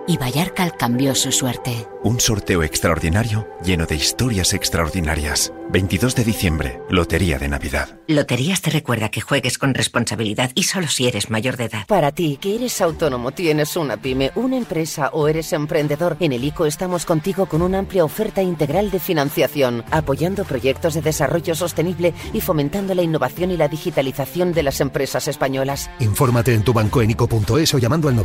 y 0.07 0.17
Vallarcal 0.17 0.75
cambió 0.77 1.15
su 1.15 1.31
suerte. 1.31 1.87
Un 2.03 2.19
sorteo 2.19 2.63
extraordinario 2.63 3.47
lleno 3.63 3.85
de 3.85 3.95
historias 3.95 4.53
extraordinarias. 4.53 5.53
22 5.69 6.15
de 6.15 6.23
diciembre, 6.25 6.81
Lotería 6.89 7.39
de 7.39 7.47
Navidad. 7.47 7.97
Loterías 8.07 8.61
te 8.61 8.71
recuerda 8.71 9.09
que 9.09 9.21
juegues 9.21 9.57
con 9.57 9.73
responsabilidad 9.73 10.51
y 10.53 10.63
solo 10.63 10.87
si 10.87 11.07
eres 11.07 11.29
mayor 11.29 11.55
de 11.55 11.65
edad. 11.65 11.85
Para 11.87 12.11
ti, 12.11 12.37
que 12.41 12.55
eres 12.55 12.81
autónomo, 12.81 13.31
tienes 13.31 13.77
una 13.77 13.95
pyme, 13.95 14.31
una 14.35 14.57
empresa 14.57 15.09
o 15.13 15.29
eres 15.29 15.53
emprendedor, 15.53 16.17
en 16.19 16.33
el 16.33 16.43
ICO 16.43 16.65
estamos 16.65 17.05
contigo 17.05 17.45
con 17.45 17.61
una 17.61 17.79
amplia 17.79 18.03
oferta 18.03 18.41
integral 18.41 18.91
de 18.91 18.99
financiación, 18.99 19.85
apoyando 19.91 20.43
proyectos 20.43 20.95
de 20.95 21.01
desarrollo 21.01 21.55
sostenible 21.55 22.13
y 22.33 22.41
fomentando 22.41 22.93
la 22.93 23.03
innovación 23.03 23.51
y 23.51 23.57
la 23.57 23.69
digitalización 23.69 24.51
de 24.51 24.63
las 24.63 24.81
empresas 24.81 25.29
españolas. 25.29 25.89
Infórmate 25.99 26.53
en 26.53 26.63
tu 26.63 26.73
banco 26.73 27.01
en 27.01 27.11
ICO.es 27.11 27.73
o 27.73 27.77
llamando 27.77 28.09
al 28.09 28.15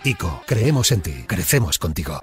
ICO, 0.04 0.42
creemos 0.46 0.92
en 0.92 1.00
ti, 1.02 1.24
crecemos 1.26 1.78
contigo. 1.78 2.20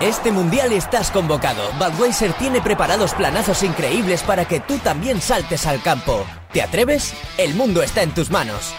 Este 0.00 0.32
mundial 0.32 0.72
estás 0.72 1.10
convocado. 1.10 1.62
Budweiser 1.78 2.32
tiene 2.34 2.60
preparados 2.60 3.14
planazos 3.14 3.62
increíbles 3.62 4.22
para 4.22 4.46
que 4.46 4.60
tú 4.60 4.78
también 4.78 5.20
saltes 5.20 5.66
al 5.66 5.82
campo. 5.82 6.24
¿Te 6.52 6.62
atreves? 6.62 7.14
El 7.38 7.54
mundo 7.54 7.82
está 7.82 8.02
en 8.02 8.12
tus 8.12 8.30
manos. 8.30 8.74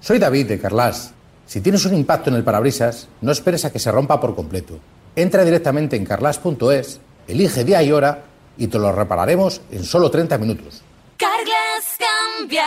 Soy 0.00 0.18
David 0.18 0.48
de 0.48 0.58
Carlas. 0.58 1.12
Si 1.46 1.60
tienes 1.60 1.84
un 1.84 1.94
impacto 1.94 2.30
en 2.30 2.36
el 2.36 2.44
parabrisas, 2.44 3.08
no 3.20 3.32
esperes 3.32 3.64
a 3.64 3.72
que 3.72 3.78
se 3.78 3.92
rompa 3.92 4.20
por 4.20 4.34
completo. 4.34 4.80
Entra 5.14 5.44
directamente 5.44 5.96
en 5.96 6.06
carlas.es, 6.06 7.00
elige 7.28 7.64
día 7.64 7.82
y 7.82 7.92
hora 7.92 8.24
y 8.56 8.66
te 8.68 8.78
lo 8.78 8.92
repararemos 8.92 9.60
en 9.70 9.84
solo 9.84 10.10
30 10.10 10.38
minutos. 10.38 10.82
Carglass 11.16 11.98
cambia, 11.98 12.66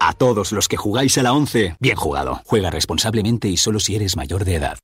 A 0.00 0.12
todos 0.12 0.52
los 0.52 0.68
que 0.68 0.76
jugáis 0.76 1.18
a 1.18 1.22
la 1.22 1.32
11, 1.32 1.76
bien 1.80 1.96
jugado. 1.96 2.40
Juega 2.44 2.70
responsablemente 2.70 3.48
y 3.48 3.56
solo 3.56 3.80
si 3.80 3.96
eres 3.96 4.16
mayor 4.16 4.44
de 4.44 4.54
edad. 4.54 4.78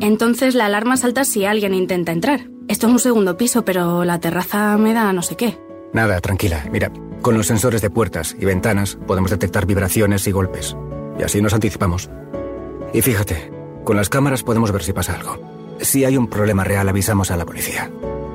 Entonces 0.00 0.54
la 0.54 0.66
alarma 0.66 0.96
salta 0.96 1.24
si 1.24 1.44
alguien 1.44 1.74
intenta 1.74 2.12
entrar. 2.12 2.48
Esto 2.68 2.86
es 2.86 2.92
un 2.92 2.98
segundo 2.98 3.36
piso, 3.36 3.64
pero 3.64 4.04
la 4.04 4.20
terraza 4.20 4.76
me 4.76 4.92
da 4.92 5.12
no 5.12 5.22
sé 5.22 5.36
qué. 5.36 5.58
Nada, 5.92 6.20
tranquila. 6.20 6.66
Mira, 6.70 6.92
con 7.22 7.36
los 7.36 7.46
sensores 7.46 7.82
de 7.82 7.90
puertas 7.90 8.36
y 8.38 8.44
ventanas 8.44 8.98
podemos 9.06 9.30
detectar 9.30 9.66
vibraciones 9.66 10.26
y 10.26 10.32
golpes. 10.32 10.76
Y 11.18 11.22
así 11.22 11.42
nos 11.42 11.54
anticipamos. 11.54 12.10
Y 12.92 13.02
fíjate, 13.02 13.50
con 13.84 13.96
las 13.96 14.08
cámaras 14.08 14.42
podemos 14.42 14.70
ver 14.72 14.82
si 14.82 14.92
pasa 14.92 15.14
algo. 15.14 15.38
Si 15.80 16.04
hay 16.04 16.16
un 16.16 16.28
problema 16.28 16.62
real, 16.62 16.88
avisamos 16.88 17.30
a 17.30 17.36
la 17.36 17.46
policía. 17.46 17.90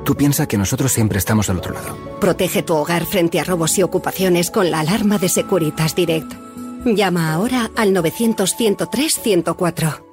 Tú 0.06 0.14
piensa 0.14 0.46
que 0.46 0.56
nosotros 0.56 0.92
siempre 0.92 1.18
estamos 1.18 1.50
al 1.50 1.56
otro 1.56 1.74
lado. 1.74 1.98
Protege 2.20 2.62
tu 2.62 2.74
hogar 2.74 3.06
frente 3.06 3.40
a 3.40 3.44
robos 3.44 3.76
y 3.76 3.82
ocupaciones 3.82 4.52
con 4.52 4.70
la 4.70 4.78
alarma 4.78 5.18
de 5.18 5.28
Securitas 5.28 5.96
Direct. 5.96 6.32
Llama 6.84 7.32
ahora 7.32 7.72
al 7.74 7.92
900-103-104. 7.92 10.04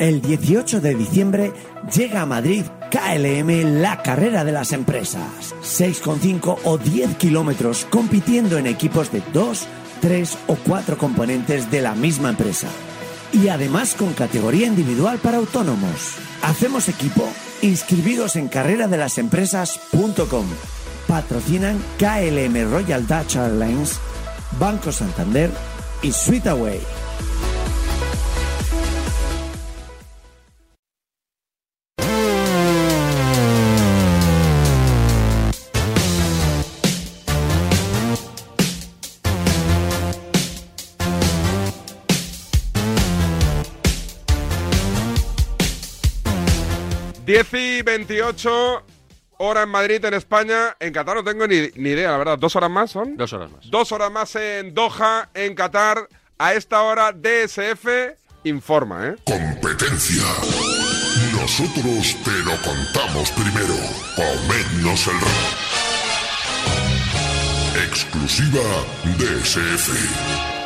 El 0.00 0.20
18 0.20 0.80
de 0.80 0.96
diciembre 0.96 1.52
llega 1.94 2.22
a 2.22 2.26
Madrid 2.26 2.64
KLM, 2.90 3.80
la 3.80 4.02
carrera 4.02 4.42
de 4.42 4.50
las 4.50 4.72
empresas. 4.72 5.54
6,5 5.62 6.58
o 6.64 6.76
10 6.76 7.16
kilómetros 7.16 7.86
compitiendo 7.88 8.58
en 8.58 8.66
equipos 8.66 9.12
de 9.12 9.22
2, 9.32 9.68
3 10.00 10.38
o 10.48 10.56
4 10.66 10.98
componentes 10.98 11.70
de 11.70 11.80
la 11.80 11.94
misma 11.94 12.30
empresa. 12.30 12.66
Y 13.32 13.50
además 13.50 13.94
con 13.94 14.14
categoría 14.14 14.66
individual 14.66 15.18
para 15.18 15.36
autónomos. 15.36 16.16
Hacemos 16.42 16.88
equipo 16.88 17.22
inscribidos 17.62 18.36
en 18.36 18.48
carreradelasempresas.com. 18.48 20.46
Patrocinan 21.06 21.82
KLM 21.98 22.70
Royal 22.70 23.06
Dutch 23.06 23.36
Airlines, 23.36 23.98
Banco 24.58 24.92
Santander 24.92 25.50
y 26.02 26.12
Sweetaway. 26.12 27.05
10 47.26 47.54
y 47.54 47.82
28, 47.82 48.82
hora 49.38 49.62
en 49.64 49.68
Madrid, 49.68 50.04
en 50.04 50.14
España. 50.14 50.76
En 50.78 50.92
Qatar 50.92 51.16
no 51.16 51.24
tengo 51.24 51.44
ni, 51.48 51.70
ni 51.74 51.90
idea, 51.90 52.12
la 52.12 52.18
verdad. 52.18 52.38
¿Dos 52.38 52.54
horas 52.54 52.70
más 52.70 52.92
son? 52.92 53.16
Dos 53.16 53.32
horas 53.32 53.50
más. 53.50 53.68
Dos 53.68 53.90
horas 53.90 54.12
más 54.12 54.36
en 54.36 54.72
Doha, 54.72 55.28
en 55.34 55.56
Qatar. 55.56 56.08
A 56.38 56.54
esta 56.54 56.82
hora, 56.82 57.10
DSF 57.12 57.88
informa, 58.44 59.08
¿eh? 59.08 59.16
Competencia. 59.24 60.22
Nosotros 61.32 62.16
te 62.24 62.30
lo 62.44 62.54
contamos 62.62 63.32
primero. 63.32 63.74
Comednos 64.14 65.08
el 65.08 65.20
rap. 65.20 65.56
Exclusiva 67.88 68.62
DSF. 69.18 69.90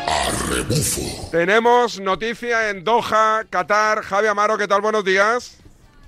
A 0.07 0.31
rebufo. 0.51 1.31
Tenemos 1.31 1.99
noticia 2.01 2.69
en 2.69 2.85
Doha, 2.85 3.45
Qatar. 3.49 4.03
Javi 4.03 4.27
Amaro, 4.27 4.59
¿qué 4.59 4.69
tal? 4.69 4.83
Buenos 4.83 5.07
días. 5.07 5.57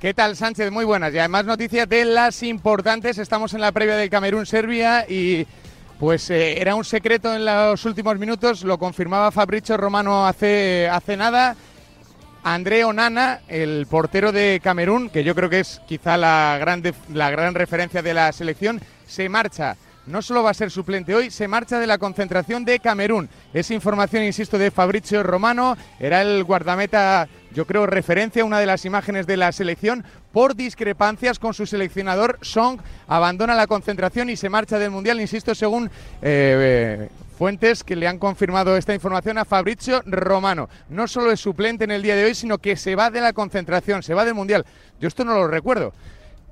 ¿Qué 0.02 0.14
tal, 0.14 0.34
Sánchez? 0.34 0.72
Muy 0.72 0.84
buenas. 0.84 1.14
Y 1.14 1.18
además 1.20 1.44
noticias 1.44 1.88
de 1.88 2.04
las 2.04 2.42
importantes. 2.42 3.18
Estamos 3.18 3.54
en 3.54 3.60
la 3.60 3.70
previa 3.70 3.94
del 3.94 4.10
Camerún-Serbia 4.10 5.06
y 5.08 5.46
pues 6.00 6.28
eh, 6.30 6.60
era 6.60 6.74
un 6.74 6.84
secreto 6.84 7.32
en 7.32 7.44
los 7.44 7.84
últimos 7.84 8.18
minutos. 8.18 8.64
Lo 8.64 8.78
confirmaba 8.78 9.30
Fabricio 9.30 9.76
Romano 9.76 10.26
hace, 10.26 10.88
hace 10.90 11.16
nada. 11.16 11.54
André 12.42 12.84
Onana, 12.84 13.42
el 13.46 13.86
portero 13.88 14.32
de 14.32 14.60
Camerún, 14.60 15.08
que 15.08 15.22
yo 15.22 15.36
creo 15.36 15.48
que 15.48 15.60
es 15.60 15.80
quizá 15.86 16.16
la 16.16 16.56
gran, 16.58 16.82
la 17.14 17.30
gran 17.30 17.54
referencia 17.54 18.02
de 18.02 18.12
la 18.12 18.32
selección, 18.32 18.80
se 19.06 19.28
marcha 19.28 19.76
no 20.06 20.20
solo 20.20 20.42
va 20.42 20.50
a 20.50 20.54
ser 20.54 20.70
suplente 20.70 21.14
hoy, 21.14 21.30
se 21.30 21.46
marcha 21.46 21.78
de 21.78 21.86
la 21.86 21.98
concentración 21.98 22.64
de 22.64 22.80
Camerún. 22.80 23.28
Es 23.54 23.70
información, 23.70 24.24
insisto, 24.24 24.58
de 24.58 24.70
Fabrizio 24.70 25.22
Romano. 25.22 25.76
Era 26.00 26.22
el 26.22 26.42
guardameta, 26.44 27.28
yo 27.52 27.66
creo, 27.66 27.86
referencia, 27.86 28.44
una 28.44 28.58
de 28.60 28.66
las 28.66 28.84
imágenes 28.84 29.26
de 29.26 29.36
la 29.36 29.52
selección. 29.52 30.04
Por 30.32 30.56
discrepancias 30.56 31.38
con 31.38 31.54
su 31.54 31.66
seleccionador, 31.66 32.38
Song 32.40 32.80
abandona 33.06 33.54
la 33.54 33.66
concentración 33.66 34.30
y 34.30 34.36
se 34.36 34.48
marcha 34.48 34.78
del 34.78 34.90
Mundial, 34.90 35.20
insisto, 35.20 35.54
según 35.54 35.90
eh, 36.22 37.08
fuentes 37.38 37.84
que 37.84 37.96
le 37.96 38.06
han 38.06 38.18
confirmado 38.18 38.76
esta 38.76 38.94
información 38.94 39.38
a 39.38 39.44
Fabrizio 39.44 40.02
Romano. 40.06 40.68
No 40.88 41.06
solo 41.08 41.30
es 41.32 41.40
suplente 41.40 41.84
en 41.84 41.90
el 41.90 42.02
día 42.02 42.16
de 42.16 42.24
hoy, 42.24 42.34
sino 42.34 42.58
que 42.58 42.76
se 42.76 42.96
va 42.96 43.10
de 43.10 43.20
la 43.20 43.32
concentración, 43.32 44.02
se 44.02 44.14
va 44.14 44.24
del 44.24 44.34
Mundial. 44.34 44.64
Yo 45.00 45.08
esto 45.08 45.24
no 45.24 45.34
lo 45.34 45.48
recuerdo. 45.48 45.92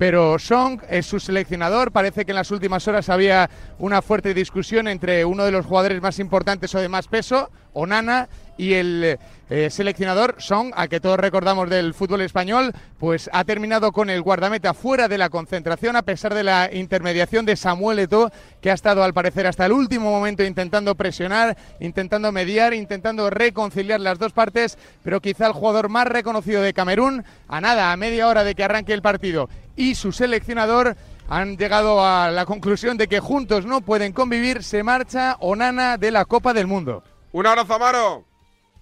Pero 0.01 0.39
Song 0.39 0.81
es 0.89 1.05
su 1.05 1.21
seleccionador. 1.21 1.93
Parece 1.93 2.25
que 2.25 2.33
en 2.33 2.37
las 2.37 2.51
últimas 2.51 2.89
horas 2.89 3.11
había 3.11 3.51
una 3.79 4.01
fuerte 4.01 4.33
discusión 4.33 4.89
entre 4.89 5.27
uno 5.27 5.45
de 5.45 5.53
los 5.53 5.67
jugadores 5.67 6.01
más 6.01 6.19
importantes 6.19 6.75
o 6.75 6.81
de 6.81 6.89
más 6.89 7.07
peso, 7.07 7.51
Onana, 7.75 8.31
y 8.61 8.75
el 8.75 9.19
eh, 9.49 9.71
seleccionador 9.71 10.35
Song, 10.39 10.71
a 10.77 10.87
que 10.87 11.01
todos 11.01 11.19
recordamos 11.19 11.71
del 11.71 11.95
fútbol 11.95 12.21
español, 12.21 12.75
pues 12.99 13.31
ha 13.33 13.43
terminado 13.45 13.91
con 13.91 14.11
el 14.11 14.21
guardameta 14.21 14.75
fuera 14.75 15.09
de 15.09 15.17
la 15.17 15.31
concentración 15.31 15.97
a 15.97 16.03
pesar 16.03 16.35
de 16.35 16.45
la 16.45 16.69
intermediación 16.71 17.47
de 17.47 17.57
Samuel 17.57 18.01
Eto'o, 18.01 18.31
que 18.61 18.71
ha 18.71 18.75
estado 18.75 19.03
al 19.03 19.15
parecer 19.15 19.47
hasta 19.47 19.65
el 19.65 19.73
último 19.73 20.11
momento 20.11 20.45
intentando 20.45 20.95
presionar, 20.95 21.57
intentando 21.81 22.33
mediar, 22.33 22.75
intentando 22.75 23.31
reconciliar 23.31 23.99
las 23.99 24.19
dos 24.19 24.33
partes, 24.33 24.77
pero 25.03 25.23
quizá 25.23 25.47
el 25.47 25.55
jugador 25.55 25.89
más 25.89 26.07
reconocido 26.07 26.61
de 26.61 26.75
Camerún, 26.75 27.25
a 27.49 27.63
nada, 27.63 27.93
a 27.93 27.97
media 27.97 28.29
hora 28.29 28.45
de 28.45 28.55
que 28.55 28.65
arranque 28.65 28.93
el 28.93 29.01
partido 29.01 29.49
y 29.75 29.95
su 29.95 30.13
seleccionador 30.13 30.97
han 31.31 31.57
llegado 31.57 32.05
a 32.05 32.31
la 32.31 32.45
conclusión 32.45 32.99
de 32.99 33.09
que 33.09 33.21
juntos 33.21 33.65
no 33.65 33.81
pueden 33.81 34.13
convivir, 34.13 34.63
se 34.63 34.83
marcha 34.83 35.37
Onana 35.41 35.97
de 35.97 36.11
la 36.11 36.27
Copa 36.27 36.53
del 36.53 36.67
Mundo. 36.67 37.03
Un 37.33 37.47
abrazo, 37.47 37.75
Amaro. 37.75 38.30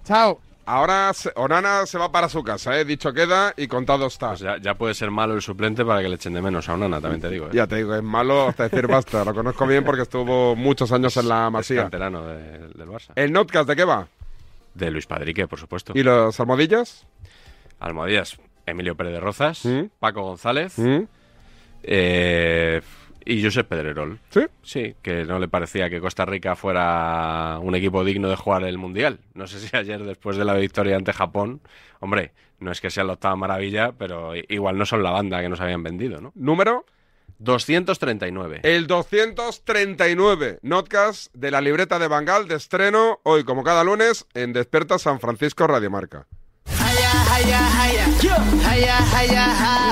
Chao. 0.05 0.41
Ahora 0.67 1.13
Onana 1.37 1.87
se 1.87 1.97
va 1.97 2.13
para 2.13 2.29
su 2.29 2.43
casa, 2.45 2.79
¿eh? 2.79 2.85
dicho 2.85 3.11
queda 3.15 3.55
y 3.57 3.69
contado 3.69 4.07
está. 4.07 4.35
Pues 4.35 4.45
ya, 4.61 4.75
puede 4.75 4.93
ser 4.93 5.11
malo 5.11 5.35
el 5.35 5.41
suplente 5.41 5.83
para 5.83 6.03
que 6.03 6.11
le 6.11 6.17
echen 6.17 6.35
de 6.35 6.43
menos 6.43 6.69
a 6.69 6.75
Onana, 6.75 7.01
también 7.01 7.23
te 7.23 7.31
digo. 7.31 7.47
¿eh? 7.47 7.53
Ya 7.55 7.67
te 7.67 7.77
digo, 7.77 7.95
es 7.95 8.03
malo 8.03 8.49
hasta 8.49 8.69
decir 8.69 8.87
basta. 8.87 9.25
Lo 9.25 9.33
conozco 9.33 9.67
bien 9.67 9.83
porque 9.83 10.03
estuvo 10.03 10.55
muchos 10.55 10.93
años 10.93 11.17
en 11.17 11.29
la 11.29 11.49
Masía. 11.49 11.85
Es 11.85 11.91
del 11.91 12.89
Barça. 12.89 13.13
¿El 13.15 13.33
Notcast 13.33 13.67
de 13.67 13.77
qué 13.77 13.85
va? 13.85 14.09
De 14.75 14.91
Luis 14.91 15.07
Padrique, 15.07 15.49
por 15.49 15.59
supuesto. 15.59 15.95
¿Y 15.95 16.03
los 16.03 16.39
almohadillas? 16.39 17.07
Almohadillas, 17.81 18.37
Emilio 18.67 18.95
Pérez 18.95 19.15
de 19.15 19.21
Rozas, 19.21 19.65
¿Mm? 19.65 19.85
Paco 19.99 20.23
González 20.23 20.75
eh, 21.83 22.83
y 23.29 23.45
Josep 23.45 23.69
Pedrerol. 23.69 24.19
¿Sí? 24.31 24.41
Sí, 24.63 24.95
que 25.03 25.25
no 25.25 25.39
le 25.39 25.49
parecía 25.49 25.91
que 25.91 26.01
Costa 26.01 26.25
Rica 26.25 26.57
fuera 26.57 27.59
un 27.61 27.75
equipo 27.75 28.03
digno 28.03 28.31
de 28.31 28.37
jugar 28.37 28.65
el 28.65 28.79
Mundial. 28.79 29.21
No 29.35 29.47
sé 29.47 29.61
si 29.61 29.77
ayer, 29.77 30.03
después 30.03 30.39
de 30.39 30.47
la 30.47 30.55
victoria 30.55 30.97
ante 30.97 31.13
Japón, 31.13 31.61
hombre, 32.01 32.33
no 32.59 32.73
es 32.73 32.81
que 32.81 32.89
sea 32.89 33.05
la 33.05 33.13
octava 33.13 33.37
maravilla, 33.37 33.93
pero 33.93 34.33
igual 34.35 34.79
no 34.79 34.87
son 34.87 35.03
la 35.03 35.11
banda 35.11 35.43
que 35.43 35.51
nos 35.51 35.61
habían 35.61 35.83
vendido, 35.83 36.23
¿no? 36.23 36.33
¿Número? 36.35 36.87
239. 37.39 38.61
El 38.63 38.87
239. 38.87 40.61
Notcast 40.63 41.33
de 41.35 41.51
la 41.51 41.61
libreta 41.61 41.99
de 41.99 42.09
Bangal 42.09 42.49
de 42.49 42.57
estreno 42.57 43.21
hoy, 43.25 43.45
como 43.45 43.63
cada 43.63 43.85
lunes, 43.85 44.27
en 44.33 44.55
Desperta 44.55 44.99
San 44.99 45.21
Francisco 45.21 45.67
Radiomarca. 45.67 46.27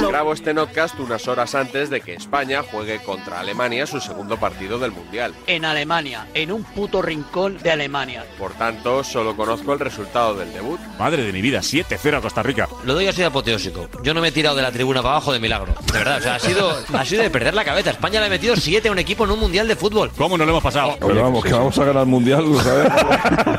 Grabo 0.09 0.33
este 0.33 0.55
notcast 0.55 0.99
unas 0.99 1.29
horas 1.29 1.55
antes 1.55 1.91
de 1.91 2.01
que 2.01 2.15
España 2.15 2.63
juegue 2.63 2.99
contra 3.01 3.41
Alemania 3.41 3.87
su 3.87 4.01
segundo 4.01 4.37
partido 4.39 4.79
del 4.79 4.93
Mundial. 4.93 5.35
En 5.47 5.65
Alemania, 5.65 6.27
en 6.35 6.53
un 6.53 6.65
puto 6.65 7.03
rincón 7.03 7.59
de 7.63 7.71
Alemania. 7.71 8.25
Por 8.39 8.53
tanto, 8.55 9.05
solo 9.05 9.37
conozco 9.37 9.73
el 9.73 9.79
resultado 9.79 10.35
del 10.35 10.53
debut. 10.53 10.81
Madre 10.99 11.23
de 11.23 11.33
mi 11.33 11.41
vida, 11.41 11.61
7-0 11.61 12.19
a 12.19 12.21
Costa 12.21 12.43
Rica. 12.43 12.69
Lo 12.85 12.95
doy 12.95 13.07
así 13.07 13.21
de 13.21 13.27
apoteósico. 13.27 13.89
Yo 14.03 14.15
no 14.15 14.21
me 14.21 14.29
he 14.29 14.33
tirado 14.33 14.57
de 14.57 14.63
la 14.63 14.73
tribuna 14.73 15.03
para 15.03 15.17
abajo 15.17 15.33
de 15.33 15.39
milagro. 15.39 15.75
De 15.93 15.99
verdad, 15.99 16.19
o 16.19 16.23
sea, 16.23 16.35
ha 16.37 16.41
sido, 16.41 16.77
ha 16.93 17.05
sido 17.05 17.23
de 17.23 17.31
perder 17.31 17.55
la 17.55 17.65
cabeza. 17.65 17.91
España 17.91 18.21
le 18.21 18.27
ha 18.27 18.31
metido 18.31 18.57
7 18.57 18.89
a 18.89 18.93
un 18.93 18.99
equipo 18.99 19.25
en 19.25 19.31
un 19.31 19.41
Mundial 19.41 19.69
de 19.69 19.77
fútbol. 19.77 20.11
¿Cómo 20.17 20.37
no 20.39 20.45
lo 20.45 20.51
hemos 20.53 20.63
pasado? 20.63 20.97
Pero 20.99 21.23
vamos, 21.23 21.45
que 21.45 21.53
vamos 21.53 21.79
a 21.79 21.85
ganar 21.85 22.03
el 22.03 22.09
Mundial, 22.09 22.45
lo 22.45 22.61
saben, 22.61 22.89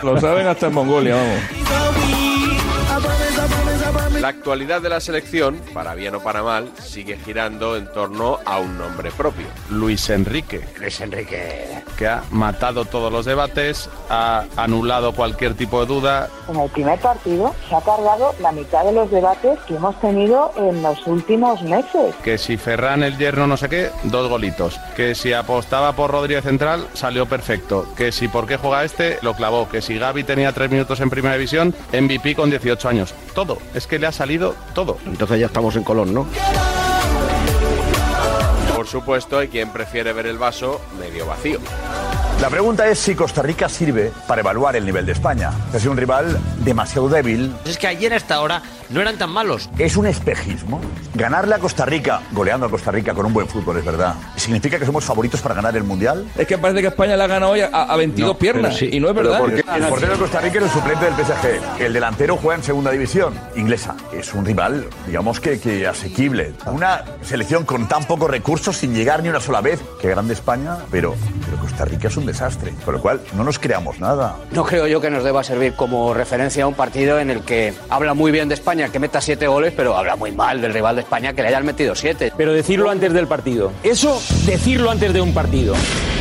lo 0.03 0.19
saben 0.19 0.47
hasta 0.47 0.67
en 0.67 0.73
Mongolia, 0.73 1.15
vamos. 1.15 1.96
La 4.27 4.31
actualidad 4.31 4.81
de 4.81 4.89
la 4.89 4.99
selección, 4.99 5.55
para 5.73 5.95
bien 5.95 6.13
o 6.15 6.19
para 6.19 6.43
mal, 6.43 6.69
sigue 6.83 7.17
girando 7.17 7.77
en 7.77 7.89
torno 7.93 8.39
a 8.43 8.59
un 8.59 8.77
nombre 8.77 9.09
propio. 9.09 9.45
Luis 9.69 10.09
Enrique. 10.09 10.67
Luis 10.77 10.99
Enrique. 10.99 11.81
Que 11.97 12.07
ha 12.07 12.23
matado 12.31 12.83
todos 12.83 13.09
los 13.09 13.23
debates, 13.23 13.89
ha 14.09 14.43
anulado 14.57 15.13
cualquier 15.13 15.53
tipo 15.53 15.79
de 15.79 15.85
duda. 15.85 16.29
En 16.49 16.57
el 16.57 16.69
primer 16.71 16.99
partido 16.99 17.55
se 17.69 17.75
ha 17.75 17.79
cargado 17.79 18.35
la 18.41 18.51
mitad 18.51 18.83
de 18.83 18.91
los 18.91 19.09
debates 19.09 19.59
que 19.65 19.75
hemos 19.75 19.97
tenido 20.01 20.51
en 20.57 20.83
los 20.83 21.07
últimos 21.07 21.61
meses. 21.61 22.13
Que 22.21 22.37
si 22.37 22.57
Ferran 22.57 23.03
el 23.03 23.17
yerno 23.17 23.47
no 23.47 23.55
sé 23.55 23.69
qué, 23.69 23.91
dos 24.03 24.27
golitos. 24.27 24.77
Que 24.97 25.15
si 25.15 25.31
apostaba 25.31 25.93
por 25.93 26.11
Rodríguez 26.11 26.43
Central, 26.43 26.85
salió 26.93 27.27
perfecto. 27.27 27.87
Que 27.95 28.11
si 28.11 28.27
por 28.27 28.45
qué 28.45 28.57
juega 28.57 28.83
este, 28.83 29.19
lo 29.21 29.35
clavó. 29.35 29.69
Que 29.69 29.81
si 29.81 29.97
Gaby 29.97 30.25
tenía 30.25 30.51
tres 30.51 30.69
minutos 30.69 30.99
en 30.99 31.09
primera 31.09 31.35
división, 31.35 31.73
MVP 31.93 32.35
con 32.35 32.49
18 32.49 32.89
años. 32.89 33.13
Todo. 33.33 33.57
Es 33.73 33.87
que 33.87 33.99
le 33.99 34.07
ha 34.07 34.16
salido 34.17 34.55
todo. 34.73 34.97
Entonces 35.05 35.39
ya 35.39 35.45
estamos 35.45 35.75
en 35.75 35.83
Colón, 35.83 36.13
¿no? 36.13 36.27
Por 38.75 38.87
supuesto, 38.87 39.37
hay 39.37 39.47
quien 39.47 39.69
prefiere 39.71 40.11
ver 40.11 40.25
el 40.25 40.37
vaso 40.37 40.81
medio 40.99 41.25
vacío. 41.25 41.59
La 42.41 42.51
pregunta 42.51 42.87
es 42.87 42.99
si 42.99 43.15
Costa 43.15 43.41
Rica 43.41 43.67
sirve 43.67 44.11
para 44.27 44.41
evaluar 44.41 44.75
el 44.75 44.85
nivel 44.85 45.07
de 45.07 45.13
España. 45.13 45.51
Es 45.73 45.87
un 45.87 45.97
rival 45.97 46.39
demasiado 46.59 47.09
débil. 47.09 47.51
Es 47.65 47.79
que 47.79 47.87
ayer 47.87 48.13
a 48.13 48.15
esta 48.15 48.41
hora 48.41 48.61
no 48.89 49.01
eran 49.01 49.17
tan 49.17 49.31
malos. 49.31 49.71
Es 49.79 49.97
un 49.97 50.05
espejismo. 50.05 50.79
Ganarle 51.15 51.55
a 51.55 51.59
Costa 51.59 51.83
Rica, 51.83 52.21
goleando 52.31 52.67
a 52.67 52.69
Costa 52.69 52.91
Rica 52.91 53.15
con 53.15 53.25
un 53.25 53.33
buen 53.33 53.47
fútbol, 53.47 53.77
es 53.77 53.85
verdad. 53.85 54.13
¿Significa 54.35 54.77
que 54.77 54.85
somos 54.85 55.03
favoritos 55.03 55.41
para 55.41 55.55
ganar 55.55 55.75
el 55.75 55.83
Mundial? 55.83 56.27
Es 56.37 56.45
que 56.45 56.59
parece 56.59 56.81
que 56.81 56.87
España 56.89 57.17
la 57.17 57.23
ha 57.23 57.27
ganado 57.27 57.53
hoy 57.53 57.61
a, 57.61 57.95
22 57.95 58.37
piernas. 58.37 58.79
Y 58.83 58.99
no 58.99 59.09
es 59.09 59.15
verdad. 59.15 59.41
el 59.75 59.83
portero 59.85 60.13
de 60.13 60.19
Costa 60.19 60.39
Rica 60.39 60.59
es 60.59 60.65
el 60.65 60.69
suplente 60.69 61.05
del 61.05 61.15
PSG. 61.15 61.81
El 61.81 61.91
delantero 61.91 62.37
juega 62.37 62.57
en 62.57 62.63
segunda 62.63 62.91
división 62.91 63.33
inglesa. 63.55 63.95
Es 64.13 64.35
un 64.35 64.45
rival, 64.45 64.85
digamos 65.07 65.39
que, 65.39 65.59
que 65.59 65.87
asequible. 65.87 66.53
Una 66.67 67.03
selección 67.23 67.65
con 67.65 67.87
tan 67.87 68.03
pocos 68.03 68.29
recursos, 68.29 68.77
sin 68.77 68.93
llegar 68.93 69.23
ni 69.23 69.29
una 69.29 69.39
sola 69.39 69.61
vez. 69.61 69.81
Qué 69.99 70.07
grande 70.07 70.35
España, 70.35 70.77
pero, 70.91 71.15
pero 71.45 71.56
Costa 71.67 71.83
Rica 71.83 72.07
es 72.07 72.15
un 72.15 72.25
desastre. 72.25 72.73
Con 72.85 72.93
lo 72.93 73.01
cual, 73.01 73.19
no 73.35 73.43
nos 73.43 73.59
creamos 73.59 73.99
nada. 73.99 74.37
No 74.51 74.63
creo 74.63 74.87
yo 74.87 75.01
que 75.01 75.09
nos 75.09 75.23
deba 75.25 75.43
servir 75.43 75.73
como 75.73 76.13
referencia 76.13 76.63
a 76.63 76.67
un 76.67 76.75
partido 76.75 77.19
en 77.19 77.29
el 77.29 77.41
que 77.41 77.73
habla 77.89 78.13
muy 78.13 78.31
bien 78.31 78.47
de 78.47 78.55
España 78.55 78.87
que 78.87 78.99
meta 78.99 79.19
siete 79.19 79.47
goles, 79.47 79.73
pero 79.75 79.97
habla 79.97 80.15
muy 80.15 80.31
mal 80.31 80.61
del 80.61 80.73
rival 80.73 80.95
de 80.95 81.01
España 81.01 81.33
que 81.33 81.41
le 81.41 81.49
hayan 81.49 81.65
metido 81.65 81.93
siete. 81.93 82.31
Pero 82.37 82.53
decirlo 82.53 82.89
antes 82.89 83.11
del 83.11 83.27
partido. 83.27 83.73
Eso, 83.83 84.17
decirlo 84.45 84.91
antes 84.91 85.11
de 85.11 85.19
un 85.19 85.33
partido. 85.33 85.75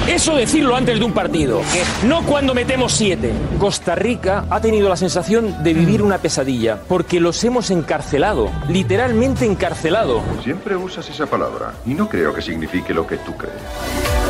Eso 0.08 0.34
decirlo 0.34 0.74
antes 0.74 0.98
de 0.98 1.04
un 1.04 1.12
partido. 1.12 1.62
No 2.04 2.24
cuando 2.26 2.52
metemos 2.52 2.92
siete. 2.92 3.32
Costa 3.60 3.94
Rica 3.94 4.46
ha 4.50 4.60
tenido 4.60 4.88
la 4.88 4.96
sensación 4.96 5.62
de 5.62 5.74
vivir 5.74 6.02
una 6.02 6.18
pesadilla, 6.18 6.78
porque 6.88 7.20
los 7.20 7.42
hemos 7.44 7.70
encarcelado, 7.70 8.50
literalmente 8.68 9.46
encarcelado. 9.46 10.22
Siempre 10.42 10.76
usas 10.76 11.08
esa 11.08 11.26
palabra, 11.26 11.72
y 11.86 11.94
no 11.94 12.08
creo 12.08 12.34
que 12.34 12.42
signifique 12.42 12.92
lo 12.92 13.06
que 13.06 13.16
tú 13.18 13.36
crees. 13.36 14.25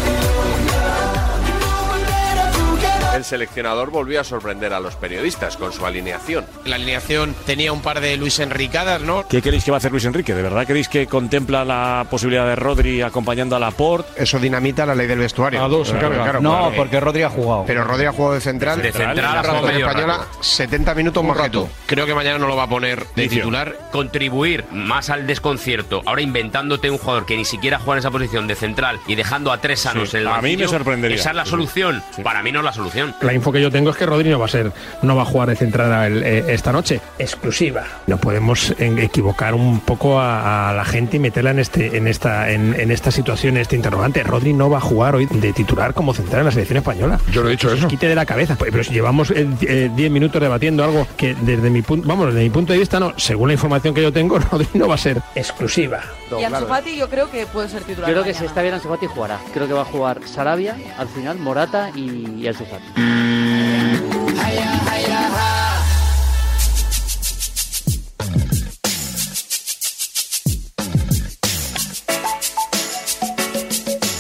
El 3.17 3.25
seleccionador 3.25 3.91
volvió 3.91 4.21
a 4.21 4.25
sorprender 4.25 4.73
a 4.75 4.81
los 4.81 4.95
periodistas 4.97 5.57
con 5.57 5.73
su 5.73 5.87
alineación. 5.87 6.45
La 6.65 6.77
alineación 6.77 7.35
tenía 7.47 7.73
un 7.73 7.81
par 7.81 8.01
de 8.01 8.17
Luis 8.17 8.39
Enricadas, 8.41 9.01
¿no? 9.01 9.27
¿Qué 9.29 9.41
queréis 9.41 9.65
que 9.65 9.71
va 9.71 9.77
a 9.77 9.79
hacer 9.79 9.91
Luis 9.91 10.05
Enrique? 10.05 10.35
¿De 10.35 10.43
verdad 10.43 10.67
queréis 10.67 10.89
que 10.89 11.07
contempla 11.07 11.65
la 11.65 12.07
posibilidad 12.11 12.47
de 12.47 12.57
Rodri 12.57 13.01
acompañando 13.03 13.57
a 13.57 13.59
Laporte? 13.59 14.23
Eso 14.23 14.39
dinamita 14.39 14.85
la 14.85 14.95
ley 14.95 15.07
del 15.07 15.19
vestuario. 15.21 15.65
A 15.65 15.69
dos 15.69 15.89
se 15.89 15.95
Claro, 15.95 16.09
carga. 16.11 16.23
claro, 16.25 16.41
No, 16.43 16.51
claro. 16.59 16.73
porque 16.77 17.01
Rodri 17.01 17.23
ha 17.23 17.31
jugado. 17.31 17.65
Pero 17.67 17.85
Rodri 17.85 18.05
ha 18.07 18.13
jugado 18.13 18.35
de 18.35 18.41
central. 18.41 18.83
De 18.83 18.93
central, 18.93 19.17
la 19.17 19.41
española, 19.41 19.93
rato. 20.19 20.27
70 20.43 20.95
minutos 20.95 21.21
Un 21.23 21.29
más 21.29 21.37
rato. 21.39 21.63
rato. 21.63 21.73
Creo 21.87 22.05
que 22.07 22.15
mañana 22.15 22.39
no 22.39 22.47
lo 22.49 22.57
va 22.57 22.65
a 22.65 22.69
poner 22.69 23.07
de 23.17 23.29
titular. 23.29 23.77
Contribuir 23.93 24.65
más 24.73 25.09
al 25.11 25.27
desconcierto, 25.27 26.03
ahora 26.05 26.21
inventándote 26.21 26.91
un 26.91 26.99
jugador 26.99 27.25
que 27.25 27.37
ni 27.37 27.45
siquiera 27.47 27.79
juega 27.79 27.95
en 27.95 27.99
esa 28.01 28.11
posición 28.11 28.47
de 28.47 28.55
central 28.57 29.01
y 29.07 29.15
dejando 29.15 29.53
a 29.53 29.61
tres 29.61 29.81
sanos 29.81 30.11
Sí, 30.11 30.17
en 30.19 30.23
el 30.23 30.29
a 30.29 30.43
mí 30.43 30.57
me 30.57 30.69
sorprendería. 30.69 31.17
Esa 31.17 31.31
es 31.31 31.37
la 31.37 31.47
solución. 31.47 32.03
sí. 32.15 32.23
Para 32.23 32.43
mí 32.43 32.53
no 32.53 32.59
es 32.59 32.65
la 32.65 32.73
solución. 32.73 33.06
La 33.21 33.33
info 33.33 33.53
que 33.53 33.61
yo 33.61 33.71
tengo 33.71 33.91
es 33.91 33.97
que 33.97 34.07
Rodri 34.07 34.29
no 34.31 34.39
va 34.39 34.47
a 34.47 34.49
ser, 34.49 34.73
no 35.03 35.17
va 35.17 35.23
a 35.23 35.25
jugar 35.27 35.49
de 35.49 35.57
central 35.57 36.13
el- 36.13 36.23
eh, 36.23 36.45
esta 36.49 36.73
noche. 36.73 37.01
Exclusiva. 37.19 37.85
No 38.07 38.19
podemos 38.19 38.75
en- 38.79 38.99
equivocar 38.99 39.55
un 39.55 39.81
poco 39.81 40.19
a, 40.21 40.71
a 40.71 40.75
la 40.75 40.85
gente 40.85 41.17
y 41.17 41.21
meterla 41.21 41.51
en 41.51 41.59
este, 41.59 41.97
en 41.97 42.07
esta, 42.09 42.51
en, 42.51 42.79
en 42.79 42.91
esta 42.91 43.11
situación, 43.11 43.57
en 43.57 43.63
este 43.63 43.77
interrogante. 43.77 44.23
Rodri 44.23 44.53
no 44.53 44.71
va 44.71 44.79
a 44.79 44.81
jugar 44.81 45.15
hoy 45.17 45.27
de 45.27 45.53
titular 45.53 45.95
como 45.95 46.15
central 46.15 46.41
en 46.41 46.47
la 46.47 46.51
selección 46.53 46.79
española. 46.79 47.19
Yo 47.33 47.43
lo 47.43 47.49
he 47.49 47.53
dicho 47.53 47.73
eso. 47.73 47.89
Quite 47.89 48.09
de 48.09 48.15
la 48.15 48.27
cabeza. 48.27 48.55
Pues, 48.57 48.71
Pero 48.71 48.85
si 48.85 48.93
llevamos 48.93 49.33
10 49.35 50.11
minutos 50.11 50.41
debatiendo 50.41 50.85
algo 50.85 51.07
que 51.17 51.35
desde 51.35 51.71
mi 51.71 51.83
punto, 51.83 52.07
vamos, 52.09 52.27
desde 52.29 52.41
mi 52.43 52.51
punto 52.51 52.73
de 52.73 52.79
vista 52.79 53.01
no. 53.01 53.13
Según 53.19 53.49
la 53.49 53.55
información 53.55 53.95
que 53.95 54.03
yo 54.03 54.13
tengo, 54.13 54.39
Rodri 54.51 54.69
no 54.75 54.89
va 54.89 54.95
a 54.95 54.99
ser 54.99 55.21
exclusiva. 55.35 56.01
Y 56.39 56.43
Ansu 56.45 56.67
Fati 56.67 56.97
yo 56.97 57.09
creo 57.09 57.31
que 57.31 57.47
puede 57.47 57.69
ser 57.69 57.83
titular. 57.83 58.09
Yo 58.11 58.15
creo 58.15 58.25
que 58.25 58.35
si 58.35 58.45
está 58.45 58.63
bien 58.63 58.75
Ansu 58.75 58.89
Fati 58.89 59.07
jugará. 59.07 59.39
Creo 59.55 59.67
que 59.67 59.73
va 59.73 59.83
a 59.83 59.85
jugar 59.85 60.21
Sarabia, 60.27 60.77
al 60.99 61.09
final 61.09 61.39
Morata 61.39 61.91
y, 61.95 62.41
y 62.41 62.47
Ansu 62.49 62.65
Fati. 62.65 62.96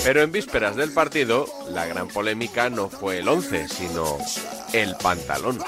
Pero 0.07 0.23
en 0.23 0.31
vísperas 0.31 0.77
del 0.77 0.93
partido, 0.93 1.47
la 1.71 1.85
gran 1.85 2.07
polémica 2.07 2.71
no 2.71 2.89
fue 2.89 3.19
el 3.19 3.29
11, 3.29 3.67
sino 3.69 4.17
el 4.73 4.95
pantalón. 5.03 5.59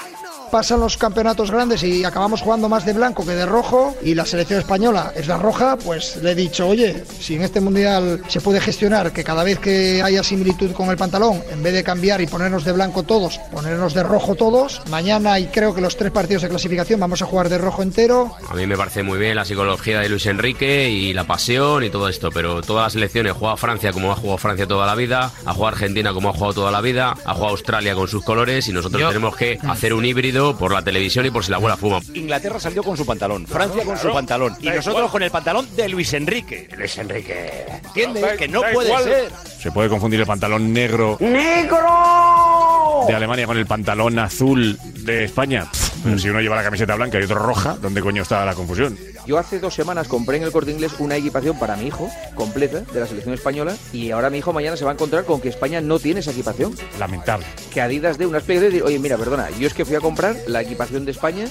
Pasan 0.49 0.79
los 0.79 0.97
campeonatos 0.97 1.51
grandes 1.51 1.83
y 1.83 2.03
acabamos 2.03 2.41
jugando 2.41 2.69
más 2.69 2.85
de 2.85 2.93
blanco 2.93 3.25
que 3.25 3.31
de 3.33 3.45
rojo 3.45 3.95
y 4.03 4.15
la 4.15 4.25
selección 4.25 4.59
española 4.59 5.11
es 5.15 5.27
la 5.27 5.37
roja, 5.37 5.77
pues 5.77 6.17
le 6.21 6.31
he 6.31 6.35
dicho, 6.35 6.67
oye, 6.67 7.03
si 7.19 7.35
en 7.35 7.43
este 7.43 7.61
mundial 7.61 8.21
se 8.27 8.41
puede 8.41 8.59
gestionar 8.61 9.11
que 9.11 9.23
cada 9.23 9.43
vez 9.43 9.59
que 9.59 10.01
haya 10.03 10.23
similitud 10.23 10.71
con 10.73 10.89
el 10.89 10.97
pantalón, 10.97 11.41
en 11.51 11.61
vez 11.63 11.73
de 11.73 11.83
cambiar 11.83 12.21
y 12.21 12.27
ponernos 12.27 12.63
de 12.65 12.71
blanco 12.71 13.03
todos, 13.03 13.39
ponernos 13.51 13.93
de 13.93 14.03
rojo 14.03 14.35
todos, 14.35 14.81
mañana 14.89 15.39
y 15.39 15.47
creo 15.47 15.73
que 15.73 15.81
los 15.81 15.97
tres 15.97 16.11
partidos 16.11 16.43
de 16.43 16.49
clasificación 16.49 16.99
vamos 16.99 17.21
a 17.21 17.25
jugar 17.25 17.49
de 17.49 17.57
rojo 17.57 17.81
entero. 17.83 18.35
A 18.49 18.55
mí 18.55 18.65
me 18.67 18.77
parece 18.77 19.03
muy 19.03 19.17
bien 19.19 19.35
la 19.35 19.45
psicología 19.45 19.99
de 19.99 20.09
Luis 20.09 20.25
Enrique 20.25 20.89
y 20.89 21.13
la 21.13 21.25
pasión 21.25 21.83
y 21.83 21.89
todo 21.89 22.09
esto, 22.09 22.29
pero 22.31 22.61
todas 22.61 22.83
las 22.85 22.93
selecciones 22.93 23.33
juega 23.33 23.57
Francia 23.57 23.91
como 23.93 24.11
ha 24.11 24.15
jugado 24.15 24.37
Francia 24.37 24.67
toda 24.67 24.85
la 24.85 24.95
vida, 24.95 25.31
ha 25.45 25.53
jugado 25.53 25.67
Argentina 25.75 26.13
como 26.13 26.29
ha 26.29 26.33
jugado 26.33 26.53
toda 26.53 26.71
la 26.71 26.81
vida, 26.81 27.15
ha 27.25 27.33
jugado 27.33 27.49
Australia 27.51 27.95
con 27.95 28.07
sus 28.07 28.23
colores 28.23 28.67
y 28.67 28.73
nosotros 28.73 29.01
Yo- 29.01 29.07
tenemos 29.09 29.35
que 29.35 29.59
hacer 29.67 29.93
un 29.93 30.05
híbrido 30.05 30.38
por 30.57 30.71
la 30.73 30.81
televisión 30.81 31.25
y 31.25 31.31
por 31.31 31.43
si 31.43 31.51
la 31.51 31.57
abuela 31.57 31.75
fuma. 31.77 31.99
Inglaterra 32.13 32.59
salió 32.59 32.81
con 32.83 32.95
su 32.95 33.05
pantalón, 33.05 33.45
Francia 33.45 33.83
con 33.83 33.97
su 33.97 34.11
pantalón 34.11 34.55
y 34.61 34.69
nosotros 34.69 35.11
con 35.11 35.21
el 35.23 35.31
pantalón 35.31 35.67
de 35.75 35.89
Luis 35.89 36.13
Enrique. 36.13 36.69
Luis 36.77 36.97
Enrique. 36.97 37.65
¿Entiendes? 37.87 38.37
Que 38.37 38.47
no 38.47 38.61
puede 38.73 38.97
ser. 39.03 39.31
Se 39.59 39.71
puede 39.71 39.89
confundir 39.89 40.19
el 40.21 40.25
pantalón 40.25 40.71
negro 40.71 41.17
¡Negro! 41.19 43.05
de 43.07 43.13
Alemania 43.13 43.45
con 43.45 43.57
el 43.57 43.65
pantalón 43.65 44.17
azul 44.19 44.77
de 45.03 45.25
España. 45.25 45.67
Pff, 45.71 46.21
si 46.21 46.29
uno 46.29 46.39
lleva 46.39 46.55
la 46.55 46.63
camiseta 46.63 46.95
blanca 46.95 47.19
y 47.19 47.23
otro 47.23 47.39
roja, 47.39 47.77
¿dónde 47.81 48.01
coño 48.01 48.21
está 48.21 48.45
la 48.45 48.53
confusión? 48.53 48.97
Yo 49.25 49.37
hace 49.37 49.59
dos 49.59 49.73
semanas 49.73 50.07
compré 50.07 50.37
en 50.37 50.43
el 50.43 50.51
corte 50.51 50.71
inglés 50.71 50.93
una 50.99 51.15
equipación 51.15 51.57
para 51.59 51.75
mi 51.75 51.87
hijo, 51.87 52.09
completa, 52.35 52.81
de 52.81 52.99
la 52.99 53.07
selección 53.07 53.33
española, 53.33 53.75
y 53.93 54.11
ahora 54.11 54.29
mi 54.29 54.39
hijo 54.39 54.53
mañana 54.53 54.77
se 54.77 54.85
va 54.85 54.91
a 54.91 54.93
encontrar 54.93 55.25
con 55.25 55.41
que 55.41 55.49
España 55.49 55.81
no 55.81 55.99
tiene 55.99 56.21
esa 56.21 56.31
equipación. 56.31 56.75
Lamentable. 56.97 57.45
Que 57.71 57.81
Adidas 57.81 58.17
dé 58.17 58.25
una 58.25 58.39
explicación 58.39 58.71
y 58.71 58.73
decir, 58.73 58.87
oye, 58.87 58.99
mira, 58.99 59.17
perdona, 59.17 59.49
yo 59.51 59.67
es 59.67 59.73
que 59.73 59.85
fui 59.85 59.95
a 59.95 60.01
comprar 60.01 60.35
la 60.47 60.61
equipación 60.61 61.05
de 61.05 61.11
España 61.11 61.47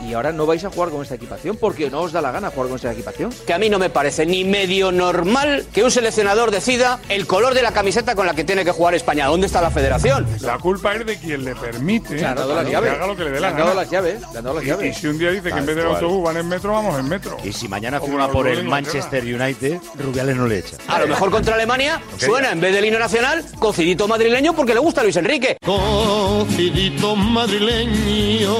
y 0.00 0.12
ahora 0.14 0.32
no 0.32 0.46
vais 0.46 0.64
a 0.64 0.70
jugar 0.70 0.90
con 0.90 1.02
esta 1.02 1.14
equipación 1.14 1.56
porque 1.56 1.90
no 1.90 2.00
os 2.02 2.12
da 2.12 2.20
la 2.20 2.30
gana 2.32 2.50
jugar 2.50 2.68
con 2.68 2.76
esta 2.76 2.92
equipación. 2.92 3.30
Que 3.46 3.52
a 3.54 3.58
mí 3.58 3.68
no 3.68 3.78
me 3.78 3.90
parece 3.90 4.26
ni 4.26 4.44
medio 4.44 4.92
normal 4.92 5.66
que 5.72 5.82
un 5.84 5.90
seleccionador 5.90 6.50
decida 6.50 6.98
el 7.08 7.26
color 7.26 7.54
de 7.54 7.62
la 7.62 7.72
camiseta 7.72 8.14
con 8.14 8.26
la 8.26 8.34
que 8.34 8.44
tiene 8.44 8.64
que 8.64 8.72
jugar 8.72 8.94
España. 8.94 9.26
¿Dónde 9.26 9.46
está 9.46 9.60
la 9.60 9.70
federación? 9.70 10.26
La 10.40 10.58
culpa 10.58 10.94
es 10.94 11.06
de 11.06 11.16
quien 11.18 11.44
le 11.44 11.54
permite 11.54 12.14
Le 12.14 12.24
han 12.26 12.36
dado 12.36 12.54
las 12.54 12.64
que 12.66 12.72
llaves. 12.72 12.92
haga 12.92 13.06
lo 13.06 13.16
que 13.16 13.24
le 13.24 13.30
dé 13.30 13.34
Le 13.36 13.40
la 13.40 13.48
han 13.48 13.54
dado 13.56 13.68
gana. 13.70 13.80
las 13.82 13.90
llaves, 13.90 14.20
le 14.20 14.26
han 14.38 14.44
dado 14.44 14.54
las 14.56 14.64
Y- 14.64 14.66
llaves. 14.68 14.96
Y, 14.96 15.00
si 15.00 15.06
un 15.08 15.18
día 15.18 15.30
dice 15.30 15.44
que 15.44 15.50
Tal 15.50 15.58
en 15.60 15.66
vez 15.66 15.76
del 15.76 15.86
autobús 15.86 16.24
van 16.24 16.36
en 16.36 16.48
metro, 16.48 16.72
vamos 16.72 16.98
en 16.98 17.08
metro. 17.08 17.36
Y 17.44 17.52
si 17.52 17.68
mañana 17.68 17.96
el 17.98 18.30
por 18.30 18.46
el. 18.48 18.64
Manchester 18.64 19.22
United, 19.24 19.78
Rubiales 19.98 20.36
no 20.36 20.46
le 20.46 20.58
echa. 20.58 20.76
A 20.88 20.98
lo 21.00 21.06
mejor 21.06 21.30
contra 21.30 21.54
Alemania 21.54 22.00
suena 22.18 22.52
en 22.52 22.60
vez 22.60 22.74
del 22.74 22.84
himno 22.84 22.98
nacional 22.98 23.44
cocidito 23.58 24.06
madrileño 24.08 24.52
porque 24.54 24.74
le 24.74 24.80
gusta 24.80 25.00
a 25.00 25.04
Luis 25.04 25.16
Enrique. 25.16 25.56
Cocidito 25.64 27.14
madrileño, 27.16 28.54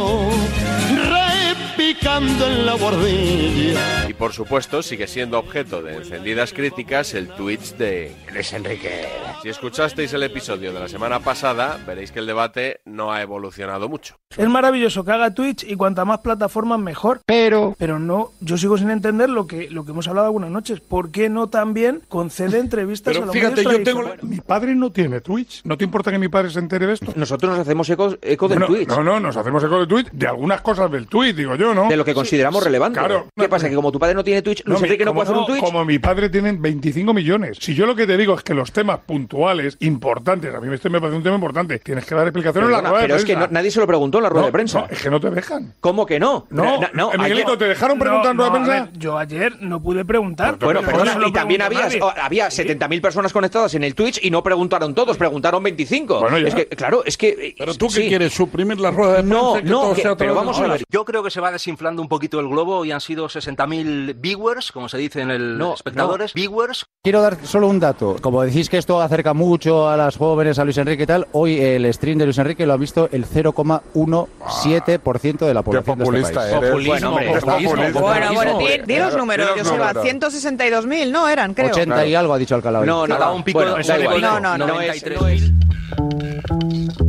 repicando 1.87 2.47
en 2.49 2.67
la 2.67 2.75
bordilla. 2.75 4.09
Y 4.09 4.15
por 4.15 4.33
supuesto 4.33 4.83
sigue 4.83 5.07
siendo 5.07 5.39
objeto 5.39 5.83
de 5.83 5.97
encendidas 5.97 6.53
críticas 6.53 7.15
el 7.15 7.29
Twitch 7.29 7.77
de 7.77 8.13
Luis 8.33 8.53
Enrique. 8.53 9.07
Si 9.43 9.49
escuchasteis 9.49 10.13
el 10.13 10.25
episodio 10.25 10.73
de 10.73 10.81
la 10.81 10.89
semana 10.89 11.21
pasada, 11.21 11.79
veréis 11.87 12.11
que 12.11 12.19
el 12.19 12.27
debate 12.27 12.81
no 12.85 13.13
ha 13.13 13.23
evolucionado 13.23 13.89
mucho. 13.89 14.17
Es 14.37 14.49
maravilloso 14.49 15.05
que 15.05 15.13
haga 15.13 15.33
Twitch 15.33 15.63
y 15.63 15.77
cuanta 15.77 16.05
más 16.05 16.19
plataformas 16.19 16.81
mejor. 16.81 17.21
Pero. 17.25 17.77
Pero 17.79 18.01
no, 18.01 18.33
yo 18.41 18.57
sigo 18.59 18.77
sin 18.77 18.91
entender 18.91 19.31
lo 19.31 19.47
que, 19.47 19.71
lo 19.71 19.85
que 19.85 19.93
hemos 19.93 20.09
hablado 20.09 20.27
algunas 20.27 20.51
noches. 20.51 20.81
¿Por 20.81 21.13
qué 21.13 21.29
no 21.29 21.49
también 21.49 22.03
concede 22.09 22.59
entrevistas 22.59 23.17
a 23.17 23.21
los 23.21 23.31
fíjate, 23.31 23.63
yo 23.63 23.71
tengo. 23.83 24.03
tradicionales? 24.03 24.25
Mi 24.25 24.41
padre 24.41 24.75
no 24.75 24.91
tiene 24.91 25.21
Twitch. 25.21 25.63
¿No 25.65 25.79
te 25.79 25.85
importa 25.85 26.11
que 26.11 26.19
mi 26.19 26.29
padre 26.29 26.51
se 26.51 26.59
entere 26.59 26.89
de 26.89 26.95
esto? 26.95 27.13
Nosotros 27.15 27.53
nos 27.53 27.61
hacemos 27.61 27.89
eco, 27.89 28.17
eco 28.21 28.49
del 28.49 28.59
Bueno, 28.59 28.75
Twitch. 28.75 28.89
No, 28.89 29.05
no, 29.05 29.21
nos 29.21 29.37
hacemos 29.37 29.63
eco 29.63 29.79
del 29.79 29.89
Twitch, 29.89 30.11
de 30.11 30.27
algunas 30.27 30.61
cosas 30.61 30.91
del 30.91 31.07
Twitch, 31.07 31.37
digo 31.37 31.55
yo, 31.55 31.76
¿no? 31.77 31.89
De 31.89 31.97
lo 31.97 32.05
que 32.05 32.15
consideramos 32.15 32.65
relevante. 32.65 32.99
Claro. 32.99 33.29
¿Qué 33.37 33.49
pasa? 33.49 33.69
Que 33.69 33.75
como 33.77 33.93
tu 33.93 33.99
padre 34.01 34.15
no 34.15 34.25
tiene 34.25 34.43
Twitch, 34.43 34.63
Luis 34.65 34.81
mi- 34.81 34.87
Enrique 34.87 35.05
no 35.05 35.15
puede 35.15 35.29
hacer 35.29 35.37
un 35.37 35.47
Twitch. 35.47 35.61
Como 35.61 35.85
mi 35.85 35.99
padre 36.01 36.29
tienen 36.29 36.61
25 36.61 37.15
millones. 37.15 37.59
Si 37.61 37.75
yo 37.75 37.87
lo 37.87 37.95
que 37.95 38.07
te 38.07 38.17
digo 38.17 38.35
es 38.35 38.43
que 38.43 38.55
los 38.55 38.73
temas 38.73 38.99
puntuales, 39.07 39.77
importantes, 39.81 40.55
a 40.55 40.61
mí 40.61 40.75
este 40.75 40.89
me 40.91 41.01
parece 41.01 41.17
un 41.19 41.23
tema 41.23 41.37
importante, 41.37 41.79
tienes 41.79 42.05
que 42.05 42.15
dar 42.15 42.27
explicaciones 42.27 42.67
en 42.69 42.73
la 42.73 42.79
Perdona, 42.79 42.91
rueda 42.91 43.03
de 43.03 43.07
pero 43.09 43.17
es 43.19 43.25
que 43.25 43.33
prensa. 43.35 43.47
no- 43.49 43.53
nadie 43.53 43.71
se 43.71 43.81
lo 43.81 43.87
preguntó 43.87 44.19
en 44.19 44.25
la 44.25 44.29
rueda 44.31 44.41
No, 44.43 44.47
de 44.47 44.53
prensa. 44.53 44.81
no, 44.81 44.87
es 44.91 45.03
que 45.03 45.11
no 45.11 45.21
te 45.21 45.31
dejan. 45.31 45.75
¿Cómo 45.81 46.07
que 46.07 46.19
no? 46.19 46.47
No, 46.51 46.81
no, 46.95 47.13
eh, 47.13 47.19
Miguelito, 47.19 47.49
ayer- 47.49 47.59
¿te 47.59 47.65
dejaron 47.67 47.99
preguntar 47.99 48.31
en 48.33 48.37
No, 48.37 48.49
rueda 48.49 48.53
de 48.55 48.59
no, 48.59 48.65
a 48.65 48.67
prensa? 48.75 48.91
ver, 48.93 48.99
yo 49.01 49.19
ayer 49.19 49.63
no 49.63 49.83
pude 49.83 50.05
preguntar. 50.05 50.57
Bueno, 50.59 50.81
perdona, 50.83 51.15
no 51.17 51.29
y 51.29 51.33
también 51.33 51.63
había, 51.63 51.89
había 52.23 52.51
70.000 52.51 53.01
personas 53.01 53.33
conectadas 53.33 53.75
en 53.75 53.85
el 53.85 53.95
Twitch 53.95 54.21
y 54.23 54.31
no 54.31 54.43
preguntaron 54.43 54.95
todos, 54.95 55.17
preguntaron 55.17 55.63
25. 55.63 56.21
Bueno, 56.21 56.39
ya. 56.39 56.49
es 56.49 56.55
que, 56.55 56.67
claro, 56.69 57.05
es 57.05 57.17
que... 57.17 57.55
Pero 57.59 57.75
tú 57.75 57.89
qué 57.89 58.09
quieres, 58.09 58.33
suprimir 58.33 58.79
la 58.81 58.91
rueda 58.91 59.15
de 59.15 59.23
prensa. 59.23 59.35
No, 59.37 59.55
que 59.55 59.63
no, 59.63 59.81
todo 59.83 59.95
que- 59.95 60.03
sea 60.03 60.13
otra 60.13 60.25
pero 60.27 60.35
vamos 60.35 60.59
a 60.59 60.67
ver. 60.69 60.85
Yo 60.91 61.05
creo 61.05 61.23
que 61.23 61.31
se 61.31 61.41
va 61.41 61.51
desinflando 61.67 62.01
un 62.01 62.09
poquito 62.09 62.39
el 62.39 62.47
globo 62.49 62.85
y 62.85 62.93
han 62.93 63.01
sido 63.01 63.27
60.000 63.27 64.15
viewers, 64.21 64.71
como 64.71 64.89
se 64.89 64.99
dice 64.99 65.21
en 65.21 65.33
el 65.33 65.59
No, 65.59 65.75
espectadores. 65.75 66.33
Viewers. 66.33 66.87
Quiero 67.03 67.21
dar 67.23 67.39
solo 67.45 67.67
un 67.67 67.81
dato. 67.81 68.15
Como 68.21 68.41
decís 68.43 68.69
que 68.71 68.79
esto 68.79 69.01
acerca 69.01 69.35
mucho 69.35 69.89
a 69.89 69.97
las 69.97 70.17
jóvenes, 70.17 70.61
a 70.61 70.65
Luis 70.65 70.79
Enrique 70.79 71.03
y 71.03 71.07
tal, 71.07 71.27
hoy 71.33 71.59
el 71.61 71.93
stream 71.93 72.19
de 72.19 72.25
Luis 72.27 72.39
Enrique 72.39 72.65
lo 72.67 72.75
ha 72.75 72.77
visto 72.77 73.09
el 73.11 73.27
0,17% 73.27 75.45
de 75.47 75.55
la 75.55 75.63
población 75.63 75.99
populista 75.99 76.45
de 76.45 76.55
este 76.55 76.61
país. 76.61 76.73
eres. 76.73 76.87
Bueno, 76.87 77.09
hombre, 77.11 77.31
Eres 77.31 77.45
populista. 77.45 78.01
Bueno, 78.01 78.33
bueno, 78.35 78.59
di, 78.59 78.67
di 78.87 78.97
los 79.01 79.17
números, 79.17 79.49
di 79.55 79.59
los 79.59 79.69
Joseba. 79.69 79.93
números. 79.93 80.33
162.000, 80.33 81.11
¿no? 81.11 81.29
Eran, 81.29 81.53
creo. 81.55 81.71
80 81.71 82.07
y 82.07 82.15
algo 82.15 82.33
ha 82.35 82.39
dicho 82.39 82.55
Alcalá. 82.55 82.79
hoy. 82.81 82.87
No, 82.87 83.07
no, 83.09 83.35
un 83.35 83.43
pico 83.43 83.59
bueno. 83.59 83.77
No, 84.21 84.39
no, 84.41 84.57
no. 84.59 84.67
No 84.69 84.81
es- 84.81 85.03
93.000. 85.05 87.06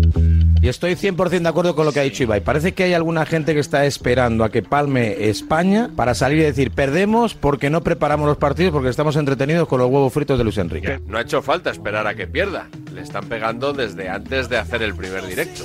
Y 0.62 0.70
estoy 0.70 0.96
100% 0.96 1.42
de 1.42 1.50
acuerdo 1.50 1.76
con 1.76 1.86
lo 1.86 1.92
que 1.92 2.00
ha 2.00 2.04
dicho 2.04 2.24
Ibai. 2.24 2.42
Parece 2.42 2.74
que 2.74 2.84
hay 2.84 2.94
alguna 2.94 3.26
gente 3.26 3.54
que 3.54 3.60
está 3.60 3.86
esperando 3.86 4.44
a 4.44 4.50
que 4.50 4.64
palme 4.64 5.30
España 5.30 5.90
para 5.96 6.16
salir 6.16 6.40
y 6.40 6.44
decir 6.44 6.72
perdemos 6.72 7.36
porque 7.36 7.70
no 7.70 7.82
preparamos 7.82 8.28
los 8.28 8.38
partidos 8.38 8.74
porque 8.74 8.90
estamos 8.90 9.16
entretenidos 9.16 9.68
con 9.68 9.80
los 9.80 9.90
huevos 9.90 10.12
fritos 10.12 10.38
de 10.38 10.44
Luis 10.44 10.58
Enrique. 10.58 11.00
No 11.06 11.18
ha 11.18 11.22
hecho 11.22 11.42
falta 11.42 11.70
esperar 11.70 12.08
a 12.08 12.16
que 12.16 12.28
pierda. 12.28 12.68
Le 12.94 13.02
están 13.02 13.26
pegando 13.26 13.74
desde 13.74 14.10
antes 14.10 14.50
de 14.50 14.58
hacer 14.58 14.82
el 14.82 14.96
primer 14.96 15.26
directo. 15.28 15.64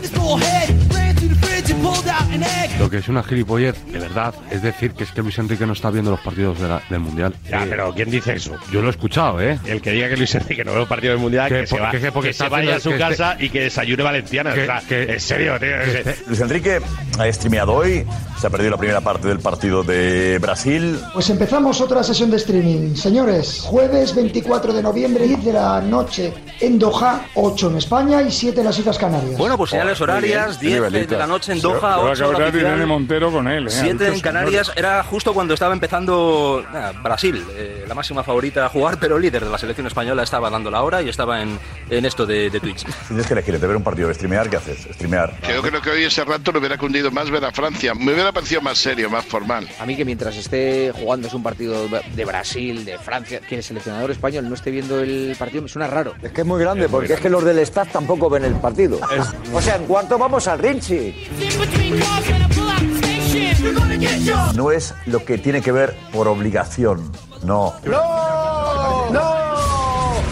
Lo 2.79 2.91
que 2.91 2.99
es 2.99 3.09
una 3.09 3.23
gilipollez, 3.23 3.77
de 3.87 3.99
verdad, 3.99 4.35
es 4.51 4.63
decir 4.63 4.93
que 4.93 5.05
es 5.05 5.11
que 5.13 5.23
Luis 5.23 5.39
Enrique 5.39 5.67
no 5.67 5.73
está 5.73 5.91
viendo 5.91 6.11
los 6.11 6.21
partidos 6.21 6.59
de 6.61 6.69
la- 6.69 6.83
del 6.89 7.01
Mundial. 7.01 7.35
Ya, 7.49 7.63
Eh, 7.63 7.67
pero 7.69 7.93
¿quién 7.95 8.11
dice 8.11 8.35
eso? 8.35 8.57
Yo 8.73 8.81
lo 8.81 8.89
he 8.89 8.91
escuchado, 8.91 9.41
¿eh? 9.41 9.59
El 9.65 9.81
que 9.81 9.93
diga 9.93 10.09
que 10.09 10.17
Luis 10.17 10.35
Enrique 10.35 10.65
no 10.65 10.73
ve 10.73 10.79
los 10.79 10.89
partidos 10.89 11.15
del 11.15 11.23
Mundial, 11.23 11.49
Que 11.49 11.61
que, 11.61 11.67
se, 11.67 11.79
va- 11.79 11.91
que- 11.91 12.01
que 12.01 12.13
porque 12.13 12.31
que 12.31 12.35
se 12.35 12.49
vaya 12.49 12.77
a 12.77 12.81
su 12.81 12.97
casa 12.97 13.37
y 13.39 13.51
que 13.51 13.61
desayune 13.63 14.03
valenciana. 14.03 14.55
que- 14.55 14.63
o 14.63 14.67
sea, 14.67 14.83
que- 14.89 15.03
en 15.13 15.21
serio, 15.21 15.59
tío. 15.61 15.69
que- 15.69 16.17
Luis 16.27 16.41
Enrique 16.41 16.81
ha 17.19 17.33
streameado 17.33 17.73
hoy, 17.73 18.05
se 18.41 18.47
ha 18.47 18.51
perdido 18.51 18.71
la 18.73 18.77
primera 18.79 19.01
parte 19.01 19.29
del 19.29 19.39
partido 19.41 19.83
de 19.83 20.39
Brasil. 20.41 20.99
Pues 21.13 21.29
empezamos 21.31 21.81
otra 21.81 22.03
sesión 22.03 22.31
de 22.31 22.39
streaming. 22.39 22.95
Señores, 22.97 23.61
jueves 23.63 24.15
24 24.15 24.73
de 24.73 24.83
noviembre, 24.83 25.27
10 25.29 25.45
de 25.45 25.53
la 25.53 25.81
noche 25.81 26.33
en 26.61 26.79
Doha, 26.79 27.27
8 27.35 27.71
en 27.71 27.77
España 27.77 28.23
y 28.23 28.31
7 28.33 28.61
en 28.61 28.67
las 28.67 28.79
Islas 28.79 28.99
Canarias. 28.99 29.37
Bueno, 29.39 29.57
pues 29.57 29.71
señales 29.71 30.01
horarias, 30.01 30.59
10 30.59 30.91
de 30.91 31.17
la 31.17 31.27
noche 31.27 31.42
en 31.49 31.61
Doha, 31.61 32.01
8 32.01 32.29
hora 32.29 32.49
oficial, 32.49 32.87
Montero 32.87 33.31
con 33.31 33.49
él, 33.49 33.67
¿eh? 33.67 33.71
7 33.71 34.09
en 34.09 34.21
Canarias. 34.21 34.73
Era 34.77 35.03
justo 35.03 35.33
cuando 35.33 35.55
estaba 35.55 35.75
empezando 35.75 36.65
nada, 36.73 36.93
Brasil, 36.93 37.45
eh, 37.55 37.85
la 37.87 37.95
máxima 37.95 38.23
favorita 38.23 38.67
a 38.67 38.69
jugar, 38.69 38.99
pero 38.99 39.19
líder 39.19 39.45
de 39.45 39.51
la 39.51 39.59
selección 39.59 39.87
española, 39.87 40.23
estaba 40.23 40.51
dando 40.51 40.71
la 40.71 40.83
hora 40.83 41.03
y 41.03 41.09
estaba 41.09 41.43
en, 41.43 41.59
en 41.91 42.05
esto 42.05 42.27
de, 42.27 42.51
de 42.51 42.61
Twitch. 42.61 42.85
Tienes 43.09 43.27
que 43.27 43.33
elegir 43.35 43.55
entre 43.55 43.69
ver 43.69 43.77
un 43.77 43.83
partido 43.85 44.09
de 44.09 44.15
streamear, 44.15 44.49
¿qué 44.51 44.57
haces? 44.57 44.89
Streamear. 44.93 45.33
Yo 45.49 45.63
creo 45.63 45.81
que 45.81 45.91
hoy 45.91 46.05
ese 46.05 46.25
rato 46.25 46.53
le 46.53 46.59
hubiera 46.59 46.79
cundido 46.79 47.11
más 47.11 47.31
ver 47.31 47.45
a 47.45 47.53
Francia. 47.53 47.95
Me 47.95 48.13
hubiera 48.13 48.33
parecido 48.33 48.61
más 48.61 48.79
serio, 48.79 49.11
más 49.11 49.25
formal. 49.25 49.69
A 49.81 49.87
mí 49.87 49.97
que 49.97 50.05
mientras 50.05 50.37
esté 50.37 50.93
jugándose 50.95 51.37
un 51.37 51.43
partido 51.43 51.89
de 51.89 52.25
Brasil, 52.25 52.85
de 52.85 52.99
Francia, 52.99 53.41
que 53.41 53.57
el 53.57 53.63
seleccionador 53.63 54.11
español 54.11 54.49
no 54.49 54.55
esté 54.55 54.71
viendo 54.71 55.01
el 55.01 55.35
partido 55.39 55.63
me 55.63 55.69
suena 55.69 55.87
raro. 55.87 56.15
Es 56.23 56.33
que 56.33 56.43
es 56.43 56.47
muy 56.47 56.61
grande, 56.61 56.89
porque 56.89 57.15
es 57.15 57.21
que 57.21 57.29
los 57.31 57.45
del 57.45 57.59
staff 57.61 57.91
tampoco 57.93 58.29
ven 58.31 58.45
el 58.45 58.55
partido. 58.55 58.99
O 59.53 59.61
sea, 59.61 59.77
en 59.77 59.85
cuarto 59.85 60.19
vamos 60.19 60.47
al 60.49 60.59
Rinchi. 60.59 61.29
No 64.55 64.71
es 64.71 64.95
lo 65.07 65.25
que 65.25 65.39
tiene 65.39 65.63
que 65.63 65.73
ver 65.73 65.97
por 66.13 66.29
obligación, 66.29 67.11
no. 67.43 67.75
¡No! 67.85 69.11
¡No! 69.11 69.43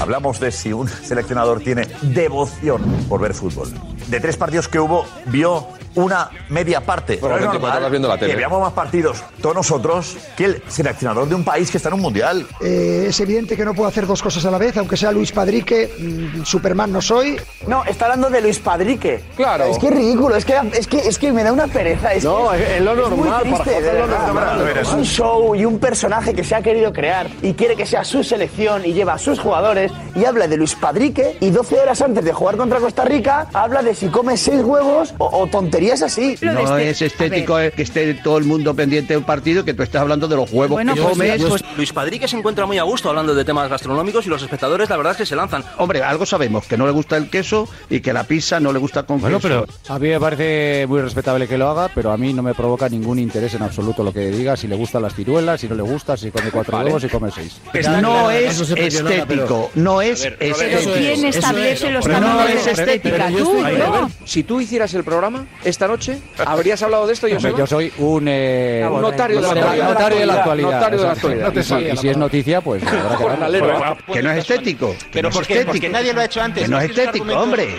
Hablamos 0.00 0.40
de 0.40 0.50
si 0.50 0.72
un 0.72 0.88
seleccionador 0.88 1.60
tiene 1.60 1.88
devoción 2.02 2.82
por 3.08 3.20
ver 3.20 3.34
fútbol. 3.34 3.68
De 4.08 4.20
tres 4.20 4.36
partidos 4.36 4.66
que 4.66 4.80
hubo, 4.80 5.04
vio 5.26 5.66
una 5.94 6.30
media 6.48 6.80
parte. 6.80 7.18
Pero 7.20 7.36
es 7.36 7.44
normal 7.44 7.90
viendo 7.90 8.08
la 8.08 8.16
tele. 8.18 8.32
que 8.32 8.36
veamos 8.36 8.60
más 8.60 8.72
partidos 8.72 9.22
todos 9.42 9.54
nosotros 9.56 10.16
que 10.36 10.44
el 10.44 10.62
seleccionador 10.68 11.28
de 11.28 11.34
un 11.34 11.44
país 11.44 11.70
que 11.70 11.76
está 11.78 11.88
en 11.88 11.94
un 11.96 12.00
mundial. 12.00 12.46
Eh, 12.60 13.06
es 13.08 13.18
evidente 13.20 13.56
que 13.56 13.64
no 13.64 13.74
puedo 13.74 13.88
hacer 13.88 14.06
dos 14.06 14.22
cosas 14.22 14.44
a 14.44 14.50
la 14.50 14.58
vez, 14.58 14.76
aunque 14.76 14.96
sea 14.96 15.10
Luis 15.12 15.32
Padrique, 15.32 15.90
mm, 15.98 16.44
Superman 16.44 16.92
no 16.92 17.00
soy. 17.02 17.40
No, 17.66 17.84
está 17.84 18.04
hablando 18.06 18.30
de 18.30 18.40
Luis 18.40 18.58
Padrique. 18.58 19.22
Claro. 19.36 19.64
Es 19.64 19.78
que 19.78 19.88
es 19.88 19.94
ridículo, 19.94 20.36
es 20.36 20.44
que, 20.44 20.54
es 20.74 20.86
que, 20.86 20.98
es 20.98 21.18
que 21.18 21.32
me 21.32 21.42
da 21.42 21.52
una 21.52 21.66
pereza. 21.66 22.12
Es 22.14 22.24
No, 22.24 22.50
que 22.50 22.62
es- 22.62 22.70
es 22.70 22.82
lo 22.82 22.94
normal, 22.94 23.28
para 23.28 23.42
triste, 23.64 23.78
es 23.78 23.94
lo 23.94 24.06
normal. 24.06 24.78
Es 24.80 24.88
un 24.92 25.04
show 25.04 25.54
y 25.54 25.64
un 25.64 25.78
personaje 25.78 26.34
que 26.34 26.44
se 26.44 26.54
ha 26.54 26.62
querido 26.62 26.92
crear 26.92 27.28
y 27.42 27.54
quiere 27.54 27.74
que 27.76 27.86
sea 27.86 28.04
su 28.04 28.22
selección 28.22 28.84
y 28.84 28.92
lleva 28.92 29.14
a 29.14 29.18
sus 29.18 29.38
jugadores 29.40 29.90
y 30.14 30.24
habla 30.24 30.46
de 30.46 30.56
Luis 30.56 30.74
Padrique 30.74 31.36
y 31.40 31.50
12 31.50 31.80
horas 31.80 32.00
antes 32.02 32.24
de 32.24 32.32
jugar 32.32 32.56
contra 32.56 32.78
Costa 32.78 33.04
Rica 33.04 33.48
habla 33.52 33.82
de 33.82 33.94
si 33.94 34.08
come 34.08 34.36
seis 34.36 34.62
huevos 34.62 35.14
o, 35.18 35.26
o 35.40 35.46
tonterías 35.46 35.79
así. 35.88 36.36
No 36.42 36.76
es 36.78 37.00
estético 37.02 37.58
eh, 37.58 37.72
que 37.72 37.82
esté 37.82 38.14
todo 38.14 38.38
el 38.38 38.44
mundo 38.44 38.74
pendiente 38.74 39.14
de 39.14 39.18
un 39.18 39.24
partido 39.24 39.64
que 39.64 39.74
tú 39.74 39.82
estés 39.82 40.00
hablando 40.00 40.28
de 40.28 40.36
los 40.36 40.52
huevos 40.52 40.78
que 40.80 41.00
comes. 41.00 41.42
Pues 41.42 41.64
Luis 41.76 41.92
Padrique 41.92 42.28
se 42.28 42.36
encuentra 42.36 42.66
muy 42.66 42.78
a 42.78 42.82
gusto 42.82 43.08
hablando 43.08 43.34
de 43.34 43.44
temas 43.44 43.68
gastronómicos 43.70 44.26
y 44.26 44.28
los 44.28 44.42
espectadores 44.42 44.88
la 44.90 44.96
verdad 44.96 45.12
es 45.12 45.18
que 45.18 45.26
se 45.26 45.36
lanzan. 45.36 45.64
Hombre, 45.78 46.02
algo 46.02 46.26
sabemos, 46.26 46.66
que 46.66 46.76
no 46.76 46.86
le 46.86 46.92
gusta 46.92 47.16
el 47.16 47.30
queso 47.30 47.68
y 47.88 48.00
que 48.00 48.12
la 48.12 48.24
pizza 48.24 48.60
no 48.60 48.72
le 48.72 48.78
gusta 48.78 49.04
con 49.04 49.20
Bueno, 49.20 49.38
queso. 49.38 49.48
pero 49.48 49.94
a 49.94 49.98
mí 49.98 50.08
me 50.08 50.20
parece 50.20 50.86
muy 50.88 51.00
respetable 51.00 51.48
que 51.48 51.56
lo 51.58 51.68
haga, 51.70 51.90
pero 51.94 52.12
a 52.12 52.16
mí 52.16 52.32
no 52.32 52.42
me 52.42 52.54
provoca 52.54 52.88
ningún 52.88 53.18
interés 53.18 53.54
en 53.54 53.62
absoluto 53.62 54.02
lo 54.04 54.12
que 54.12 54.30
diga, 54.30 54.56
si 54.56 54.66
le 54.68 54.76
gustan 54.76 55.02
las 55.02 55.14
ciruelas, 55.14 55.60
si 55.60 55.68
no 55.68 55.74
le 55.74 55.82
gusta, 55.82 56.16
si 56.16 56.30
come 56.30 56.50
cuatro 56.50 56.76
Vale. 56.76 56.86
huevos, 56.86 57.02
si 57.02 57.08
come 57.08 57.30
seis. 57.30 57.60
no 58.02 58.30
es 58.30 58.60
estético, 58.60 59.70
no 59.74 60.02
es 60.02 60.22
Pero 60.22 60.36
estético. 60.54 60.92
¿quién 60.94 61.24
establece 61.26 61.90
los 61.90 62.06
no 62.06 62.42
es 62.46 62.64
de- 62.64 62.70
estética, 62.72 63.28
tú, 63.28 63.54
no. 63.62 64.10
Si 64.24 64.42
tú 64.42 64.60
hicieras 64.60 64.92
el 64.94 65.04
programa 65.04 65.46
esta 65.70 65.88
noche, 65.88 66.20
¿habrías 66.44 66.82
hablado 66.82 67.06
de 67.06 67.12
esto, 67.14 67.26
Hombre, 67.26 67.54
yo 67.56 67.66
soy 67.66 67.92
un, 67.98 68.26
eh, 68.28 68.86
Un 68.90 69.00
notario 69.00 69.36
de 69.36 69.42
la 69.42 69.48
actualidad. 69.52 69.88
notario 69.88 70.18
de 70.18 70.26
la 70.26 70.34
actualidad. 70.34 70.70
Notario 70.72 70.98
de 70.98 71.04
la 71.04 71.12
exacto. 71.12 71.28
actualidad. 71.28 71.60
Y 71.60 71.62
si- 71.64 71.92
y 71.92 71.96
si 71.96 72.08
es 72.08 72.16
noticia, 72.16 72.60
pues 72.60 72.82
habrá 72.86 73.96
que 74.12 74.22
no 74.22 74.30
es 74.30 74.38
estético. 74.38 74.90
que 74.98 75.06
Pero 75.12 75.28
no 75.30 75.34
es 75.34 75.40
estético. 75.42 75.72
Porque 75.72 75.88
nadie 75.88 76.12
lo 76.12 76.20
ha 76.20 76.24
hecho 76.24 76.40
antes. 76.42 76.64
Que 76.64 76.68
no 76.70 76.78
es 76.80 76.90
estético, 76.90 77.32
hombre. 77.38 77.76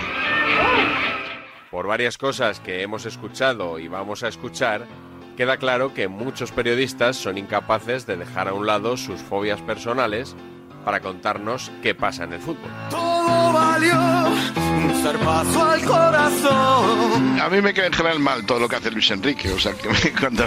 Por 1.70 1.88
varias 1.88 2.18
cosas 2.18 2.60
que 2.60 2.82
hemos 2.82 3.06
escuchado 3.06 3.80
y 3.80 3.88
vamos 3.88 4.24
a 4.24 4.28
escuchar, 4.28 4.86
queda 5.38 5.58
claro 5.58 5.94
que 5.94 6.08
muchos 6.10 6.52
periodistas 6.52 7.16
son 7.16 7.38
incapaces 7.38 8.06
de 8.06 8.18
dejar 8.18 8.50
a 8.50 8.54
un 8.54 8.66
lado 8.68 8.98
sus 8.98 9.22
fobias 9.22 9.62
personales 9.62 10.36
para 10.86 11.00
contarnos 11.00 11.72
qué 11.82 11.94
pasa 11.96 12.24
en 12.24 12.34
el 12.34 12.40
fútbol. 12.40 12.70
Todo 12.90 13.54
valió 13.54 13.94
un 13.96 15.02
zarpazo 15.04 15.64
al 15.66 15.82
corazón. 15.84 17.40
A 17.40 17.50
mí 17.50 17.62
me 17.62 17.74
cae 17.74 17.88
en 17.88 17.94
general 17.94 18.20
mal 18.20 18.46
todo 18.46 18.60
lo 18.60 18.68
que 18.70 18.76
hace 18.78 18.92
Luis 18.92 19.10
Enrique. 19.12 19.52
O 19.52 19.60
sea, 19.60 19.74
que 19.74 19.90
me- 19.90 20.14
cuando 20.20 20.46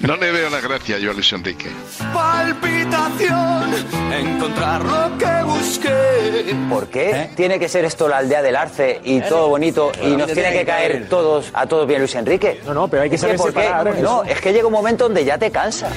no 0.00 0.16
le 0.16 0.30
veo 0.32 0.50
la 0.50 0.60
gracia 0.60 0.98
yo 0.98 1.10
a 1.10 1.14
Luis 1.14 1.32
Enrique. 1.32 1.70
Palpitación, 2.12 3.74
encontrar 4.12 4.84
lo 4.84 5.18
que 5.18 5.42
busqué. 5.44 6.56
¿Por 6.68 6.88
qué 6.88 7.30
tiene 7.36 7.58
que 7.58 7.68
ser 7.68 7.84
esto 7.84 8.08
la 8.08 8.18
aldea 8.18 8.42
del 8.42 8.56
Arce 8.56 9.00
y 9.04 9.20
todo 9.22 9.48
bonito 9.48 9.92
y 10.02 10.16
nos 10.16 10.32
tiene 10.32 10.52
que 10.52 10.64
caer 10.64 11.08
todos 11.08 11.50
a 11.52 11.66
todos 11.66 11.86
bien 11.86 12.00
Luis 12.00 12.14
Enrique? 12.14 12.60
No, 12.66 12.74
no, 12.74 12.88
pero 12.88 13.02
hay 13.02 13.10
que 13.10 13.18
saber 13.18 13.36
¿por 13.36 13.52
qué? 13.52 13.62
separar 13.62 13.86
No, 14.00 14.22
eso. 14.22 14.24
es 14.24 14.40
que 14.40 14.52
llega 14.52 14.66
un 14.66 14.72
momento 14.72 15.04
donde 15.04 15.24
ya 15.24 15.38
te 15.38 15.50
cansa. 15.50 15.88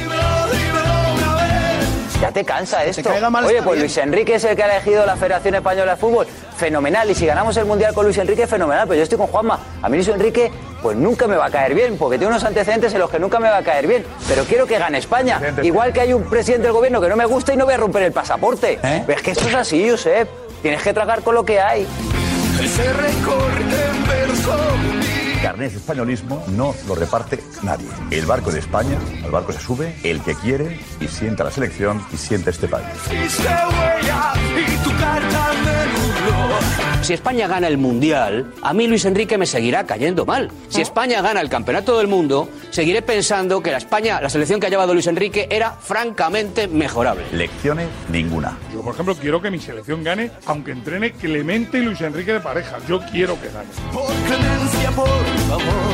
Ya 2.22 2.32
te 2.32 2.44
cansa 2.44 2.84
esto. 2.84 3.10
Oye, 3.10 3.62
pues 3.62 3.78
bien. 3.78 3.80
Luis 3.80 3.98
Enrique 3.98 4.36
es 4.36 4.44
el 4.44 4.56
que 4.56 4.64
ha 4.64 4.76
elegido 4.76 5.06
la 5.06 5.16
Federación 5.16 5.56
Española 5.56 5.96
de 5.96 5.98
Fútbol. 5.98 6.28
Fenomenal. 6.58 7.10
Y 7.10 7.16
si 7.16 7.26
ganamos 7.26 7.56
el 7.56 7.66
Mundial 7.66 7.94
con 7.94 8.04
Luis 8.06 8.18
Enrique, 8.18 8.46
fenomenal. 8.46 8.88
Pero 8.88 8.98
yo 8.98 9.04
estoy 9.04 9.18
con 9.18 9.28
Juanma. 9.28 9.60
A 9.82 9.88
mí 9.88 9.96
Luis 9.96 10.10
Enrique, 10.10 10.52
pues 10.82 10.98
nunca 10.98 11.28
me 11.28 11.38
va 11.38 11.46
a 11.46 11.50
caer 11.50 11.74
bien, 11.74 11.98
porque 11.98 12.18
tiene 12.18 12.32
unos 12.32 12.44
antecedentes 12.44 12.94
en 12.94 13.00
los 13.00 13.10
que 13.10 13.20
nunca 13.20 13.40
me 13.40 13.50
va 13.50 13.58
a 13.58 13.64
caer 13.64 13.88
bien. 13.88 14.06
Pero 14.28 14.44
quiero 14.44 14.68
que 14.68 14.78
gane 14.78 14.98
España. 14.98 15.40
Igual 15.64 15.94
que 15.94 16.02
hay 16.02 16.14
un 16.14 16.24
presidente 16.24 16.64
del 16.64 16.74
gobierno 16.74 17.00
que 17.00 17.08
no 17.08 17.16
me 17.16 17.26
gusta 17.26 17.54
y 17.54 17.58
no 17.58 17.64
voy 17.66 17.76
a 17.76 17.78
romper 17.78 18.04
el 18.04 18.12
pasaporte. 18.12 18.80
Es 19.08 19.22
que 19.22 19.32
esto 19.32 19.48
es 19.48 19.56
así, 19.56 19.90
Josep. 19.90 20.28
Tienes 20.62 20.84
que 20.84 20.94
tragar 20.94 21.22
con 21.22 21.36
lo 21.36 21.46
que 21.46 21.62
hay. 21.62 21.88
Ese 22.62 22.92
recorre 22.92 23.62
en 23.62 24.08
verso. 24.08 25.09
Carnet 25.41 25.71
de 25.71 25.78
españolismo 25.78 26.43
no 26.49 26.75
lo 26.88 26.95
reparte 26.95 27.39
nadie. 27.63 27.88
El 28.12 28.25
barco 28.25 28.52
de 28.52 28.60
España, 28.60 28.97
al 29.23 29.32
barco 29.32 29.54
se 29.54 29.60
sube 29.60 29.95
el 30.04 30.21
que 30.21 30.36
quiere 30.36 30.80
y 30.99 31.08
sienta 31.08 31.45
la 31.45 31.52
selección 31.52 32.04
y 32.12 32.17
sienta 32.17 32.49
este 32.49 32.67
país. 32.67 32.88
Si 37.02 37.13
España 37.13 37.47
gana 37.47 37.67
el 37.67 37.78
Mundial, 37.78 38.54
a 38.62 38.73
mí 38.73 38.86
Luis 38.86 39.06
Enrique 39.06 39.38
me 39.38 39.45
seguirá 39.45 39.86
cayendo 39.86 40.25
mal. 40.25 40.52
Si 40.67 40.82
España 40.82 41.21
gana 41.21 41.41
el 41.41 41.49
Campeonato 41.49 41.97
del 41.97 42.08
Mundo, 42.08 42.49
seguiré 42.69 43.02
pensando 43.02 43.63
que 43.63 43.71
la 43.71 43.78
España, 43.78 44.21
la 44.21 44.30
selección 44.30 44.60
que 44.60 44.67
ha 44.67 44.69
llevado 44.69 44.93
Luis 44.93 45.08
Enrique, 45.08 45.47
era 45.49 45.71
francamente 45.71 46.67
mejorable. 46.67 47.23
Lecciones 47.32 47.88
ninguna. 48.12 48.58
Yo, 48.71 48.82
por 48.82 48.93
ejemplo, 48.93 49.15
quiero 49.15 49.41
que 49.41 49.49
mi 49.49 49.60
selección 49.60 50.04
gane, 50.04 50.30
aunque 50.45 50.71
entrene 50.71 51.13
Clemente 51.13 51.80
y 51.80 51.84
Luis 51.84 52.02
Enrique 52.02 52.34
de 52.34 52.41
pareja. 52.41 52.78
Yo 52.88 52.99
quiero 53.12 53.39
que 53.41 53.47
gane. 53.47 53.69
Por 53.91 54.13
clemencia, 54.13 54.91
por 54.91 55.08
favor, 55.50 55.66
yo 55.66 55.66
confiesa. 55.66 55.88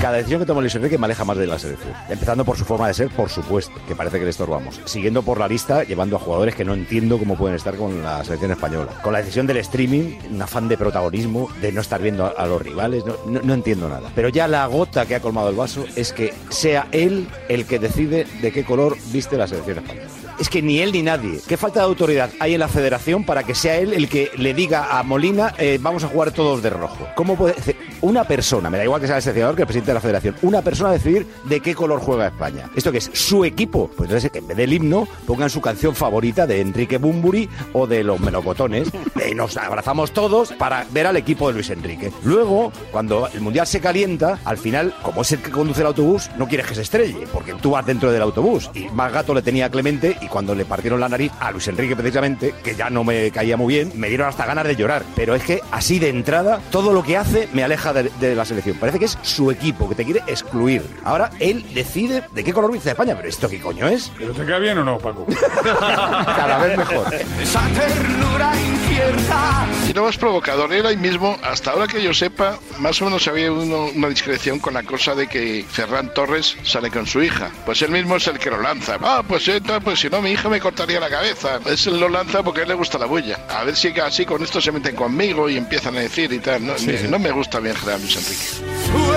Cada 0.00 0.16
decisión 0.16 0.40
que 0.40 0.46
toma 0.46 0.60
Luis 0.60 0.74
Enrique 0.74 0.96
me 0.96 1.04
aleja 1.06 1.24
más 1.24 1.36
de 1.36 1.46
la 1.46 1.58
selección. 1.58 1.92
Empezando 2.08 2.44
por 2.44 2.56
su 2.56 2.64
forma 2.64 2.88
de 2.88 2.94
ser, 2.94 3.10
por 3.10 3.28
supuesto, 3.28 3.72
que 3.86 3.94
parece 3.94 4.18
que 4.18 4.24
le 4.24 4.30
estorbamos. 4.30 4.80
Siguiendo 4.84 5.22
por 5.22 5.38
la 5.38 5.46
lista, 5.46 5.84
llevando 5.84 6.16
a 6.16 6.18
jugadores 6.18 6.54
que 6.54 6.64
no 6.64 6.74
entiendo 6.74 7.18
cómo 7.18 7.36
pueden 7.36 7.56
estar 7.56 7.76
con 7.76 8.02
la 8.02 8.24
selección 8.24 8.50
española. 8.52 8.92
Con 9.02 9.12
la 9.12 9.18
decisión 9.18 9.46
del 9.46 9.58
streaming, 9.58 10.18
un 10.30 10.42
afán 10.42 10.68
de 10.68 10.78
protagonismo, 10.78 11.48
de 11.60 11.72
no 11.72 11.80
estar 11.80 12.00
viendo 12.00 12.32
a, 12.36 12.46
los 12.46 12.62
rivales, 12.62 13.04
no 13.26 13.54
entiendo 13.54 13.88
nada. 13.88 14.10
Pero 14.14 14.28
ya 14.28 14.48
la 14.48 14.66
gota 14.66 15.06
que 15.06 15.14
ha 15.14 15.20
colmado 15.20 15.50
el 15.50 15.56
vaso 15.56 15.84
es 15.96 16.12
que 16.12 16.32
sea 16.48 16.88
él 16.92 17.28
el 17.48 17.66
que 17.66 17.78
decide 17.78 18.26
de 18.40 18.52
qué 18.52 18.64
color 18.64 18.96
viste 19.12 19.36
la 19.36 19.46
selección 19.46 19.78
española. 19.78 20.08
Es 20.40 20.48
que 20.48 20.62
ni 20.62 20.80
él 20.80 20.92
ni 20.92 21.02
nadie. 21.02 21.38
¿Qué 21.46 21.58
falta 21.58 21.80
de 21.80 21.86
autoridad 21.86 22.30
hay 22.40 22.54
en 22.54 22.60
la 22.60 22.68
federación 22.68 23.24
para 23.24 23.42
que 23.42 23.54
sea 23.54 23.76
él 23.76 23.92
el 23.92 24.08
que 24.08 24.30
le 24.38 24.54
diga 24.54 24.98
a 24.98 25.02
Molina, 25.02 25.54
eh, 25.58 25.78
vamos 25.78 26.02
a 26.02 26.08
jugar 26.08 26.30
todos 26.30 26.62
de 26.62 26.70
rojo? 26.70 27.06
¿Cómo 27.14 27.36
puede...? 27.36 27.54
Una 28.00 28.24
persona, 28.24 28.70
me 28.70 28.78
da 28.78 28.84
igual 28.84 29.02
que 29.02 29.06
sea 29.06 29.16
el 29.16 29.22
seleccionador, 29.22 29.56
que 29.60 29.64
el 29.64 29.66
presidente 29.66 29.90
de 29.90 29.94
la 29.94 30.00
federación. 30.00 30.36
Una 30.42 30.62
persona 30.62 30.90
a 30.90 30.92
decidir 30.94 31.26
de 31.44 31.60
qué 31.60 31.74
color 31.74 32.00
juega 32.00 32.28
España. 32.28 32.70
¿Esto 32.74 32.90
que 32.90 32.98
es? 32.98 33.10
¿Su 33.12 33.44
equipo? 33.44 33.90
Pues 33.94 34.08
entonces 34.08 34.30
que 34.30 34.38
en 34.38 34.48
vez 34.48 34.56
del 34.56 34.72
himno 34.72 35.06
pongan 35.26 35.50
su 35.50 35.60
canción 35.60 35.94
favorita 35.94 36.46
de 36.46 36.60
Enrique 36.60 36.96
Bumburi 36.96 37.48
o 37.74 37.86
de 37.86 38.02
los 38.02 38.18
melocotones. 38.20 38.88
y 39.30 39.34
nos 39.34 39.56
abrazamos 39.56 40.12
todos 40.12 40.52
para 40.52 40.86
ver 40.92 41.06
al 41.06 41.16
equipo 41.16 41.48
de 41.48 41.54
Luis 41.54 41.70
Enrique. 41.70 42.10
Luego, 42.24 42.72
cuando 42.90 43.28
el 43.28 43.40
Mundial 43.40 43.66
se 43.66 43.80
calienta, 43.80 44.38
al 44.44 44.56
final, 44.56 44.94
como 45.02 45.22
es 45.22 45.32
el 45.32 45.40
que 45.40 45.50
conduce 45.50 45.82
el 45.82 45.88
autobús, 45.88 46.30
no 46.38 46.48
quieres 46.48 46.66
que 46.66 46.74
se 46.74 46.82
estrelle, 46.82 47.26
porque 47.32 47.54
tú 47.54 47.72
vas 47.72 47.84
dentro 47.84 48.10
del 48.10 48.22
autobús. 48.22 48.70
Y 48.74 48.88
más 48.88 49.12
gato 49.12 49.34
le 49.34 49.42
tenía 49.42 49.66
a 49.66 49.70
Clemente 49.70 50.16
y 50.22 50.26
cuando 50.28 50.54
le 50.54 50.64
partieron 50.64 51.00
la 51.00 51.08
nariz 51.08 51.32
a 51.38 51.50
Luis 51.50 51.68
Enrique 51.68 51.94
precisamente, 51.94 52.54
que 52.64 52.74
ya 52.74 52.88
no 52.88 53.04
me 53.04 53.30
caía 53.30 53.56
muy 53.56 53.74
bien, 53.74 53.92
me 53.94 54.08
dieron 54.08 54.28
hasta 54.28 54.46
ganas 54.46 54.64
de 54.66 54.76
llorar. 54.76 55.04
Pero 55.14 55.34
es 55.34 55.42
que 55.42 55.60
así 55.70 55.98
de 55.98 56.08
entrada, 56.08 56.60
todo 56.70 56.92
lo 56.92 57.02
que 57.02 57.16
hace 57.16 57.48
me 57.52 57.62
aleja 57.62 57.92
de, 57.92 58.10
de 58.20 58.34
la 58.34 58.44
selección. 58.44 58.78
Parece 58.78 58.98
que 58.98 59.04
es 59.04 59.18
su 59.22 59.49
equipo, 59.50 59.88
que 59.88 59.94
te 59.94 60.04
quiere 60.04 60.20
excluir. 60.26 60.82
Ahora 61.04 61.30
él 61.38 61.64
decide 61.74 62.24
de 62.32 62.44
qué 62.44 62.52
color 62.52 62.72
viste 62.72 62.90
España. 62.90 63.14
Pero 63.16 63.28
¿esto 63.28 63.48
qué 63.48 63.60
coño 63.60 63.86
es? 63.88 64.10
¿Pero 64.18 64.32
te 64.32 64.44
queda 64.44 64.58
bien 64.58 64.78
o 64.78 64.84
no, 64.84 64.98
Paco? 64.98 65.26
Cada 65.64 66.58
vez 66.58 66.76
mejor. 66.78 67.14
Esa 67.40 67.60
ternura 67.68 68.52
incierta. 68.60 69.66
Y 69.88 69.92
no 69.92 70.04
más 70.04 70.16
provocador, 70.16 70.72
él 70.72 70.86
ahí 70.86 70.96
mismo, 70.96 71.36
hasta 71.42 71.72
ahora 71.72 71.86
que 71.86 72.02
yo 72.02 72.14
sepa, 72.14 72.58
más 72.78 73.00
o 73.02 73.06
menos 73.06 73.26
había 73.26 73.50
uno- 73.50 73.86
una 73.94 74.08
discreción 74.08 74.58
con 74.60 74.74
la 74.74 74.82
cosa 74.84 75.14
de 75.14 75.26
que 75.26 75.64
Ferran 75.68 76.12
Torres 76.14 76.56
sale 76.62 76.90
con 76.90 77.06
su 77.06 77.22
hija. 77.22 77.50
Pues 77.66 77.82
él 77.82 77.90
mismo 77.90 78.16
es 78.16 78.26
el 78.28 78.38
que 78.38 78.50
lo 78.50 78.60
lanza. 78.62 78.98
Ah, 79.02 79.22
pues 79.26 79.48
entonces, 79.48 79.82
pues 79.84 79.98
si 80.00 80.08
no, 80.08 80.22
mi 80.22 80.30
hija 80.30 80.48
me 80.48 80.60
cortaría 80.60 81.00
la 81.00 81.08
cabeza. 81.10 81.58
Es 81.66 81.86
él 81.86 81.98
lo 81.98 82.08
lanza 82.08 82.42
porque 82.42 82.60
a 82.60 82.62
él 82.64 82.68
le 82.68 82.74
gusta 82.74 82.98
la 82.98 83.06
bulla. 83.06 83.38
A 83.48 83.64
ver 83.64 83.74
si 83.76 83.88
así 84.00 84.24
con 84.24 84.42
esto 84.42 84.60
se 84.60 84.70
meten 84.72 84.94
conmigo 84.94 85.48
y 85.48 85.56
empiezan 85.56 85.96
a 85.96 86.00
decir 86.00 86.32
y 86.32 86.38
tal. 86.38 86.64
No, 86.66 86.78
Sí, 86.78 86.86
me- 86.86 86.98
sí. 86.98 87.06
no 87.08 87.18
me 87.18 87.30
gusta 87.32 87.58
bien 87.58 87.74
Gerard 87.74 88.00
Luis 88.00 88.16
Enrique. 88.16 89.09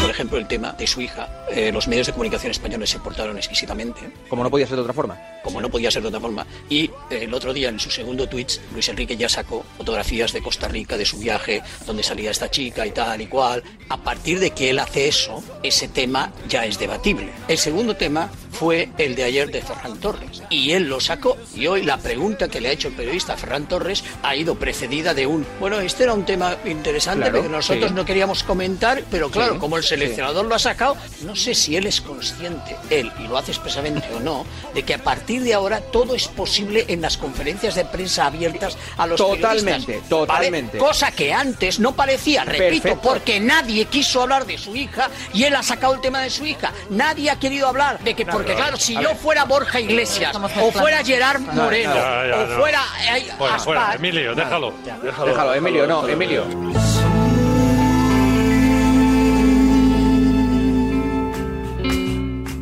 Por 0.00 0.10
ejemplo, 0.10 0.38
el 0.38 0.46
tema 0.46 0.72
de 0.72 0.86
su 0.86 1.00
hija. 1.00 1.28
Eh, 1.50 1.70
los 1.72 1.88
medios 1.88 2.06
de 2.06 2.12
comunicación 2.12 2.50
españoles 2.50 2.90
se 2.90 2.98
portaron 2.98 3.36
exquisitamente. 3.36 4.00
Como 4.28 4.42
no 4.42 4.50
podía 4.50 4.66
ser 4.66 4.76
de 4.76 4.82
otra 4.82 4.92
forma. 4.92 5.18
Como 5.42 5.60
no 5.60 5.68
podía 5.70 5.90
ser 5.90 6.02
de 6.02 6.08
otra 6.08 6.20
forma. 6.20 6.46
Y 6.68 6.84
eh, 7.10 7.20
el 7.22 7.32
otro 7.34 7.52
día, 7.52 7.68
en 7.68 7.80
su 7.80 7.90
segundo 7.90 8.28
tweet, 8.28 8.46
Luis 8.72 8.88
Enrique 8.88 9.16
ya 9.16 9.28
sacó 9.28 9.64
fotografías 9.76 10.32
de 10.32 10.42
Costa 10.42 10.68
Rica, 10.68 10.96
de 10.96 11.06
su 11.06 11.18
viaje, 11.18 11.62
donde 11.86 12.02
salía 12.02 12.30
esta 12.30 12.50
chica 12.50 12.86
y 12.86 12.90
tal 12.90 13.20
y 13.20 13.26
cual. 13.26 13.62
A 13.88 13.96
partir 13.96 14.40
de 14.40 14.50
que 14.50 14.70
él 14.70 14.78
hace 14.78 15.08
eso, 15.08 15.42
ese 15.62 15.88
tema 15.88 16.32
ya 16.48 16.66
es 16.66 16.78
debatible. 16.78 17.30
El 17.48 17.56
segundo 17.58 17.96
tema 17.96 18.30
fue 18.52 18.90
el 18.98 19.14
de 19.14 19.24
ayer 19.24 19.50
de 19.50 19.62
Ferran 19.62 19.98
Torres. 19.98 20.42
Y 20.50 20.72
él 20.72 20.88
lo 20.88 21.00
sacó. 21.00 21.36
Y 21.54 21.66
hoy 21.66 21.82
la 21.82 21.96
pregunta 21.98 22.48
que 22.48 22.60
le 22.60 22.68
ha 22.68 22.72
hecho 22.72 22.88
el 22.88 22.94
periodista 22.94 23.36
Ferran 23.36 23.68
Torres 23.68 24.04
ha 24.22 24.36
ido 24.36 24.54
precedida 24.56 25.14
de 25.14 25.26
un, 25.26 25.46
bueno, 25.60 25.80
este 25.80 26.02
era 26.04 26.12
un 26.14 26.24
tema 26.24 26.56
interesante 26.64 27.22
Claro, 27.30 27.42
que 27.42 27.48
nosotros 27.48 27.88
sí. 27.90 27.94
no 27.94 28.04
queríamos 28.04 28.42
comentar, 28.42 29.02
pero 29.10 29.30
claro, 29.30 29.54
Sí, 29.54 29.58
como 29.58 29.76
el 29.76 29.82
sí. 29.82 29.90
seleccionador 29.90 30.44
lo 30.46 30.54
ha 30.54 30.58
sacado, 30.58 30.96
no 31.22 31.34
sé 31.38 31.54
si 31.54 31.76
él 31.76 31.86
es 31.86 32.00
consciente, 32.02 32.76
él, 32.90 33.10
y 33.18 33.28
lo 33.28 33.38
hace 33.38 33.52
expresamente 33.52 34.06
o 34.14 34.20
no, 34.20 34.44
de 34.74 34.82
que 34.82 34.94
a 34.94 34.98
partir 35.02 35.42
de 35.42 35.54
ahora 35.54 35.80
todo 35.80 36.14
es 36.14 36.28
posible 36.28 36.84
en 36.88 37.00
las 37.00 37.16
conferencias 37.16 37.74
de 37.74 37.84
prensa 37.86 38.26
abiertas 38.26 38.76
a 38.98 39.06
los 39.06 39.16
Totalmente, 39.16 39.86
periodistas. 39.86 40.08
totalmente. 40.08 40.78
¿vale? 40.78 40.88
Cosa 40.90 41.12
que 41.12 41.32
antes 41.32 41.78
no 41.80 41.92
parecía, 41.94 42.44
repito, 42.44 42.82
Perfecto. 42.82 43.00
porque 43.08 43.40
nadie 43.40 43.86
quiso 43.86 44.22
hablar 44.22 44.44
de 44.44 44.58
su 44.58 44.76
hija 44.76 45.08
y 45.32 45.44
él 45.44 45.54
ha 45.56 45.62
sacado 45.62 45.94
el 45.94 46.00
tema 46.00 46.20
de 46.20 46.30
su 46.30 46.44
hija. 46.44 46.72
Nadie 46.90 47.30
ha 47.30 47.38
querido 47.38 47.68
hablar 47.68 48.00
de 48.00 48.14
que, 48.14 48.26
porque 48.26 48.54
claro, 48.54 48.76
si 48.76 48.94
yo 48.94 49.00
ver. 49.10 49.16
fuera 49.16 49.44
Borja 49.44 49.80
Iglesias 49.80 50.36
o 50.60 50.70
fuera 50.72 51.04
Gerard 51.04 51.40
No, 51.40 51.64
Moreno 51.64 51.92
o 51.92 52.46
fuera 52.58 52.82
eh, 53.16 53.28
fuera, 53.38 53.54
Aspar, 53.54 53.96
Emilio, 53.96 54.34
déjalo. 54.34 54.74
Déjalo, 55.02 55.26
Déjalo, 55.26 55.54
Emilio, 55.54 55.86
no, 55.86 56.06
Emilio. 56.08 56.44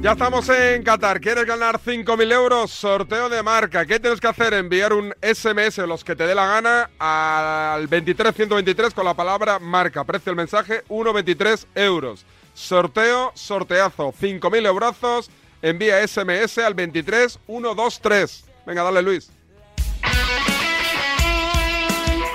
Ya 0.07 0.13
estamos 0.13 0.49
en 0.51 0.85
Qatar. 0.85 1.21
¿Quieres 1.21 1.45
ganar 1.47 1.81
5.000 1.81 2.33
euros? 2.33 2.71
Sorteo 2.71 3.29
de 3.29 3.43
marca. 3.43 3.85
¿Qué 3.85 3.99
tienes 3.99 4.21
que 4.21 4.29
hacer? 4.29 4.55
Enviar 4.55 4.93
un 4.93 5.13
SMS, 5.21 5.79
los 5.79 6.05
que 6.05 6.15
te 6.15 6.29
dé 6.29 6.33
la 6.33 6.47
gana, 6.47 6.91
al 7.01 7.89
23123 7.89 8.95
con 8.95 9.05
la 9.05 9.15
palabra 9.15 9.59
marca. 9.59 10.05
Precio 10.05 10.31
del 10.31 10.37
mensaje, 10.37 10.85
1,23 10.85 11.67
euros. 11.75 12.25
Sorteo, 12.55 13.33
sorteazo. 13.35 14.13
5.000 14.13 14.67
euros. 14.67 15.29
Envía 15.61 16.07
SMS 16.07 16.59
al 16.59 16.77
23123. 16.77 18.45
Venga, 18.65 18.85
dale, 18.85 19.03
Luis. 19.03 19.33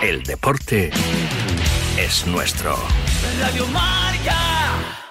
El 0.02 0.24
deporte 0.24 0.92
es 1.98 2.28
nuestro. 2.28 2.76
Radio 3.40 3.66
Marca. 3.68 5.11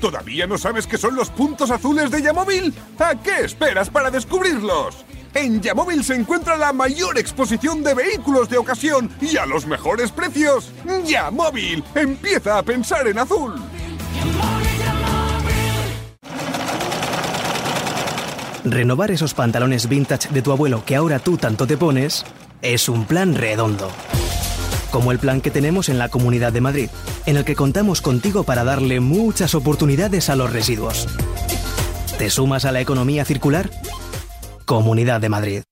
¿Todavía 0.00 0.46
no 0.46 0.58
sabes 0.58 0.86
qué 0.86 0.96
son 0.96 1.16
los 1.16 1.30
puntos 1.30 1.70
azules 1.70 2.10
de 2.10 2.22
Yamóvil? 2.22 2.72
¿A 2.98 3.16
qué 3.16 3.40
esperas 3.44 3.90
para 3.90 4.10
descubrirlos? 4.10 5.04
En 5.34 5.60
Yamóvil 5.60 6.04
se 6.04 6.14
encuentra 6.14 6.56
la 6.56 6.72
mayor 6.72 7.18
exposición 7.18 7.82
de 7.82 7.94
vehículos 7.94 8.48
de 8.48 8.58
ocasión 8.58 9.10
y 9.20 9.36
a 9.36 9.46
los 9.46 9.66
mejores 9.66 10.10
precios. 10.10 10.72
Yamóvil, 11.04 11.82
empieza 11.94 12.58
a 12.58 12.62
pensar 12.62 13.06
en 13.08 13.18
azul. 13.18 13.54
Renovar 18.64 19.10
esos 19.10 19.34
pantalones 19.34 19.88
vintage 19.88 20.28
de 20.30 20.42
tu 20.42 20.52
abuelo 20.52 20.84
que 20.84 20.96
ahora 20.96 21.18
tú 21.18 21.36
tanto 21.36 21.66
te 21.66 21.76
pones 21.76 22.24
es 22.62 22.88
un 22.88 23.04
plan 23.04 23.34
redondo. 23.34 23.90
Como 24.90 25.12
el 25.12 25.18
plan 25.18 25.40
que 25.40 25.50
tenemos 25.50 25.88
en 25.88 25.98
la 25.98 26.08
Comunidad 26.08 26.52
de 26.52 26.60
Madrid, 26.60 26.90
en 27.26 27.36
el 27.36 27.44
que 27.44 27.54
contamos 27.54 28.00
contigo 28.00 28.44
para 28.44 28.64
darle 28.64 29.00
muchas 29.00 29.54
oportunidades 29.54 30.30
a 30.30 30.36
los 30.36 30.52
residuos. 30.52 31.06
¿Te 32.18 32.30
sumas 32.30 32.64
a 32.64 32.72
la 32.72 32.80
economía 32.80 33.24
circular? 33.24 33.70
Comunidad 34.64 35.20
de 35.20 35.28
Madrid. 35.28 35.62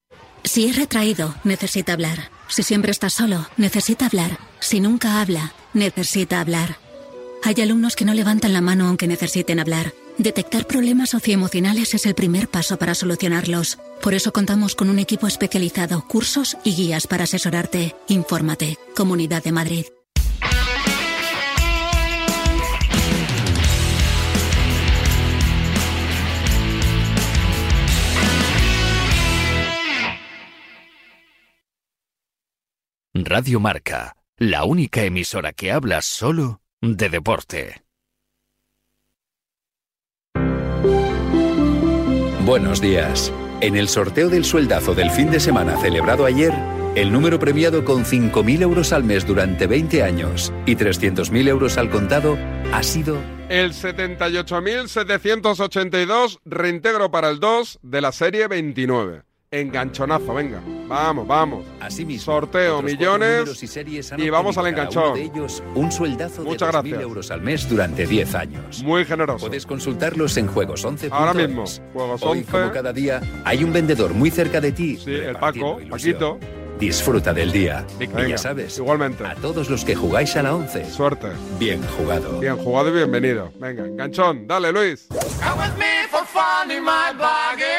Si 0.44 0.66
es 0.68 0.76
retraído, 0.76 1.34
necesita 1.42 1.92
hablar. 1.92 2.30
Si 2.48 2.62
siempre 2.62 2.92
está 2.92 3.10
solo, 3.10 3.46
necesita 3.56 4.06
hablar. 4.06 4.38
Si 4.60 4.80
nunca 4.80 5.20
habla, 5.20 5.52
necesita 5.74 6.40
hablar. 6.40 6.76
Hay 7.42 7.60
alumnos 7.60 7.96
que 7.96 8.04
no 8.04 8.14
levantan 8.14 8.52
la 8.52 8.60
mano 8.60 8.86
aunque 8.86 9.08
necesiten 9.08 9.58
hablar. 9.58 9.92
Detectar 10.18 10.66
problemas 10.66 11.10
socioemocionales 11.10 11.92
es 11.92 12.06
el 12.06 12.14
primer 12.14 12.48
paso 12.48 12.78
para 12.78 12.94
solucionarlos. 12.94 13.78
Por 14.02 14.14
eso 14.14 14.32
contamos 14.32 14.74
con 14.74 14.88
un 14.88 14.98
equipo 14.98 15.26
especializado, 15.26 16.06
cursos 16.08 16.56
y 16.64 16.74
guías 16.74 17.06
para 17.06 17.24
asesorarte. 17.24 17.94
Infórmate. 18.08 18.78
Comunidad 18.94 19.44
de 19.44 19.52
Madrid. 19.52 19.86
Radio 33.12 33.60
Marca, 33.60 34.16
la 34.36 34.64
única 34.64 35.02
emisora 35.02 35.52
que 35.52 35.72
habla 35.72 36.00
solo 36.00 36.60
de 36.80 37.08
deporte. 37.08 37.85
Buenos 42.46 42.80
días. 42.80 43.30
En 43.60 43.74
el 43.74 43.88
sorteo 43.88 44.28
del 44.28 44.44
sueldazo 44.44 44.94
del 44.94 45.10
fin 45.10 45.32
de 45.32 45.40
semana 45.40 45.76
celebrado 45.78 46.24
ayer, 46.24 46.54
el 46.94 47.12
número 47.12 47.40
premiado 47.40 47.84
con 47.84 48.04
5.000 48.04 48.62
euros 48.62 48.92
al 48.92 49.02
mes 49.02 49.26
durante 49.26 49.66
20 49.66 50.04
años 50.04 50.52
y 50.64 50.76
300.000 50.76 51.48
euros 51.48 51.76
al 51.76 51.90
contado 51.90 52.38
ha 52.72 52.84
sido 52.84 53.18
El 53.48 53.72
78.782 53.72 56.38
reintegro 56.44 57.10
para 57.10 57.30
el 57.30 57.40
2 57.40 57.80
de 57.82 58.00
la 58.00 58.12
serie 58.12 58.46
29. 58.46 59.25
Enganchonazo, 59.50 60.34
venga. 60.34 60.60
Vamos, 60.88 61.26
vamos. 61.26 61.64
Asimismo, 61.80 62.24
Sorteo 62.24 62.78
otros 62.78 62.92
cuatro 62.96 63.18
millones 63.18 63.62
y 63.62 63.66
series 63.66 64.12
han 64.12 64.20
y 64.20 64.30
vamos 64.30 64.56
al 64.58 64.66
enganchón. 64.68 65.14
de 65.14 65.22
ellos 65.22 65.62
un 65.74 65.90
sueldazo 65.90 66.42
de 66.42 66.48
Muchas 66.50 66.68
2.000 66.68 66.72
gracias. 66.72 67.00
euros 67.02 67.30
al 67.30 67.40
mes 67.42 67.68
durante 67.68 68.06
10 68.06 68.34
años. 68.34 68.82
Muy 68.82 69.04
generoso. 69.04 69.46
Puedes 69.46 69.66
consultarlos 69.66 70.36
en 70.36 70.46
juegos 70.48 70.84
11. 70.84 71.08
Ahora 71.10 71.34
mismo, 71.34 71.64
Juegos 71.92 72.22
Hoy, 72.22 72.38
11. 72.40 72.50
como 72.52 72.72
cada 72.72 72.92
día, 72.92 73.20
hay 73.44 73.64
un 73.64 73.72
vendedor 73.72 74.14
muy 74.14 74.30
cerca 74.30 74.60
de 74.60 74.72
ti. 74.72 74.96
Sí, 74.96 75.12
el 75.14 75.36
Paco, 75.36 75.80
ilusión. 75.80 75.90
Paquito. 75.90 76.38
Disfruta 76.78 77.32
del 77.32 77.52
día. 77.52 77.86
Y 77.94 78.00
Venga, 78.06 78.28
ya 78.28 78.36
sabes, 78.36 78.76
igualmente. 78.76 79.24
a 79.26 79.34
todos 79.36 79.70
los 79.70 79.82
que 79.82 79.94
jugáis 79.94 80.36
a 80.36 80.42
la 80.42 80.54
11. 80.54 80.84
Suerte. 80.90 81.28
Bien 81.58 81.80
jugado. 81.96 82.38
Bien 82.38 82.56
jugado 82.58 82.90
y 82.90 82.92
bienvenido. 82.92 83.50
Venga, 83.58 83.86
enganchón. 83.86 84.46
Dale, 84.46 84.70
Luis. 84.72 85.08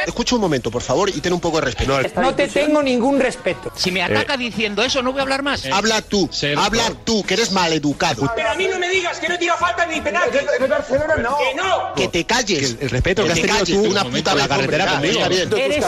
Escucha 0.06 0.36
un 0.36 0.42
momento, 0.42 0.72
por 0.72 0.82
favor, 0.82 1.10
y 1.10 1.20
ten 1.22 1.34
un 1.34 1.40
poco 1.40 1.60
de 1.60 1.66
respeto. 1.66 2.00
No 2.22 2.34
te 2.36 2.48
tengo 2.48 2.82
ningún 2.82 3.20
respeto. 3.20 3.72
Si 3.76 3.92
me 3.92 4.02
ataca 4.02 4.38
diciendo 4.38 4.84
eso, 4.84 5.02
no 5.02 5.12
voy 5.12 5.20
a 5.20 5.24
hablar 5.24 5.44
más. 5.44 5.66
habla 5.66 6.02
tú, 6.02 6.30
habla 6.58 6.92
tú, 7.04 7.24
que 7.24 7.36
eres 7.36 7.52
maleducado. 7.52 8.32
Pero 8.36 8.50
a 8.50 8.56
mí 8.56 8.68
no 8.68 8.80
me 8.80 8.90
digas 8.90 9.20
que 9.20 9.30
no 9.30 9.38
tira 9.38 9.56
falta 9.58 9.86
ni 9.86 10.02
penal. 10.02 10.30
Barcelona 10.68 11.16
no. 11.18 11.38
Que 11.38 11.56
no. 11.56 11.94
Que 11.96 12.08
te 12.08 12.26
calles. 12.26 12.78
el 12.80 12.90
respeto 12.90 13.24
que, 13.26 13.32
has 13.32 13.42
tenido 13.42 13.66
tú 13.66 13.90
una 13.90 14.04
puta 14.04 14.36
la 14.36 14.48
carretera 14.48 14.88
conmigo. 14.88 15.20
Eres. 15.26 15.84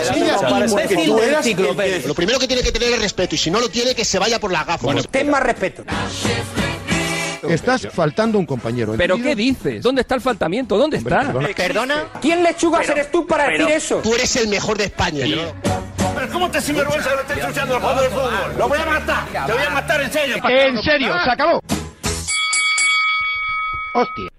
Lo 2.06 2.16
primero 2.16 2.40
que 2.40 2.48
tiene 2.48 2.64
que 2.64 2.72
tener 2.72 2.94
es 2.94 3.02
respeto, 3.02 3.36
y 3.36 3.38
si 3.38 3.52
no 3.52 3.60
lo 3.60 3.70
tiene, 3.70 3.96
que 3.96 4.06
se 4.06 4.20
vaya 4.20 4.40
por 4.40 4.52
la 4.52 4.64
gafa. 4.64 4.88
Ten 5.12 5.30
más 5.30 5.44
respeto. 5.44 5.84
Estás 7.48 7.88
faltando 7.92 8.38
un 8.40 8.46
compañero. 8.46 8.94
¿Pero 8.98 9.18
qué 9.18 9.36
dices? 9.36 9.82
¿Dónde 9.82 10.02
está 10.02 10.16
el 10.16 10.22
faltamiento? 10.22 10.78
¿Dónde 10.78 10.98
está? 10.98 11.34
¿Perdona? 11.56 12.08
¿Quién 12.22 12.44
lechugas 12.44 12.88
eres 12.90 13.12
tú 13.12 13.26
para 13.26 13.48
decir 13.48 13.70
eso? 13.70 14.00
Tú 14.02 14.14
eres 14.16 14.36
el 14.36 14.48
mejor 14.48 14.78
de 14.78 14.86
España. 14.86 15.26
Pero 15.26 16.32
¿cómo 16.32 16.52
te 16.52 16.60
sinvergüenza 16.60 17.10
que 17.10 17.16
lo 17.16 17.22
estés 17.22 17.38
ensuciando 17.38 17.76
el 17.76 17.82
juego 17.82 18.02
del 18.02 18.12
fútbol? 18.12 18.58
¡Lo 18.58 18.68
voy 18.68 18.80
a 18.80 18.86
matar! 18.86 19.46
¡Te 19.46 19.54
voy 19.54 19.64
a 19.64 19.70
matar 19.70 20.02
en 20.02 20.12
serio! 20.12 20.36
En 20.48 20.82
serio, 20.82 21.14
se 21.24 21.30
acabó. 21.30 21.62
Hostia. 23.94 24.30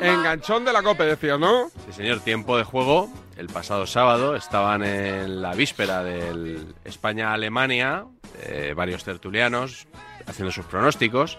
Enganchón 0.00 0.64
de 0.64 0.72
la 0.72 0.82
COPE, 0.82 1.04
decías, 1.04 1.38
¿no? 1.38 1.70
Sí, 1.86 1.92
señor, 1.92 2.20
tiempo 2.20 2.56
de 2.56 2.64
juego. 2.64 3.10
El 3.36 3.48
pasado 3.48 3.86
sábado 3.86 4.36
estaban 4.36 4.84
en 4.84 5.42
la 5.42 5.54
víspera 5.54 6.04
del 6.04 6.74
España-Alemania, 6.84 8.04
eh, 8.42 8.74
varios 8.76 9.02
tertulianos 9.04 9.88
haciendo 10.26 10.50
sus 10.52 10.64
pronósticos. 10.66 11.38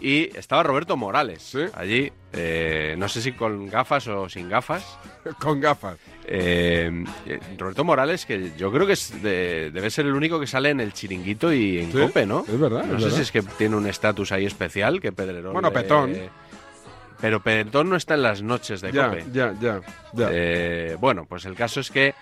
Y 0.00 0.36
estaba 0.36 0.64
Roberto 0.64 0.96
Morales 0.96 1.56
allí, 1.72 2.10
eh, 2.32 2.96
no 2.98 3.08
sé 3.08 3.22
si 3.22 3.30
con 3.30 3.68
gafas 3.68 4.08
o 4.08 4.28
sin 4.28 4.48
gafas. 4.48 4.98
con 5.40 5.60
gafas. 5.60 5.98
Eh, 6.26 7.04
eh, 7.26 7.38
Roberto 7.56 7.84
Morales, 7.84 8.26
que 8.26 8.50
yo 8.56 8.72
creo 8.72 8.88
que 8.88 8.94
es 8.94 9.22
de- 9.22 9.70
debe 9.72 9.90
ser 9.90 10.06
el 10.06 10.14
único 10.14 10.40
que 10.40 10.48
sale 10.48 10.70
en 10.70 10.80
el 10.80 10.92
chiringuito 10.92 11.52
y 11.52 11.78
en 11.78 11.92
Sí, 11.92 11.98
Cope, 11.98 12.26
¿no? 12.26 12.40
es 12.48 12.58
verdad, 12.58 12.84
No 12.86 12.96
es 12.96 13.02
sé 13.02 13.04
verdad. 13.04 13.16
si 13.16 13.22
es 13.22 13.30
que 13.30 13.42
tiene 13.56 13.76
un 13.76 13.86
estatus 13.86 14.32
ahí 14.32 14.44
especial 14.46 15.00
que 15.00 15.12
Pedrerol. 15.12 15.52
Bueno, 15.52 15.68
le- 15.68 15.74
Petón. 15.74 16.12
Pero 17.20 17.40
Petón 17.40 17.88
no 17.88 17.94
está 17.94 18.14
en 18.14 18.22
las 18.22 18.42
noches 18.42 18.80
de 18.80 18.90
Ya, 18.90 19.08
Cope. 19.10 19.24
ya, 19.32 19.54
ya, 19.60 19.80
ya. 20.12 20.28
Eh, 20.32 20.96
bueno, 20.98 21.24
pues 21.24 21.44
el 21.44 21.54
caso 21.54 21.78
es 21.78 21.92
que 21.92 22.14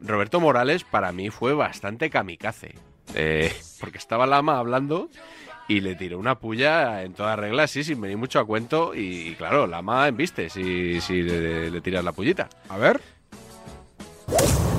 Roberto 0.00 0.40
Morales 0.40 0.82
para 0.82 1.12
mí 1.12 1.30
fue 1.30 1.54
bastante 1.54 2.10
kamikaze. 2.10 2.74
Eh, 3.14 3.52
porque 3.80 3.98
estaba 3.98 4.26
Lama 4.26 4.58
hablando 4.58 5.08
y 5.68 5.80
le 5.80 5.94
tiró 5.94 6.18
una 6.18 6.38
puya 6.38 7.02
en 7.02 7.14
toda 7.14 7.36
regla, 7.36 7.64
así, 7.64 7.84
sin 7.84 8.00
venir 8.00 8.16
mucho 8.16 8.38
a 8.40 8.44
cuento. 8.44 8.94
Y, 8.94 9.34
claro, 9.36 9.66
Lama 9.66 10.08
embiste 10.08 10.50
si, 10.50 11.00
si 11.00 11.22
le, 11.22 11.70
le 11.70 11.80
tiras 11.80 12.04
la 12.04 12.12
pullita. 12.12 12.48
A 12.68 12.78
ver. 12.78 13.00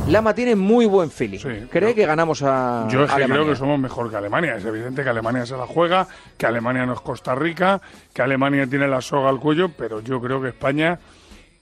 Lama 0.08 0.36
tiene 0.36 0.56
muy 0.56 0.86
buen 0.86 1.10
feeling. 1.10 1.40
Cree 1.70 1.96
que 1.96 2.06
ganamos 2.06 2.44
a 2.44 2.88
Yo 2.90 3.04
es 3.04 3.10
que 3.10 3.16
Alemania. 3.16 3.36
creo 3.44 3.54
que 3.54 3.56
somos 3.58 3.80
mejor 3.80 4.10
que 4.10 4.18
Alemania. 4.18 4.58
Es 4.58 4.66
evidente 4.66 5.02
que 5.04 5.10
Alemania 5.10 5.46
se 5.46 5.56
la 5.56 5.66
juega, 5.66 6.08
que 6.38 6.46
Alemania 6.46 6.86
no 6.86 6.94
es 6.94 7.00
Costa 7.00 7.34
Rica, 7.36 7.82
que 8.14 8.22
Alemania 8.22 8.68
tiene 8.68 8.88
la 8.88 9.02
soga 9.02 9.30
al 9.30 9.40
cuello, 9.40 9.70
pero 9.70 10.02
yo 10.02 10.20
creo 10.22 10.42
que 10.42 10.50
España 10.50 11.00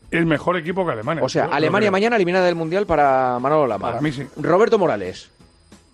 es 0.09 0.25
mejor 0.25 0.57
equipo 0.57 0.85
que 0.85 0.91
Alemania. 0.91 1.23
O 1.23 1.29
sea, 1.29 1.45
Yo 1.45 1.53
Alemania 1.53 1.91
mañana 1.91 2.15
eliminada 2.15 2.45
del 2.47 2.55
Mundial 2.55 2.87
para 2.87 3.37
Manolo 3.39 3.67
Lama. 3.67 3.89
Para 3.89 4.01
mí 4.01 4.11
sí. 4.11 4.25
Roberto 4.37 4.79
Morales. 4.79 5.29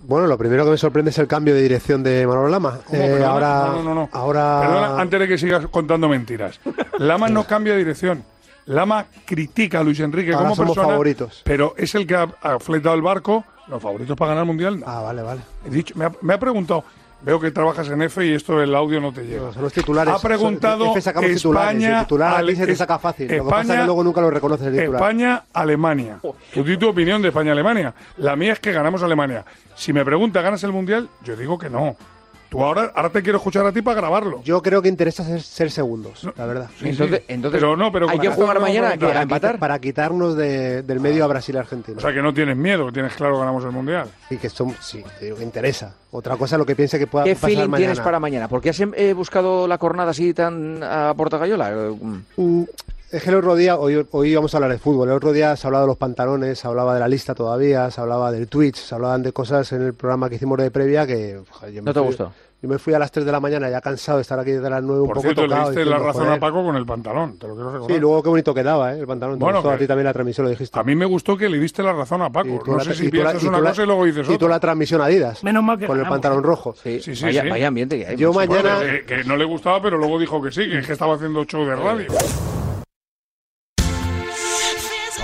Bueno, 0.08 0.26
lo 0.28 0.38
primero 0.38 0.64
que 0.64 0.72
me 0.72 0.78
sorprende 0.78 1.12
es 1.12 1.18
el 1.18 1.28
cambio 1.28 1.54
de 1.54 1.62
dirección 1.62 2.02
de 2.02 2.26
Manolo 2.26 2.48
Lama. 2.48 2.80
Eh, 2.94 3.22
ahora, 3.28 3.66
no, 3.68 3.74
no, 3.74 3.84
no, 3.84 3.94
no. 3.96 4.10
ahora 4.14 4.62
Perdona, 4.62 5.02
antes 5.02 5.20
de 5.20 5.28
que 5.28 5.38
sigas 5.38 5.68
contando 5.68 6.08
mentiras. 6.08 6.62
Lama 6.98 7.28
no 7.28 7.44
cambia 7.44 7.74
de 7.74 7.80
dirección. 7.80 8.24
Lama 8.68 9.06
critica 9.26 9.80
a 9.80 9.84
Luis 9.84 10.00
Enrique 10.00 10.32
Ahora 10.32 10.46
como 10.46 10.56
somos 10.56 10.76
persona, 10.76 10.94
favoritos. 10.94 11.42
pero 11.44 11.74
es 11.78 11.94
el 11.96 12.08
que 12.08 12.16
ha, 12.16 12.28
ha 12.42 12.58
fletado 12.60 12.96
el 12.96 13.02
barco. 13.02 13.44
Los 13.68 13.82
favoritos 13.84 14.16
para 14.16 14.30
ganar 14.30 14.44
el 14.44 14.48
mundial. 14.48 14.82
Ah, 14.86 15.02
vale, 15.02 15.22
vale. 15.24 15.42
He 15.66 15.70
dicho, 15.72 15.94
me, 15.98 16.06
ha, 16.06 16.12
me 16.22 16.34
ha 16.36 16.40
preguntado. 16.40 16.86
Veo 17.20 17.40
que 17.40 17.50
trabajas 17.52 17.88
en 17.90 18.02
F 18.04 18.26
y 18.26 18.34
esto 18.34 18.62
el 18.62 18.74
audio 18.76 19.02
no 19.02 19.12
te 19.12 19.24
llega. 19.26 19.52
son 19.52 19.64
los 19.64 19.74
titulares. 19.74 20.14
Ha 20.14 20.20
preguntado 20.20 20.92
F 20.92 21.02
sacamos 21.02 21.32
titulares, 21.32 21.74
España. 21.76 22.00
el 22.00 22.06
titular 22.06 22.34
Ale- 22.36 22.56
se 22.56 22.66
te 22.68 22.76
saca 22.76 23.00
fácil. 23.00 23.28
Lo 23.28 23.34
que 23.34 23.50
pasa 23.50 23.56
es 23.56 23.62
España- 23.66 23.80
que 23.82 23.86
luego 23.88 24.04
nunca 24.04 24.22
lo 24.22 24.30
reconoces 24.30 24.68
el 24.68 24.74
titular. 24.78 25.02
España, 25.02 25.44
Alemania. 25.52 26.20
Tú 26.54 26.64
di 26.64 26.78
tu 26.78 26.88
opinión 26.90 27.22
de 27.22 27.30
España, 27.30 27.52
Alemania. 27.54 27.94
La 28.18 28.36
mía 28.36 28.54
es 28.54 28.60
que 28.60 28.72
ganamos 28.72 29.02
Alemania. 29.02 29.44
Si 29.76 29.92
me 29.94 30.06
pregunta, 30.06 30.42
¿ganas 30.42 30.64
el 30.64 30.72
mundial? 30.72 31.10
Yo 31.24 31.36
digo 31.36 31.58
que 31.58 31.70
no. 31.72 31.96
Tú 32.50 32.64
ahora, 32.64 32.92
ahora 32.96 33.10
te 33.10 33.22
quiero 33.22 33.38
escuchar 33.40 33.66
a 33.66 33.72
ti 33.74 33.82
para 33.82 34.00
grabarlo. 34.00 34.42
Yo 34.44 34.62
creo 34.62 34.82
que 34.82 34.88
interesa 34.88 35.24
ser, 35.24 35.42
ser 35.42 35.70
segundos, 35.70 36.28
la 36.38 36.46
verdad. 36.46 36.70
Sí, 36.80 36.90
Entonces- 36.90 37.20
sí. 37.20 37.26
entonces, 37.28 37.60
Pero 37.60 37.76
no, 37.76 37.92
pero 37.92 38.10
hay 38.10 38.20
que 38.20 38.30
jugar 38.30 38.60
mañana 38.62 38.96
para, 38.98 39.20
¿A 39.20 39.24
empatar? 39.24 39.60
para 39.60 39.80
quitarnos 39.80 40.36
de- 40.38 40.82
del 40.84 41.00
medio 41.02 41.26
a 41.26 41.28
Brasil 41.28 41.56
y 41.56 41.58
Argentina. 41.58 41.98
O 41.98 42.02
sea, 42.02 42.14
que 42.14 42.22
no 42.22 42.34
tienes 42.34 42.56
miedo, 42.56 42.86
que 42.86 42.94
tienes 42.94 43.14
claro 43.16 43.34
que 43.34 43.40
ganamos 43.40 43.64
el 43.66 43.72
mundial. 43.72 44.08
Sí, 44.30 44.38
que 44.38 44.50
son, 44.50 44.74
sí, 44.80 45.04
te 45.20 45.26
digo 45.26 45.38
que 45.38 45.44
interesa. 45.44 45.94
Otra 46.12 46.38
cosa 46.38 46.56
es 46.56 46.60
lo 46.60 46.66
que 46.66 46.76
piense 46.76 46.98
que 46.98 47.08
pueda 47.08 47.26
¿Qué 47.26 47.36
pasar 47.36 47.50
feeling 47.50 47.64
mañana. 47.70 47.78
tienes 47.78 48.00
para 48.00 48.20
mañana? 48.20 48.48
¿Por 48.48 48.62
qué 48.62 48.70
has 48.70 48.80
eh, 48.80 49.14
buscado 49.14 49.68
la 49.68 49.78
cornada 49.78 50.12
así 50.12 50.34
tan 50.34 50.82
a 50.82 51.14
portagallola? 51.18 51.70
Mm, 52.38 52.64
Es 53.10 53.24
que 53.24 53.30
el 53.30 53.36
otro 53.38 53.56
día, 53.56 53.78
hoy, 53.78 54.06
hoy 54.12 54.32
íbamos 54.32 54.54
a 54.54 54.58
hablar 54.58 54.72
de 54.72 54.80
fútbol, 54.80 55.08
el 55.08 55.16
otro 55.16 55.32
día 55.32 55.56
se 55.56 55.66
hablaba 55.66 55.84
de 55.84 55.88
los 55.88 55.98
pantalones, 55.98 56.60
se 56.60 56.68
hablaba 56.68 56.94
de 56.94 57.00
la 57.00 57.08
lista 57.08 57.34
todavía, 57.34 57.90
se 57.90 58.02
hablaba 58.02 58.34
del 58.34 58.50
Twitch, 58.50 58.76
se 58.76 58.94
hablaban 58.96 59.24
de 59.24 59.32
cosas 59.32 59.72
en 59.72 59.82
el 59.82 59.94
programa 59.94 60.28
que 60.28 60.36
hicimos 60.36 60.58
de 60.58 60.70
previa 60.72 61.08
que... 61.08 61.40
joder, 61.50 61.74
yo 61.74 61.82
me 61.82 61.86
¿No 61.86 61.94
te 61.94 62.00
fui- 62.02 62.08
gustó? 62.08 62.34
Yo 62.60 62.68
me 62.68 62.80
fui 62.80 62.92
a 62.96 62.98
las 63.00 63.12
3 63.12 63.24
de 63.24 63.32
la 63.32 63.40
mañana 63.40 63.70
ya 63.70 63.80
cansado 63.82 64.18
de 64.18 64.24
estar 64.24 64.40
aquí 64.40 64.50
desde 64.52 64.68
las 64.68 64.82
9 64.82 65.02
un 65.02 65.08
Por 65.08 65.18
poco 65.18 65.22
cierto, 65.28 65.44
le 65.44 65.48
tocado. 65.48 65.70
diste 65.70 65.86
la 65.86 66.00
razón 66.00 66.24
joder. 66.24 66.38
a 66.38 66.40
Paco 66.40 66.64
con 66.66 66.76
el 66.76 66.86
pantalón, 66.88 67.38
te 67.38 67.48
lo 67.48 67.54
quiero 67.54 67.72
recordar. 67.72 67.96
Sí, 67.96 68.02
luego 68.02 68.24
qué 68.24 68.30
bonito 68.30 68.54
quedaba, 68.56 68.94
¿eh? 68.96 69.00
El 69.00 69.06
pantalón. 69.08 69.38
Te 69.38 69.44
Bueno, 69.44 69.60
gustó 69.60 69.72
a 69.76 69.78
ti 69.78 69.86
también 69.88 70.06
la 70.06 70.14
transmisión, 70.14 70.46
lo 70.46 70.50
dijiste. 70.50 70.78
A 70.80 70.84
mí 70.84 70.96
me 70.96 71.06
gustó 71.06 71.38
que 71.38 71.48
le 71.50 71.60
diste 71.60 71.84
la 71.84 71.94
razón 71.94 72.24
a 72.24 72.32
Paco. 72.32 72.64
No 72.66 72.78
la- 72.78 72.84
sé 72.84 72.96
si 72.96 73.06
la- 73.06 73.12
piensas 73.12 73.44
una 73.44 73.60
la- 73.62 73.70
cosa 73.70 73.84
y 73.84 73.86
luego 73.86 74.06
dices 74.06 74.24
Y 74.26 74.30
tú 74.30 74.34
otra. 74.34 74.48
la 74.50 74.60
transmisión 74.60 75.02
Adidas. 75.02 75.44
Menos 75.44 75.64
mal 75.64 75.78
que 75.78 75.86
Con 75.86 75.98
el 75.98 76.04
ganamos. 76.04 76.16
pantalón 76.16 76.44
rojo. 76.44 76.74
Sí, 76.82 77.00
Sí, 77.00 77.16
sí, 77.16 77.26
vaya, 77.26 77.44
sí. 77.44 77.50
vaya 77.50 77.68
ambiente 77.68 78.00
que 78.00 78.08
hay. 78.08 78.18
Yo 78.18 78.34
mañana- 78.34 78.78
Bueno, 78.78 78.92
que, 78.92 79.06
que 79.06 79.24
no 79.24 79.38
le 79.38 79.46
gustaba, 79.46 79.80
pero 79.80 79.98
luego 80.00 80.18
dijo 80.18 80.42
que 80.42 80.52
sí, 80.52 80.68
que 80.68 80.80
es 80.80 80.88
que 80.88 80.94
estaba 80.94 81.14
haciendo 81.14 81.46
show 81.46 81.64
de 81.64 81.76
radio. 81.76 82.08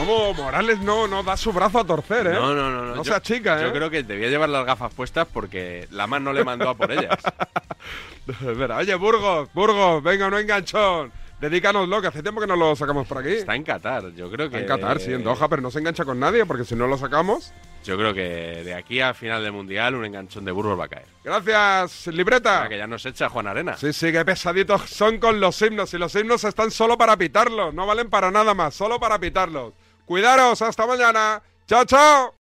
Vamos, 0.05 0.37
Morales 0.37 0.79
no, 0.79 1.07
no 1.07 1.23
da 1.23 1.35
su 1.37 1.51
brazo 1.53 1.79
a 1.79 1.85
torcer, 1.85 2.27
¿eh? 2.27 2.33
No, 2.33 2.53
no, 2.53 2.69
no. 2.69 2.83
No 2.85 2.95
yo- 2.97 3.03
sea 3.03 3.21
chica, 3.21 3.59
¿eh? 3.59 3.63
Yo 3.63 3.73
creo 3.73 3.89
que 3.89 4.03
debía 4.03 4.29
llevar 4.29 4.49
las 4.49 4.65
gafas 4.65 4.93
puestas 4.93 5.27
porque 5.31 5.87
la 5.91 6.07
man 6.07 6.23
no 6.23 6.33
le 6.33 6.43
mandó 6.43 6.69
a 6.69 6.75
por 6.75 6.91
ellas. 6.91 7.17
Espera, 8.27 8.77
oye, 8.77 8.95
Burgos, 8.95 9.49
Burgos, 9.53 10.01
venga, 10.03 10.29
no 10.29 10.37
enganchón. 10.39 11.11
Dedícanoslo, 11.41 12.01
que 12.01 12.07
hace 12.07 12.21
tiempo 12.23 12.39
que 12.39 12.47
no 12.47 12.55
lo 12.55 12.73
sacamos 12.73 13.05
por 13.05 13.17
aquí. 13.17 13.33
Está 13.33 13.53
en 13.53 13.63
Qatar, 13.63 14.13
yo 14.13 14.31
creo 14.31 14.49
que. 14.49 14.59
En 14.59 14.65
Qatar, 14.65 15.01
sí, 15.01 15.11
en 15.11 15.25
Doha, 15.25 15.49
pero 15.49 15.61
no 15.61 15.69
se 15.71 15.79
engancha 15.79 16.05
con 16.05 16.17
nadie, 16.17 16.45
porque 16.45 16.63
si 16.63 16.73
no 16.73 16.87
lo 16.87 16.97
sacamos. 16.97 17.51
Yo 17.83 17.97
creo 17.97 18.13
que 18.13 18.63
de 18.63 18.73
aquí 18.73 19.01
a 19.01 19.13
final 19.13 19.43
del 19.43 19.51
mundial 19.51 19.95
un 19.95 20.05
enganchón 20.05 20.45
de 20.45 20.53
burros 20.53 20.79
va 20.79 20.85
a 20.85 20.87
caer. 20.87 21.05
Gracias, 21.21 22.07
libreta. 22.07 22.69
Que 22.69 22.77
ya 22.77 22.87
nos 22.87 23.05
echa 23.05 23.27
Juan 23.27 23.47
Arena. 23.47 23.75
Sí, 23.75 23.91
sí, 23.91 24.09
qué 24.13 24.23
pesaditos 24.23 24.83
son 24.89 25.17
con 25.17 25.41
los 25.41 25.61
himnos. 25.61 25.93
Y 25.93 25.97
los 25.97 26.15
himnos 26.15 26.45
están 26.45 26.71
solo 26.71 26.97
para 26.97 27.17
pitarlos, 27.17 27.73
no 27.73 27.85
valen 27.85 28.09
para 28.09 28.31
nada 28.31 28.53
más, 28.53 28.73
solo 28.73 28.97
para 29.01 29.19
pitarlos. 29.19 29.73
Cuidaros, 30.13 30.61
hasta 30.61 30.85
mañana. 30.85 31.41
Chao, 31.65 31.85
chao. 31.85 32.35